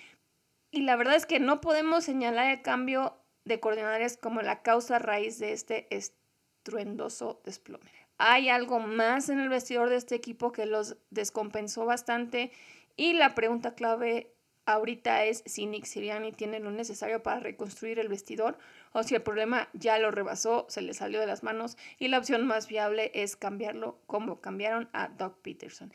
Y 0.70 0.82
la 0.82 0.94
verdad 0.94 1.16
es 1.16 1.26
que 1.26 1.40
no 1.40 1.60
podemos 1.60 2.04
señalar 2.04 2.50
el 2.52 2.62
cambio 2.62 3.16
de 3.44 3.58
coordinadores 3.58 4.16
como 4.16 4.42
la 4.42 4.62
causa 4.62 5.00
raíz 5.00 5.40
de 5.40 5.52
este 5.52 5.88
estruendoso 5.90 7.40
desplome. 7.44 7.90
Hay 8.16 8.48
algo 8.48 8.78
más 8.78 9.28
en 9.28 9.40
el 9.40 9.48
vestidor 9.48 9.88
de 9.88 9.96
este 9.96 10.14
equipo 10.14 10.52
que 10.52 10.66
los 10.66 10.96
descompensó 11.10 11.84
bastante 11.84 12.52
y 12.96 13.14
la 13.14 13.34
pregunta 13.34 13.74
clave 13.74 14.32
ahorita 14.66 15.24
es 15.24 15.42
si 15.46 15.66
Nick 15.66 15.84
Siriani 15.84 16.32
tiene 16.32 16.60
lo 16.60 16.70
necesario 16.70 17.22
para 17.22 17.40
reconstruir 17.40 17.98
el 17.98 18.08
vestidor 18.08 18.58
o 18.92 19.02
si 19.02 19.14
el 19.14 19.22
problema 19.22 19.68
ya 19.72 19.98
lo 19.98 20.10
rebasó, 20.10 20.66
se 20.68 20.82
le 20.82 20.94
salió 20.94 21.20
de 21.20 21.26
las 21.26 21.42
manos 21.42 21.76
y 21.98 22.08
la 22.08 22.18
opción 22.18 22.46
más 22.46 22.68
viable 22.68 23.10
es 23.14 23.36
cambiarlo 23.36 23.98
como 24.06 24.40
cambiaron 24.40 24.88
a 24.92 25.08
Doug 25.08 25.36
Peterson. 25.42 25.92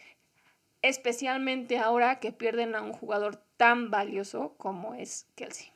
Especialmente 0.82 1.78
ahora 1.78 2.20
que 2.20 2.32
pierden 2.32 2.76
a 2.76 2.82
un 2.82 2.94
jugador 2.94 3.42
tan 3.58 3.90
valioso 3.90 4.56
como 4.58 4.94
es 4.94 5.28
Kelsey. 5.36 5.72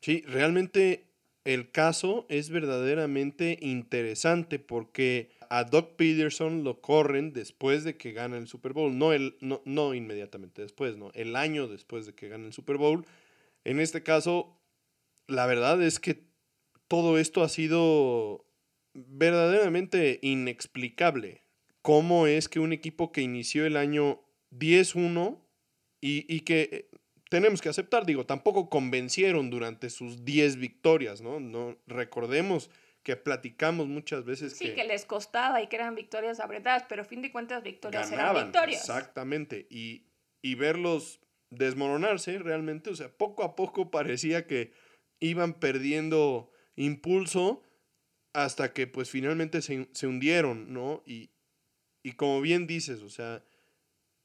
Sí, 0.00 0.22
realmente 0.26 1.04
el 1.44 1.70
caso 1.70 2.26
es 2.28 2.50
verdaderamente 2.50 3.58
interesante 3.60 4.58
porque 4.58 5.30
a 5.50 5.64
Doug 5.64 5.96
Peterson 5.96 6.62
lo 6.62 6.80
corren 6.80 7.32
después 7.32 7.82
de 7.82 7.96
que 7.96 8.12
gana 8.12 8.38
el 8.38 8.46
Super 8.46 8.72
Bowl, 8.72 8.96
no, 8.96 9.12
el, 9.12 9.36
no, 9.40 9.60
no 9.64 9.94
inmediatamente 9.94 10.62
después, 10.62 10.96
no, 10.96 11.10
el 11.14 11.34
año 11.34 11.66
después 11.66 12.06
de 12.06 12.14
que 12.14 12.28
gana 12.28 12.46
el 12.46 12.52
Super 12.52 12.76
Bowl. 12.76 13.04
En 13.64 13.80
este 13.80 14.04
caso, 14.04 14.56
la 15.26 15.46
verdad 15.46 15.82
es 15.82 15.98
que 15.98 16.22
todo 16.86 17.18
esto 17.18 17.42
ha 17.42 17.48
sido 17.48 18.46
verdaderamente 18.94 20.20
inexplicable. 20.22 21.42
¿Cómo 21.82 22.28
es 22.28 22.48
que 22.48 22.60
un 22.60 22.72
equipo 22.72 23.10
que 23.10 23.22
inició 23.22 23.66
el 23.66 23.76
año 23.76 24.20
10-1 24.52 25.36
y, 26.00 26.32
y, 26.32 26.40
que 26.40 26.68
eh, 26.72 26.88
tenemos 27.28 27.60
que 27.60 27.68
aceptar, 27.68 28.06
digo, 28.06 28.24
tampoco 28.24 28.70
convencieron 28.70 29.50
durante 29.50 29.90
sus 29.90 30.24
10 30.24 30.56
victorias, 30.56 31.20
¿no? 31.22 31.40
no 31.40 31.76
recordemos 31.86 32.70
que 33.02 33.16
platicamos 33.16 33.88
muchas 33.88 34.24
veces 34.24 34.56
sí, 34.56 34.74
que... 34.74 34.84
les 34.84 35.04
costaba 35.04 35.62
y 35.62 35.68
que 35.68 35.76
eran 35.76 35.94
victorias 35.94 36.40
apretadas, 36.40 36.84
pero 36.88 37.02
a 37.02 37.04
fin 37.04 37.22
de 37.22 37.32
cuentas 37.32 37.62
victorias 37.62 38.10
eran 38.12 38.34
victorias. 38.34 38.80
Exactamente, 38.80 39.66
y, 39.70 40.06
y 40.42 40.54
verlos 40.54 41.20
desmoronarse 41.50 42.38
realmente, 42.38 42.90
o 42.90 42.96
sea, 42.96 43.08
poco 43.08 43.42
a 43.42 43.56
poco 43.56 43.90
parecía 43.90 44.46
que 44.46 44.72
iban 45.18 45.54
perdiendo 45.54 46.50
impulso 46.76 47.62
hasta 48.32 48.72
que 48.72 48.86
pues 48.86 49.10
finalmente 49.10 49.60
se, 49.62 49.88
se 49.92 50.06
hundieron, 50.06 50.72
¿no? 50.72 51.02
Y, 51.04 51.30
y 52.02 52.12
como 52.12 52.40
bien 52.40 52.66
dices, 52.66 53.02
o 53.02 53.10
sea, 53.10 53.44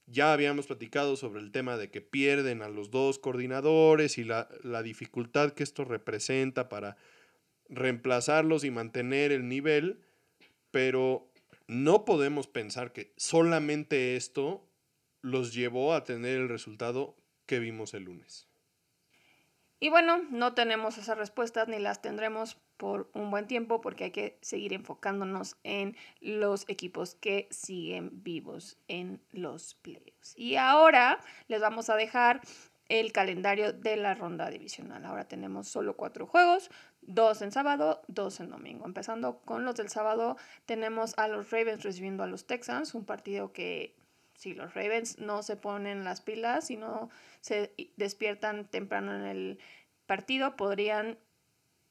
ya 0.05 0.33
habíamos 0.33 0.67
platicado 0.67 1.15
sobre 1.15 1.41
el 1.41 1.51
tema 1.51 1.77
de 1.77 1.89
que 1.89 2.01
pierden 2.01 2.61
a 2.61 2.69
los 2.69 2.91
dos 2.91 3.17
coordinadores 3.17 4.17
y 4.17 4.23
la, 4.23 4.47
la 4.61 4.83
dificultad 4.83 5.53
que 5.53 5.63
esto 5.63 5.83
representa 5.83 6.69
para 6.69 6.95
reemplazarlos 7.69 8.63
y 8.63 8.71
mantener 8.71 9.31
el 9.31 9.47
nivel, 9.47 10.01
pero 10.71 11.27
no 11.67 12.05
podemos 12.05 12.47
pensar 12.47 12.93
que 12.93 13.13
solamente 13.17 14.15
esto 14.15 14.67
los 15.21 15.53
llevó 15.53 15.93
a 15.93 16.03
tener 16.03 16.37
el 16.37 16.49
resultado 16.49 17.15
que 17.45 17.59
vimos 17.59 17.93
el 17.93 18.03
lunes. 18.03 18.47
Y 19.79 19.89
bueno, 19.89 20.21
no 20.29 20.53
tenemos 20.53 20.97
esas 20.97 21.17
respuestas 21.17 21.67
ni 21.67 21.79
las 21.79 22.01
tendremos 22.01 22.57
por 22.77 23.09
un 23.13 23.31
buen 23.31 23.47
tiempo 23.47 23.81
porque 23.81 24.05
hay 24.05 24.11
que 24.11 24.37
seguir 24.41 24.73
enfocándonos 24.73 25.57
en 25.63 25.95
los 26.21 26.67
equipos 26.69 27.15
que 27.15 27.47
siguen 27.51 28.23
vivos 28.23 28.77
en 28.87 29.21
los 29.31 29.75
playoffs. 29.75 30.33
Y 30.37 30.55
ahora 30.55 31.19
les 31.47 31.61
vamos 31.61 31.89
a 31.89 31.95
dejar 31.95 32.41
el 32.89 33.11
calendario 33.11 33.73
de 33.73 33.97
la 33.97 34.13
ronda 34.13 34.49
divisional. 34.49 35.05
Ahora 35.05 35.27
tenemos 35.27 35.67
solo 35.67 35.95
cuatro 35.95 36.27
juegos, 36.27 36.69
dos 37.07 37.41
en 37.41 37.51
sábado, 37.51 38.01
dos 38.07 38.39
en 38.39 38.49
domingo. 38.49 38.85
Empezando 38.85 39.39
con 39.45 39.65
los 39.65 39.75
del 39.75 39.89
sábado, 39.89 40.37
tenemos 40.65 41.17
a 41.17 41.27
los 41.27 41.51
Ravens 41.51 41.83
recibiendo 41.83 42.23
a 42.23 42.27
los 42.27 42.45
Texans, 42.45 42.93
un 42.95 43.05
partido 43.05 43.53
que 43.53 43.95
si 44.35 44.53
los 44.53 44.73
Ravens 44.73 45.19
no 45.19 45.43
se 45.43 45.55
ponen 45.55 46.03
las 46.03 46.21
pilas 46.21 46.69
y 46.69 46.77
no 46.77 47.09
se 47.41 47.73
despiertan 47.95 48.67
temprano 48.67 49.15
en 49.15 49.23
el 49.23 49.59
partido, 50.05 50.55
podrían 50.55 51.17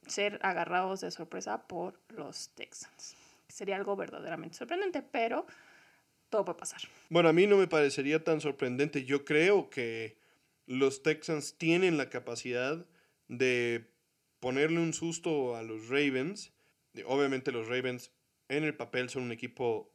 ser 0.07 0.39
agarrados 0.43 1.01
de 1.01 1.11
sorpresa 1.11 1.67
por 1.67 1.99
los 2.09 2.51
Texans. 2.51 3.17
Sería 3.49 3.77
algo 3.77 3.97
verdaderamente 3.97 4.57
sorprendente, 4.57 5.03
pero 5.03 5.47
todo 6.29 6.45
puede 6.45 6.59
pasar. 6.59 6.81
Bueno, 7.09 7.29
a 7.29 7.33
mí 7.33 7.47
no 7.47 7.57
me 7.57 7.69
parecería 7.69 8.23
tan 8.23 8.41
sorprendente. 8.41 9.05
Yo 9.05 9.25
creo 9.25 9.71
que 9.71 10.19
los 10.67 11.03
Texans 11.03 11.57
tienen 11.57 11.97
la 11.97 12.11
capacidad 12.11 12.85
de 13.29 13.87
ponerle 14.45 14.79
un 14.79 14.93
susto 14.93 15.57
a 15.57 15.63
los 15.63 15.89
Ravens. 15.89 16.53
Obviamente 17.07 17.51
los 17.51 17.67
Ravens 17.67 18.13
en 18.51 18.65
el 18.65 18.77
papel 18.77 19.09
son 19.09 19.23
un 19.23 19.33
equipo 19.33 19.91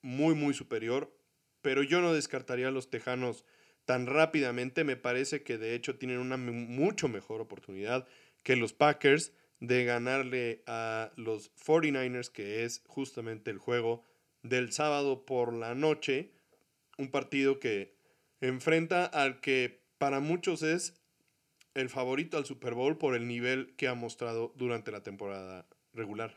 muy, 0.00 0.34
muy 0.34 0.54
superior, 0.54 1.14
pero 1.60 1.82
yo 1.82 2.00
no 2.00 2.14
descartaría 2.14 2.68
a 2.68 2.70
los 2.70 2.88
Tejanos 2.88 3.44
tan 3.84 4.06
rápidamente. 4.06 4.84
Me 4.84 4.96
parece 4.96 5.42
que 5.42 5.58
de 5.58 5.74
hecho 5.74 5.98
tienen 5.98 6.16
una 6.16 6.38
mucho 6.38 7.08
mejor 7.08 7.42
oportunidad 7.42 8.08
que 8.42 8.56
los 8.56 8.72
Packers 8.72 9.34
de 9.60 9.84
ganarle 9.84 10.62
a 10.66 11.12
los 11.16 11.54
49ers, 11.56 12.30
que 12.30 12.64
es 12.64 12.82
justamente 12.86 13.50
el 13.50 13.58
juego 13.58 14.02
del 14.42 14.72
sábado 14.72 15.26
por 15.26 15.52
la 15.52 15.74
noche. 15.74 16.32
Un 16.96 17.10
partido 17.10 17.60
que 17.60 17.98
enfrenta 18.40 19.04
al 19.04 19.42
que 19.42 19.84
para 19.98 20.20
muchos 20.20 20.62
es 20.62 21.03
el 21.74 21.88
favorito 21.90 22.36
al 22.36 22.44
Super 22.44 22.74
Bowl 22.74 22.96
por 22.96 23.14
el 23.14 23.26
nivel 23.26 23.74
que 23.76 23.88
ha 23.88 23.94
mostrado 23.94 24.52
durante 24.56 24.90
la 24.90 25.02
temporada 25.02 25.66
regular. 25.92 26.34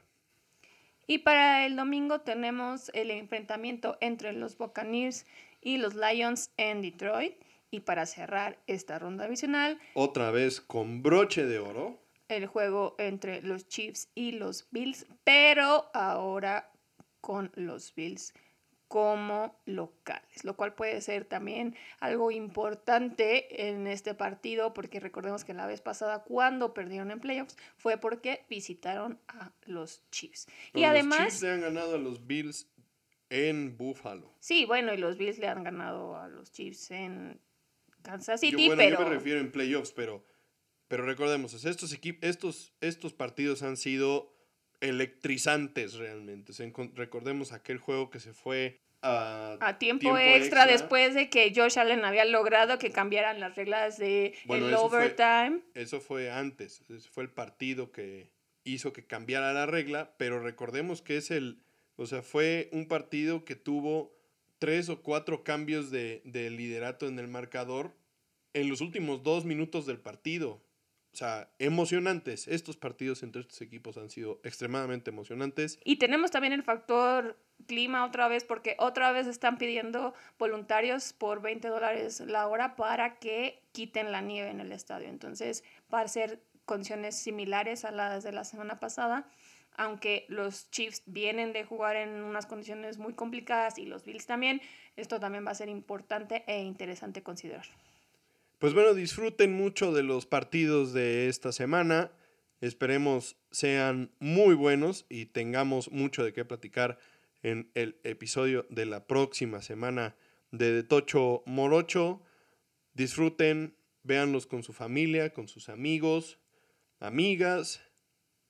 Y 1.07 1.19
para 1.19 1.65
el 1.65 1.75
domingo 1.75 2.21
tenemos 2.21 2.91
el 2.93 3.11
enfrentamiento 3.11 3.97
entre 4.01 4.33
los 4.33 4.57
Buccaneers 4.57 5.25
y 5.61 5.77
los 5.77 5.95
Lions 5.95 6.51
en 6.57 6.81
Detroit. 6.81 7.35
Y 7.69 7.81
para 7.81 8.05
cerrar 8.05 8.57
esta 8.67 8.97
ronda 8.97 9.25
divisional, 9.25 9.77
otra 9.93 10.31
vez 10.31 10.61
con 10.61 11.03
broche 11.03 11.45
de 11.45 11.59
oro, 11.59 11.99
el 12.29 12.47
juego 12.47 12.95
entre 12.97 13.41
los 13.41 13.67
Chiefs 13.67 14.09
y 14.15 14.31
los 14.31 14.67
Bills, 14.71 15.05
pero 15.25 15.89
ahora 15.93 16.71
con 17.19 17.51
los 17.55 17.93
Bills 17.93 18.33
como 18.87 19.59
locales, 19.65 20.43
lo 20.43 20.55
cual 20.55 20.73
puede 20.73 21.01
ser 21.01 21.25
también 21.25 21.75
algo 21.99 22.31
importante 22.31 23.69
en 23.69 23.87
este 23.87 24.13
partido, 24.13 24.73
porque 24.73 24.99
recordemos 24.99 25.43
que 25.43 25.53
la 25.53 25.67
vez 25.67 25.81
pasada 25.81 26.23
cuando 26.23 26.73
perdieron 26.73 27.11
en 27.11 27.19
playoffs 27.19 27.57
fue 27.75 27.97
porque 27.97 28.45
visitaron 28.49 29.19
a 29.27 29.51
los 29.65 30.03
Chiefs. 30.09 30.47
y 30.73 30.83
además... 30.83 31.19
Los 31.19 31.27
Chiefs 31.27 31.43
le 31.43 31.51
han 31.51 31.61
ganado 31.61 31.95
a 31.95 31.97
los 31.97 32.25
Bills 32.25 32.69
en 33.29 33.75
Buffalo. 33.77 34.33
Sí, 34.39 34.65
bueno, 34.65 34.93
y 34.93 34.97
los 34.97 35.17
Bills 35.17 35.39
le 35.39 35.47
han 35.47 35.63
ganado 35.63 36.15
a 36.15 36.29
los 36.29 36.51
Chiefs 36.51 36.91
en 36.91 37.41
Kansas 38.03 38.39
City, 38.39 38.69
yo, 38.69 38.75
bueno, 38.75 38.97
Yo 38.97 39.03
me 39.05 39.09
refiero 39.09 39.39
en 39.41 39.51
playoffs, 39.51 39.91
pero, 39.91 40.23
pero 40.87 41.05
recordemos, 41.05 41.53
estos, 41.65 41.99
estos, 42.21 42.73
estos 42.79 43.13
partidos 43.13 43.63
han 43.63 43.75
sido 43.75 44.36
electrizantes 44.81 45.95
realmente. 45.95 46.53
recordemos 46.95 47.51
aquel 47.51 47.77
juego 47.77 48.09
que 48.09 48.19
se 48.19 48.33
fue 48.33 48.79
a, 49.01 49.77
tiempo, 49.79 50.17
extra, 50.17 50.65
después 50.65 51.13
de 51.13 51.29
que 51.29 51.53
Josh 51.55 51.77
Allen 51.77 52.03
había 52.03 52.25
logrado 52.25 52.77
que 52.77 52.91
cambiaran 52.91 53.39
las 53.39 53.55
reglas 53.55 53.97
de 53.97 54.33
el 54.49 54.73
overtime. 54.73 55.61
eso 55.75 56.01
fue 56.01 56.31
antes, 56.31 56.81
ese 56.89 57.07
fue 57.09 57.23
el 57.23 57.29
partido 57.29 57.91
que 57.91 58.31
hizo 58.63 58.93
que 58.93 59.05
cambiara 59.05 59.53
la 59.53 59.65
regla, 59.65 60.13
pero 60.17 60.41
recordemos 60.41 61.01
que 61.01 61.17
es 61.17 61.31
el, 61.31 61.61
o 61.95 62.05
sea, 62.05 62.21
fue 62.21 62.69
un 62.71 62.87
partido 62.87 63.45
que 63.45 63.55
tuvo 63.55 64.13
tres 64.59 64.89
o 64.89 65.01
cuatro 65.01 65.43
cambios 65.43 65.91
de, 65.91 66.21
de 66.25 66.49
liderato 66.49 67.07
en 67.07 67.19
el 67.19 67.27
marcador 67.27 67.95
en 68.53 68.69
los 68.69 68.81
últimos 68.81 69.23
dos 69.23 69.45
minutos 69.45 69.85
del 69.85 69.99
partido. 69.99 70.61
O 71.17 71.19
sea, 71.19 71.49
emocionantes. 71.57 72.47
Estos 72.47 72.77
partidos 72.77 73.23
entre 73.23 73.41
estos 73.41 73.59
equipos 73.61 73.97
han 73.97 74.11
sido 74.11 74.39
extremadamente 74.43 75.09
emocionantes. 75.09 75.79
Y 75.83 75.95
tenemos 75.95 76.29
también 76.29 76.53
el 76.53 76.61
factor 76.61 77.39
clima 77.65 78.05
otra 78.05 78.27
vez, 78.27 78.43
porque 78.43 78.75
otra 78.77 79.11
vez 79.11 79.25
están 79.25 79.57
pidiendo 79.57 80.13
voluntarios 80.37 81.13
por 81.13 81.41
20 81.41 81.69
dólares 81.69 82.19
la 82.19 82.47
hora 82.47 82.75
para 82.75 83.17
que 83.17 83.63
quiten 83.71 84.11
la 84.11 84.21
nieve 84.21 84.51
en 84.51 84.59
el 84.59 84.71
estadio. 84.71 85.07
Entonces, 85.07 85.63
va 85.91 86.01
a 86.01 86.07
ser 86.07 86.39
condiciones 86.65 87.17
similares 87.17 87.83
a 87.83 87.89
las 87.89 88.23
de 88.23 88.31
la 88.31 88.43
semana 88.43 88.79
pasada, 88.79 89.27
aunque 89.71 90.27
los 90.29 90.69
Chiefs 90.69 91.01
vienen 91.07 91.51
de 91.51 91.63
jugar 91.63 91.95
en 91.95 92.21
unas 92.21 92.45
condiciones 92.45 92.99
muy 92.99 93.13
complicadas 93.15 93.79
y 93.79 93.87
los 93.87 94.05
Bills 94.05 94.27
también, 94.27 94.61
esto 94.95 95.19
también 95.19 95.47
va 95.47 95.49
a 95.49 95.55
ser 95.55 95.69
importante 95.69 96.43
e 96.45 96.61
interesante 96.61 97.23
considerar. 97.23 97.65
Pues 98.59 98.73
bueno, 98.73 98.95
disfruten 98.95 99.53
mucho 99.53 99.93
de 99.93 100.01
los 100.01 100.25
partidos 100.25 100.91
de 100.91 101.27
esta 101.27 101.51
semana. 101.51 102.11
Esperemos 102.59 103.37
sean 103.51 104.11
muy 104.19 104.55
buenos 104.55 105.05
y 105.09 105.27
tengamos 105.27 105.91
mucho 105.91 106.23
de 106.23 106.33
qué 106.33 106.43
platicar 106.43 106.97
en 107.43 107.69
el 107.75 107.99
episodio 108.03 108.65
de 108.71 108.87
la 108.87 109.05
próxima 109.05 109.61
semana 109.61 110.15
de 110.49 110.81
Tocho 110.81 111.43
Morocho. 111.45 112.23
Disfruten, 112.95 113.77
véanlos 114.01 114.47
con 114.47 114.63
su 114.63 114.73
familia, 114.73 115.33
con 115.33 115.47
sus 115.47 115.69
amigos, 115.69 116.39
amigas 116.99 117.79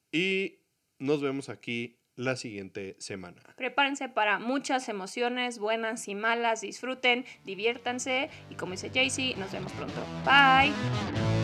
y 0.10 0.60
nos 1.00 1.22
vemos 1.22 1.50
aquí 1.50 1.97
la 2.18 2.36
siguiente 2.36 2.96
semana. 3.00 3.42
Prepárense 3.56 4.10
para 4.10 4.40
muchas 4.40 4.90
emociones, 4.90 5.60
buenas 5.60 6.08
y 6.10 6.16
malas. 6.16 6.62
Disfruten, 6.62 7.26
diviértanse 7.46 8.30
y 8.50 8.56
como 8.56 8.74
dice 8.74 8.90
Jaycee, 8.94 9.36
nos 9.38 9.52
vemos 9.54 9.72
pronto. 9.72 10.02
Bye. 10.26 11.37